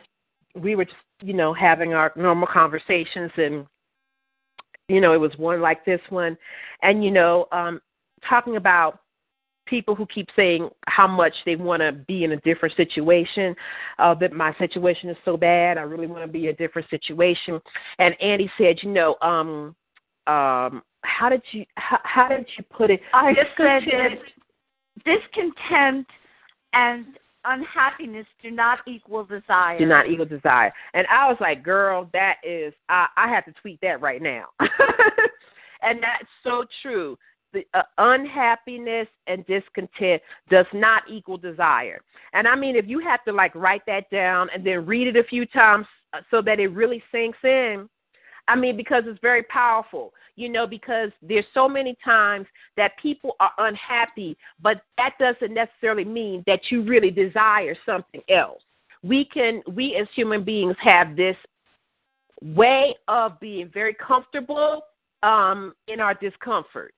we 0.55 0.75
were 0.75 0.86
just, 0.86 0.97
you 1.21 1.34
know, 1.34 1.53
having 1.53 1.93
our 1.93 2.11
normal 2.15 2.47
conversations 2.51 3.31
and, 3.38 3.65
you 4.89 4.99
know, 4.99 5.13
it 5.13 5.19
was 5.19 5.31
one 5.38 5.61
like 5.61 5.86
this 5.86 6.01
one. 6.09 6.38
And, 6.81 7.03
you 7.03 7.11
know, 7.11 7.47
um, 7.51 7.81
talking 8.27 8.57
about 8.57 8.99
people 9.66 9.95
who 9.95 10.05
keep 10.05 10.28
saying 10.36 10.70
how 10.88 11.07
much 11.07 11.34
they 11.45 11.55
want 11.55 11.82
to 11.82 11.91
be 11.91 12.24
in 12.24 12.32
a 12.34 12.38
different 12.38 12.76
situation, 12.76 13.55
uh, 13.99 14.14
that 14.16 14.34
my 14.34 14.53
situation 14.57 15.09
is 15.09 15.18
so 15.26 15.38
bad, 15.38 15.78
I 15.78 15.82
really 15.82 16.07
want 16.07 16.24
to 16.24 16.28
be 16.28 16.45
in 16.45 16.49
a 16.49 16.53
different 16.53 16.89
situation. 16.89 17.59
And 17.99 18.20
Andy 18.22 18.51
said, 18.57 18.78
you 18.82 18.91
know, 18.91 19.16
um, 19.22 19.76
um, 20.28 20.84
how 21.03 21.30
did 21.30 21.41
you 21.51 21.66
how, 21.76 21.99
how 22.03 22.28
did 22.30 22.47
you 22.57 22.64
put 22.72 22.89
it? 22.89 23.01
I 23.14 23.34
said 23.57 24.20
discontent 25.05 26.07
and 26.74 27.05
unhappiness 27.45 28.26
do 28.41 28.51
not 28.51 28.80
equal 28.88 29.26
desire. 29.26 29.78
Do 29.78 29.86
not 29.86 30.09
equal 30.09 30.26
desire. 30.26 30.74
And 30.93 31.05
I 31.07 31.28
was 31.28 31.38
like, 31.39 31.64
girl, 31.64 32.09
that 32.14 32.36
is 32.43 32.74
I 32.89 33.07
I 33.18 33.28
have 33.30 33.45
to 33.45 33.53
tweet 33.61 33.80
that 33.82 34.01
right 34.01 34.22
now. 34.22 34.45
and 35.82 36.01
that's 36.01 36.30
so 36.43 36.66
true. 36.82 37.18
The 37.54 37.66
uh, 37.74 37.84
unhappiness 37.99 39.08
and 39.28 39.45
discontent 39.45 40.22
does 40.49 40.66
not 40.74 41.04
equal 41.08 41.38
desire. 41.38 42.01
And 42.34 42.47
I 42.47 42.56
mean, 42.56 42.76
if 42.76 42.88
you 42.88 42.99
have 42.99 43.24
to 43.26 43.32
like 43.32 43.54
write 43.54 43.86
that 43.86 44.10
down 44.10 44.49
and 44.54 44.66
then 44.66 44.86
read 44.86 45.08
it 45.08 45.16
a 45.16 45.24
few 45.24 45.45
times 45.45 45.86
uh, 46.14 46.22
so 46.32 46.41
that 46.41 46.60
it 46.60 46.70
really 46.70 47.01
sinks 47.12 47.38
in, 47.43 47.88
I 48.47 48.56
mean, 48.56 48.76
because 48.76 49.04
it's 49.06 49.20
very 49.22 49.43
powerful, 49.43 50.14
you 50.36 50.49
know, 50.49 50.68
because 50.68 51.12
there's 51.22 51.45
so 51.54 51.70
many 51.70 51.95
times 52.04 52.45
that 52.76 52.91
people 53.01 53.36
are 53.39 53.51
unhappy, 53.60 54.36
but 54.62 54.82
that 54.97 55.14
doesn't 55.20 55.54
necessarily 55.54 56.04
mean 56.04 56.43
that 56.45 56.60
you 56.70 56.84
really 56.84 57.12
desire 57.12 57.76
something 57.86 58.22
else. 58.30 58.62
We 59.01 59.26
can, 59.26 59.62
we 59.72 59.95
as 59.95 60.08
human 60.16 60.43
beings 60.43 60.76
have 60.82 61.16
this 61.16 61.38
way 62.41 62.95
of 63.08 63.39
being 63.39 63.70
very 63.74 63.93
comfortable 63.93 64.82
um, 65.24 65.74
in 65.88 65.99
our 66.01 66.14
discomfort. 66.14 66.93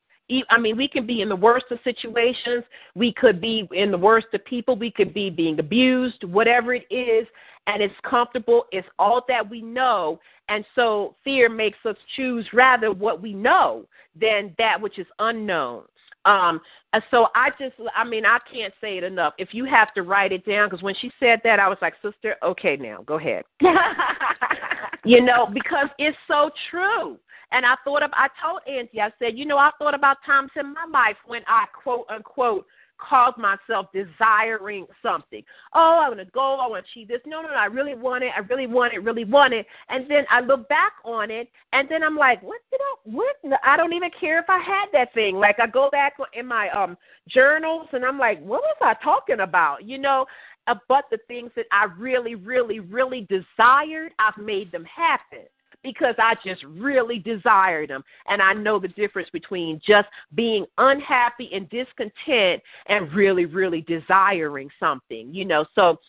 I 0.49 0.57
mean, 0.57 0.76
we 0.76 0.88
can 0.88 1.05
be 1.05 1.21
in 1.21 1.30
the 1.30 1.36
worst 1.36 1.65
of 1.69 1.78
situations. 1.84 2.63
We 2.95 3.13
could 3.13 3.39
be 3.39 3.67
in 3.71 3.91
the 3.91 3.97
worst 3.97 4.28
of 4.34 4.43
people. 4.45 4.76
We 4.76 4.89
could 4.89 5.13
be 5.13 5.30
being 5.30 5.59
abused, 5.59 6.23
whatever 6.23 6.73
it 6.73 6.86
is, 6.89 7.28
and 7.67 7.82
it's 7.82 7.93
comfortable. 8.03 8.65
It's 8.71 8.88
all 8.97 9.23
that 9.28 9.47
we 9.47 9.61
know. 9.61 10.19
And 10.49 10.65
so 10.73 11.15
fear 11.23 11.47
makes 11.49 11.78
us 11.86 11.95
choose 12.15 12.45
rather 12.53 12.91
what 12.91 13.21
we 13.21 13.34
know 13.34 13.86
than 14.19 14.55
that 14.57 14.82
which 14.82 14.97
is 14.97 15.07
unknown. 15.19 15.84
Um, 16.26 16.59
and 16.93 17.03
so 17.11 17.28
I 17.36 17.49
just, 17.59 17.76
I 17.95 18.03
mean, 18.03 18.26
I 18.26 18.39
can't 18.51 18.73
say 18.82 18.97
it 18.97 19.03
enough. 19.03 19.34
If 19.38 19.49
you 19.51 19.65
have 19.65 19.93
to 19.93 20.01
write 20.01 20.32
it 20.32 20.45
down, 20.45 20.69
because 20.69 20.82
when 20.82 20.95
she 20.99 21.11
said 21.19 21.39
that, 21.43 21.59
I 21.59 21.67
was 21.67 21.78
like, 21.82 21.93
sister, 22.01 22.36
okay, 22.41 22.78
now 22.78 23.03
go 23.05 23.19
ahead. 23.19 23.43
you 25.05 25.21
know, 25.21 25.47
because 25.53 25.88
it's 25.99 26.17
so 26.28 26.49
true. 26.71 27.19
And 27.56 27.66
I 27.66 27.76
thought 27.86 28.03
of, 28.03 28.12
I 28.14 28.28
told 28.43 28.60
Auntie, 28.68 28.99
I 28.99 29.12
said, 29.18 29.38
you 29.38 29.45
know, 29.45 29.58
I 29.58 29.70
thought 29.80 29.95
about 29.95 30.18
times 30.26 30.51
in 30.60 30.74
my 30.74 30.86
life 30.91 31.16
when 31.26 31.41
I 31.47 31.64
quote 31.74 32.06
unquote 32.10 32.66
caused 32.97 33.38
myself 33.38 33.88
desiring 33.93 34.86
something. 35.01 35.41
Oh, 35.74 36.01
I 36.03 36.10
want 36.10 36.20
to 36.20 36.26
go. 36.26 36.60
I 36.60 36.68
want 36.68 36.86
to 36.86 36.91
achieve 36.91 37.08
this. 37.08 37.22
No, 37.26 37.41
no, 37.41 37.47
no. 37.49 37.56
I 37.56 37.68
really 37.68 37.95
want 37.95 38.26
it. 38.26 38.32
I 38.36 38.39
really 38.41 38.68
want 38.68 38.93
it. 38.93 38.99
Really 38.99 39.24
want 39.24 39.53
it. 39.53 39.66
And 39.88 40.10
then 40.12 40.26
I 40.30 40.41
look 40.41 40.68
back 40.68 40.93
on 41.06 41.32
it, 41.32 41.47
and 41.72 41.88
then 41.89 42.03
I'm 42.03 42.18
like, 42.18 42.43
what 42.43 42.60
did 42.72 42.82
I? 42.82 42.95
What? 43.03 43.36
I 43.64 43.78
don't 43.78 43.93
even 43.93 44.12
care 44.20 44.39
if 44.39 44.49
I 44.49 44.60
had 44.60 44.88
that 44.91 45.14
thing. 45.14 45.36
Like 45.36 45.58
I 45.60 45.68
go 45.68 45.89
back 45.89 46.14
in 46.34 46.45
my 46.45 46.70
um 46.70 46.97
journals, 47.30 47.88
and 47.93 48.03
I'm 48.03 48.20
like, 48.20 48.39
what 48.39 48.62
was 48.62 48.78
I 48.82 48.95
talking 49.01 49.39
about? 49.39 49.84
You 49.86 49.97
know. 49.97 50.26
Uh, 50.68 50.74
but 50.89 51.03
the 51.12 51.20
things 51.28 51.51
that 51.56 51.68
I 51.72 51.86
really, 51.95 52.34
really, 52.34 52.80
really 52.80 53.28
desired, 53.30 54.14
I've 54.18 54.43
made 54.43 54.72
them 54.72 54.84
happen 54.84 55.45
because 55.86 56.15
I 56.17 56.33
just 56.43 56.63
really 56.63 57.19
desired 57.19 57.91
them. 57.91 58.03
And 58.27 58.41
I 58.41 58.53
know 58.53 58.79
the 58.79 58.88
difference 58.88 59.29
between 59.31 59.79
just 59.88 60.07
being 60.33 60.65
unhappy 60.79 61.51
and 61.53 61.69
discontent 61.69 62.61
and 62.88 63.13
really, 63.13 63.45
really 63.45 63.81
desiring 63.81 64.69
something, 64.79 65.33
you 65.33 65.45
know. 65.45 65.63
So, 65.75 65.99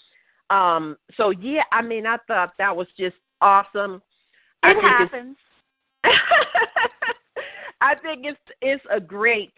um, 0.49 0.97
so 1.16 1.31
yeah, 1.31 1.62
I 1.72 1.83
mean, 1.83 2.07
I 2.07 2.16
thought 2.27 2.55
that 2.59 2.74
was 2.74 2.87
just 2.99 3.16
awesome. 3.43 4.01
It 4.64 4.81
happens. 4.81 5.37
I 7.83 7.95
think 7.97 8.24
it's 8.24 8.39
it's 8.62 8.83
a 8.91 8.99
great 8.99 9.53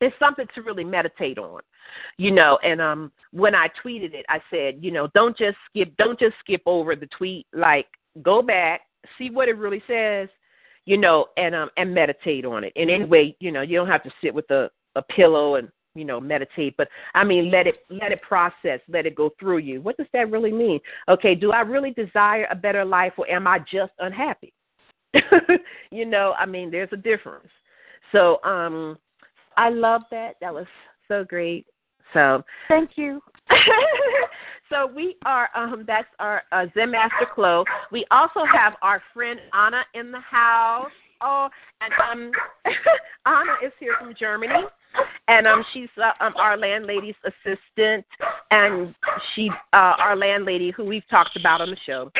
it's 0.00 0.14
something 0.18 0.46
to 0.54 0.62
really 0.62 0.84
meditate 0.84 1.38
on 1.38 1.60
you 2.18 2.30
know 2.30 2.58
and 2.62 2.80
um 2.80 3.10
when 3.32 3.54
i 3.54 3.66
tweeted 3.82 4.12
it 4.12 4.26
i 4.28 4.38
said 4.50 4.76
you 4.80 4.90
know 4.90 5.08
don't 5.14 5.36
just 5.36 5.56
skip 5.68 5.90
don't 5.96 6.18
just 6.18 6.34
skip 6.40 6.60
over 6.66 6.94
the 6.94 7.06
tweet 7.06 7.46
like 7.54 7.86
go 8.22 8.42
back 8.42 8.82
see 9.18 9.30
what 9.30 9.48
it 9.48 9.56
really 9.56 9.82
says, 9.86 10.28
you 10.84 10.96
know, 10.98 11.26
and 11.36 11.54
um 11.54 11.70
and 11.76 11.94
meditate 11.94 12.44
on 12.44 12.64
it. 12.64 12.72
And 12.76 12.90
anyway, 12.90 13.36
you 13.40 13.52
know, 13.52 13.62
you 13.62 13.76
don't 13.76 13.88
have 13.88 14.02
to 14.04 14.12
sit 14.22 14.34
with 14.34 14.50
a 14.50 14.70
a 14.96 15.02
pillow 15.02 15.56
and 15.56 15.68
you 15.94 16.04
know 16.04 16.20
meditate 16.20 16.76
but 16.76 16.88
i 17.14 17.24
mean 17.24 17.50
let 17.50 17.66
it 17.66 17.76
let 17.88 18.12
it 18.12 18.20
process 18.20 18.80
let 18.88 19.06
it 19.06 19.14
go 19.14 19.30
through 19.40 19.58
you. 19.58 19.80
What 19.80 19.96
does 19.96 20.06
that 20.12 20.30
really 20.30 20.52
mean? 20.52 20.80
Okay 21.08 21.34
do 21.34 21.52
i 21.52 21.60
really 21.60 21.92
desire 21.92 22.46
a 22.50 22.54
better 22.54 22.84
life 22.84 23.12
or 23.16 23.28
am 23.30 23.46
i 23.46 23.58
just 23.58 23.92
unhappy? 23.98 24.52
You 25.90 26.04
know 26.04 26.34
i 26.38 26.44
mean 26.44 26.70
there's 26.70 26.88
a 26.92 26.96
difference. 26.96 27.48
So 28.12 28.42
um 28.44 28.98
i 29.56 29.70
love 29.70 30.02
that. 30.10 30.36
That 30.40 30.52
was 30.52 30.66
so 31.08 31.24
great. 31.24 31.66
So 32.12 32.42
thank 32.68 32.90
you 32.96 33.22
so 34.70 34.86
we 34.94 35.16
are 35.24 35.48
um 35.54 35.84
that's 35.86 36.08
our 36.18 36.42
uh, 36.52 36.66
Zen 36.74 36.90
Master 36.90 37.26
Chloe. 37.34 37.64
We 37.92 38.04
also 38.10 38.40
have 38.52 38.74
our 38.82 39.02
friend 39.14 39.40
Anna 39.52 39.82
in 39.94 40.10
the 40.10 40.20
house. 40.20 40.90
Oh, 41.20 41.48
and 41.80 41.92
um 42.10 42.30
Anna 43.26 43.52
is 43.64 43.72
here 43.78 43.94
from 43.98 44.14
Germany. 44.18 44.64
And 45.28 45.46
um 45.46 45.64
she's 45.72 45.88
uh, 45.96 46.24
um 46.24 46.34
our 46.36 46.56
landlady's 46.56 47.14
assistant 47.24 48.04
and 48.50 48.94
she 49.34 49.50
uh 49.72 49.94
our 49.98 50.16
landlady 50.16 50.70
who 50.70 50.84
we've 50.84 51.08
talked 51.10 51.36
about 51.36 51.60
on 51.60 51.70
the 51.70 51.76
show. 51.86 52.10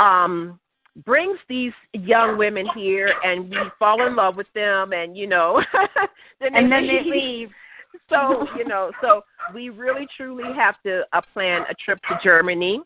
Um 0.00 0.58
brings 1.04 1.38
these 1.48 1.72
young 1.92 2.36
women 2.36 2.66
here 2.74 3.12
and 3.22 3.48
we 3.48 3.56
fall 3.78 4.04
in 4.06 4.16
love 4.16 4.36
with 4.36 4.48
them 4.54 4.92
and 4.92 5.16
you 5.16 5.26
know 5.26 5.62
then 6.40 6.54
and 6.54 6.70
then 6.70 6.86
they 6.86 7.08
leave 7.08 7.50
so 8.10 8.46
you 8.56 8.64
know, 8.64 8.90
so 9.00 9.22
we 9.54 9.68
really 9.68 10.06
truly 10.16 10.52
have 10.56 10.76
to 10.84 11.02
uh, 11.12 11.20
plan 11.32 11.62
a 11.70 11.74
trip 11.74 11.98
to 12.08 12.18
Germany 12.22 12.80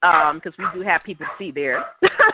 because 0.00 0.52
um, 0.58 0.72
we 0.74 0.80
do 0.80 0.86
have 0.86 1.02
people 1.04 1.26
to 1.26 1.32
see 1.38 1.50
there. 1.50 1.84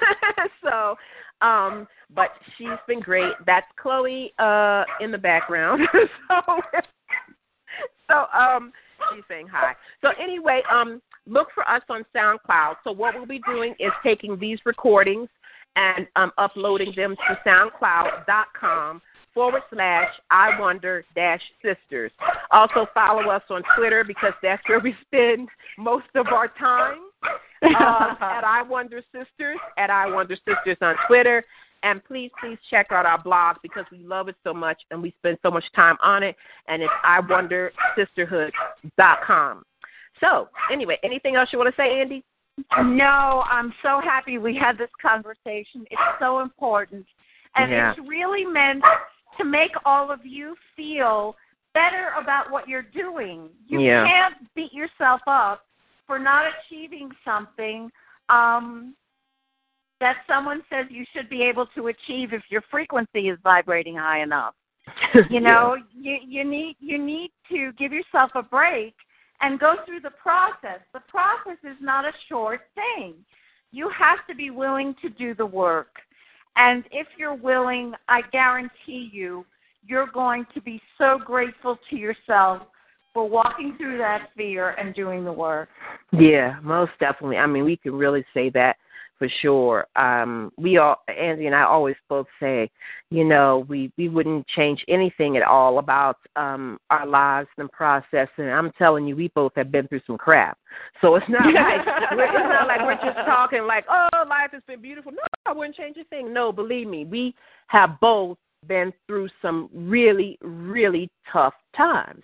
so 0.62 0.96
Um, 1.42 1.86
but 2.14 2.30
she's 2.56 2.68
been 2.86 3.00
great. 3.00 3.32
That's 3.46 3.66
Chloe 3.80 4.32
uh, 4.38 4.84
in 5.00 5.10
the 5.10 5.18
background. 5.18 5.82
so, 6.28 6.60
so 8.08 8.26
um, 8.38 8.72
she's 9.12 9.24
saying 9.28 9.48
hi. 9.50 9.74
So 10.00 10.10
anyway, 10.22 10.62
um, 10.72 11.02
look 11.26 11.48
for 11.54 11.68
us 11.68 11.82
on 11.88 12.04
SoundCloud. 12.14 12.76
So 12.84 12.92
what 12.92 13.14
we'll 13.14 13.26
be 13.26 13.40
doing 13.46 13.74
is 13.78 13.92
taking 14.02 14.38
these 14.38 14.58
recordings 14.64 15.28
and 15.74 16.06
um, 16.16 16.32
uploading 16.38 16.92
them 16.96 17.14
to 17.28 17.38
SoundCloud.com 17.46 19.02
forward 19.36 19.62
slash 19.72 20.08
I 20.30 20.58
wonder 20.58 21.04
dash 21.14 21.42
sisters. 21.62 22.10
Also 22.50 22.86
follow 22.94 23.30
us 23.30 23.42
on 23.50 23.62
Twitter 23.76 24.02
because 24.02 24.32
that's 24.42 24.66
where 24.66 24.80
we 24.80 24.96
spend 25.02 25.48
most 25.78 26.06
of 26.14 26.28
our 26.28 26.48
time. 26.48 26.98
Uh, 27.62 28.14
at 28.20 28.44
I 28.44 28.62
Wonder 28.66 29.02
Sisters, 29.12 29.58
at 29.76 29.90
I 29.90 30.06
Wonder 30.10 30.36
Sisters 30.36 30.78
on 30.80 30.94
Twitter. 31.06 31.44
And 31.82 32.02
please, 32.04 32.30
please 32.40 32.58
check 32.70 32.86
out 32.90 33.04
our 33.04 33.22
blog 33.22 33.56
because 33.62 33.84
we 33.92 33.98
love 33.98 34.28
it 34.28 34.36
so 34.42 34.54
much 34.54 34.80
and 34.90 35.02
we 35.02 35.14
spend 35.18 35.36
so 35.42 35.50
much 35.50 35.64
time 35.74 35.96
on 36.02 36.22
it. 36.22 36.34
And 36.66 36.82
it's 36.82 36.92
i 37.04 37.20
wonder 37.20 37.72
iwondersisterhood.com. 37.98 39.64
So, 40.20 40.48
anyway, 40.72 40.98
anything 41.04 41.36
else 41.36 41.50
you 41.52 41.58
want 41.58 41.74
to 41.74 41.80
say, 41.80 42.00
Andy? 42.00 42.24
No, 42.82 43.44
I'm 43.50 43.74
so 43.82 44.00
happy 44.02 44.38
we 44.38 44.56
had 44.56 44.78
this 44.78 44.88
conversation. 45.00 45.84
It's 45.90 46.00
so 46.18 46.40
important. 46.40 47.04
And 47.54 47.70
Yeah. 47.70 47.90
it's 47.90 48.00
really 48.00 48.44
meant 48.46 48.82
to 49.38 49.44
make 49.44 49.72
all 49.84 50.10
of 50.10 50.24
you 50.24 50.56
feel 50.74 51.36
better 51.74 52.12
about 52.18 52.50
what 52.50 52.68
you're 52.68 52.82
doing. 52.82 53.50
You 53.66 53.80
Yeah. 53.80 54.06
can't 54.06 54.54
beat 54.54 54.72
yourself 54.72 55.20
up 55.26 55.66
for 56.06 56.18
not 56.18 56.46
achieving 56.46 57.14
something 57.24 57.90
um, 58.28 58.96
that 60.00 60.16
someone 60.26 60.62
says 60.68 60.86
you 60.90 61.04
should 61.12 61.28
be 61.28 61.42
able 61.42 61.66
to 61.66 61.88
achieve 61.88 62.32
if 62.32 62.50
your 62.50 62.62
frequency 62.62 63.28
is 63.28 63.38
vibrating 63.42 63.96
high 63.96 64.20
enough. 64.20 64.54
You 65.30 65.40
know, 65.40 65.76
you 65.92 66.18
you 66.24 66.44
need 66.44 66.76
you 66.78 66.98
need 66.98 67.32
to 67.48 67.72
give 67.72 67.92
yourself 67.92 68.30
a 68.34 68.42
break 68.42 68.94
and 69.40 69.58
go 69.58 69.76
through 69.84 70.00
the 70.00 70.10
process. 70.10 70.80
The 70.92 71.00
process 71.08 71.58
is 71.64 71.76
not 71.80 72.04
a 72.04 72.12
short 72.28 72.60
thing. 72.74 73.14
You 73.72 73.90
have 73.90 74.26
to 74.28 74.34
be 74.34 74.50
willing 74.50 74.94
to 75.02 75.08
do 75.08 75.34
the 75.34 75.44
work. 75.44 75.96
And 76.56 76.84
if 76.90 77.06
you're 77.18 77.34
willing, 77.34 77.92
I 78.08 78.22
guarantee 78.32 79.10
you, 79.12 79.44
you're 79.86 80.08
going 80.12 80.46
to 80.54 80.60
be 80.60 80.80
so 80.98 81.18
grateful 81.24 81.78
to 81.90 81.96
yourself 81.96 82.62
for 83.14 83.28
walking 83.28 83.76
through 83.78 83.98
that 83.98 84.30
fear 84.36 84.70
and 84.70 84.94
doing 84.94 85.24
the 85.24 85.32
work. 85.32 85.68
Yeah, 86.12 86.58
most 86.62 86.92
definitely. 87.00 87.36
I 87.36 87.46
mean, 87.46 87.64
we 87.64 87.76
can 87.76 87.94
really 87.94 88.24
say 88.34 88.50
that 88.50 88.76
for 89.18 89.28
sure. 89.40 89.86
Um, 89.96 90.52
we 90.56 90.78
all, 90.78 90.96
Andy 91.08 91.46
and 91.46 91.54
I, 91.54 91.62
always 91.62 91.96
both 92.08 92.26
say, 92.40 92.70
you 93.10 93.24
know, 93.24 93.64
we 93.68 93.92
we 93.96 94.08
wouldn't 94.08 94.46
change 94.48 94.84
anything 94.88 95.36
at 95.36 95.42
all 95.42 95.78
about 95.78 96.18
um 96.36 96.78
our 96.90 97.06
lives 97.06 97.48
and 97.58 97.70
process. 97.70 98.28
And 98.36 98.50
I'm 98.50 98.72
telling 98.72 99.06
you, 99.06 99.16
we 99.16 99.28
both 99.34 99.52
have 99.56 99.72
been 99.72 99.88
through 99.88 100.02
some 100.06 100.18
crap. 100.18 100.58
So 101.00 101.14
it's 101.14 101.28
not 101.28 101.46
like 101.54 101.86
we're, 102.12 102.24
it's 102.24 102.48
not 102.48 102.66
like 102.66 102.80
we're 102.82 103.12
just 103.12 103.24
talking 103.26 103.64
like, 103.66 103.84
oh, 103.90 104.24
life 104.28 104.50
has 104.52 104.62
been 104.66 104.80
beautiful. 104.80 105.12
No, 105.12 105.18
I 105.46 105.52
wouldn't 105.52 105.76
change 105.76 105.96
a 105.98 106.04
thing. 106.04 106.32
No, 106.32 106.52
believe 106.52 106.86
me, 106.86 107.04
we 107.04 107.34
have 107.68 107.98
both 108.00 108.38
been 108.66 108.92
through 109.06 109.28
some 109.42 109.68
really, 109.72 110.38
really 110.42 111.10
tough 111.32 111.54
times. 111.76 112.22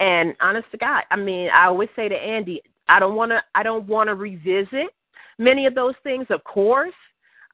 And 0.00 0.34
honest 0.40 0.70
to 0.72 0.78
God, 0.78 1.04
I 1.10 1.16
mean, 1.16 1.48
I 1.54 1.66
always 1.66 1.88
say 1.94 2.08
to 2.08 2.14
Andy, 2.14 2.60
I 2.88 2.98
don't 2.98 3.14
want 3.14 3.30
to, 3.30 3.42
I 3.54 3.62
don't 3.62 3.86
want 3.86 4.08
to 4.08 4.14
revisit 4.14 4.90
many 5.38 5.66
of 5.66 5.74
those 5.74 5.94
things, 6.02 6.26
of 6.30 6.42
course, 6.44 6.94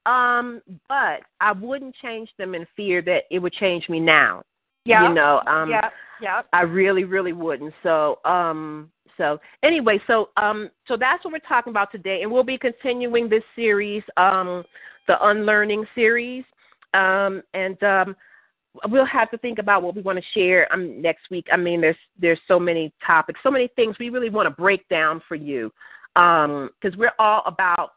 um, 0.05 0.61
but 0.87 1.21
I 1.39 1.51
wouldn't 1.59 1.95
change 2.01 2.29
them 2.37 2.55
in 2.55 2.65
fear 2.75 3.01
that 3.03 3.23
it 3.29 3.39
would 3.39 3.53
change 3.53 3.87
me 3.89 3.99
now. 3.99 4.43
Yeah. 4.85 5.07
You 5.07 5.13
know, 5.13 5.41
um, 5.47 5.69
yeah. 5.69 5.89
Yeah. 6.21 6.41
I 6.53 6.61
really, 6.61 7.03
really 7.03 7.33
wouldn't. 7.33 7.73
So, 7.83 8.19
um, 8.25 8.91
so 9.17 9.39
anyway, 9.63 9.99
so 10.07 10.29
um, 10.37 10.69
so 10.87 10.97
that's 10.97 11.23
what 11.23 11.33
we're 11.33 11.39
talking 11.39 11.71
about 11.71 11.91
today, 11.91 12.21
and 12.21 12.31
we'll 12.31 12.43
be 12.43 12.57
continuing 12.57 13.29
this 13.29 13.43
series, 13.55 14.03
um, 14.17 14.63
the 15.07 15.15
Unlearning 15.27 15.85
series, 15.93 16.43
um, 16.93 17.41
and 17.53 17.81
um, 17.83 18.15
we'll 18.87 19.05
have 19.05 19.29
to 19.31 19.37
think 19.37 19.59
about 19.59 19.83
what 19.83 19.95
we 19.95 20.01
want 20.01 20.17
to 20.17 20.23
share 20.33 20.71
um, 20.73 21.01
next 21.01 21.29
week. 21.29 21.45
I 21.51 21.57
mean, 21.57 21.81
there's 21.81 21.95
there's 22.19 22.39
so 22.47 22.59
many 22.59 22.93
topics, 23.05 23.39
so 23.43 23.51
many 23.51 23.67
things 23.75 23.95
we 23.99 24.09
really 24.09 24.29
want 24.29 24.47
to 24.47 24.61
break 24.61 24.87
down 24.89 25.21
for 25.27 25.35
you, 25.35 25.71
because 26.13 26.97
we're 26.97 27.13
all 27.19 27.43
about 27.45 27.91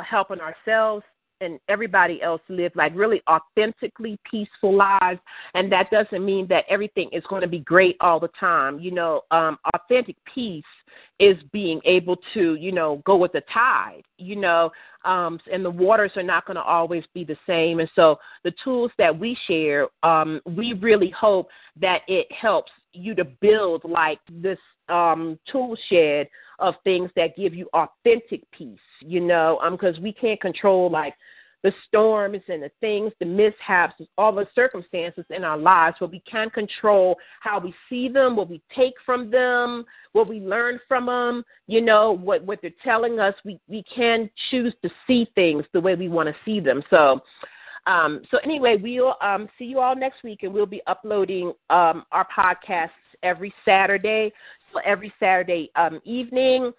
helping 0.00 0.40
ourselves 0.40 1.04
and 1.40 1.58
everybody 1.68 2.20
else 2.22 2.40
live 2.48 2.72
like 2.74 2.92
really 2.94 3.22
authentically 3.28 4.18
peaceful 4.28 4.74
lives. 4.74 5.20
And 5.54 5.70
that 5.72 5.90
doesn't 5.90 6.24
mean 6.24 6.46
that 6.48 6.64
everything 6.68 7.08
is 7.12 7.22
going 7.28 7.42
to 7.42 7.48
be 7.48 7.60
great 7.60 7.96
all 8.00 8.20
the 8.20 8.30
time. 8.40 8.80
You 8.80 8.90
know 8.90 9.22
um 9.30 9.58
authentic 9.74 10.16
peace 10.32 10.64
is 11.20 11.36
being 11.52 11.80
able 11.84 12.16
to 12.34 12.54
you 12.54 12.72
know 12.72 13.02
go 13.04 13.16
with 13.16 13.32
the 13.32 13.42
tide 13.52 14.02
you 14.18 14.36
know 14.36 14.70
um 15.04 15.38
and 15.52 15.64
the 15.64 15.70
waters 15.70 16.12
are 16.16 16.22
not 16.22 16.46
going 16.46 16.56
to 16.56 16.62
always 16.62 17.04
be 17.14 17.24
the 17.24 17.36
same. 17.46 17.80
And 17.80 17.90
so 17.94 18.18
the 18.44 18.52
tools 18.64 18.90
that 18.98 19.16
we 19.16 19.36
share 19.46 19.88
um 20.02 20.40
we 20.44 20.72
really 20.74 21.10
hope 21.10 21.48
that 21.80 22.00
it 22.08 22.26
helps 22.32 22.72
you 22.92 23.14
to 23.14 23.24
build 23.24 23.82
like 23.84 24.18
this 24.30 24.58
um 24.88 25.38
tool 25.50 25.76
shed 25.88 26.28
of 26.58 26.74
things 26.84 27.10
that 27.16 27.36
give 27.36 27.54
you 27.54 27.68
authentic 27.72 28.42
peace 28.50 28.78
you 29.00 29.20
know 29.20 29.58
um 29.62 29.72
because 29.72 29.98
we 30.00 30.12
can't 30.12 30.40
control 30.40 30.90
like 30.90 31.14
the 31.64 31.72
storms 31.86 32.40
and 32.48 32.62
the 32.62 32.70
things, 32.80 33.12
the 33.18 33.26
mishaps, 33.26 33.94
all 34.16 34.32
the 34.32 34.46
circumstances 34.54 35.24
in 35.30 35.42
our 35.42 35.58
lives, 35.58 35.96
but 35.98 36.10
we 36.10 36.22
can 36.30 36.50
control 36.50 37.16
how 37.40 37.58
we 37.58 37.74
see 37.88 38.08
them, 38.08 38.36
what 38.36 38.48
we 38.48 38.62
take 38.76 38.94
from 39.04 39.30
them, 39.30 39.84
what 40.12 40.28
we 40.28 40.40
learn 40.40 40.78
from 40.86 41.06
them, 41.06 41.42
you 41.66 41.80
know, 41.80 42.12
what, 42.12 42.44
what 42.44 42.60
they're 42.62 42.70
telling 42.84 43.18
us. 43.18 43.34
We, 43.44 43.58
we 43.66 43.82
can 43.94 44.30
choose 44.50 44.72
to 44.82 44.90
see 45.06 45.26
things 45.34 45.64
the 45.72 45.80
way 45.80 45.96
we 45.96 46.08
want 46.08 46.28
to 46.28 46.34
see 46.44 46.60
them. 46.60 46.82
So, 46.90 47.20
um, 47.86 48.22
so 48.30 48.38
anyway, 48.44 48.76
we'll 48.80 49.16
um, 49.20 49.48
see 49.58 49.64
you 49.64 49.80
all 49.80 49.96
next 49.96 50.22
week, 50.22 50.44
and 50.44 50.52
we'll 50.52 50.66
be 50.66 50.82
uploading 50.86 51.52
um, 51.70 52.04
our 52.12 52.26
podcasts 52.36 52.90
every 53.22 53.52
Saturday. 53.64 54.32
So 54.72 54.80
every 54.84 55.12
Saturday 55.18 55.70
um, 55.76 56.00
evening, 56.04 56.72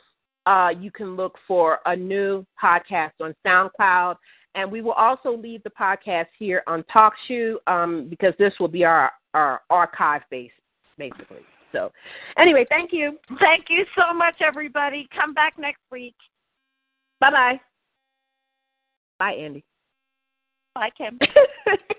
uh, 0.46 0.70
you 0.78 0.92
can 0.92 1.16
look 1.16 1.36
for 1.48 1.80
a 1.86 1.96
new 1.96 2.46
podcast 2.62 3.12
on 3.22 3.36
SoundCloud. 3.46 4.16
And 4.56 4.72
we 4.72 4.82
will 4.82 4.94
also 4.94 5.36
leave 5.36 5.64
the 5.64 5.70
podcast 5.70 6.28
here 6.38 6.64
on 6.68 6.84
TalkShoe 6.94 7.56
um, 7.68 8.08
because 8.10 8.34
this 8.40 8.54
will 8.60 8.68
be 8.68 8.84
our, 8.84 9.12
our 9.34 9.62
archive 9.70 10.22
base, 10.32 10.52
basically. 10.98 11.42
So, 11.72 11.92
anyway, 12.38 12.66
thank 12.68 12.92
you. 12.92 13.18
Thank 13.40 13.66
you 13.70 13.86
so 13.96 14.14
much, 14.14 14.36
everybody. 14.42 15.08
Come 15.16 15.34
back 15.34 15.54
next 15.60 15.82
week. 15.92 16.16
Bye 17.20 17.32
bye. 17.32 17.62
Bye, 19.20 19.34
Andy. 19.34 19.64
Bye, 20.74 20.90
Kim. 20.98 21.20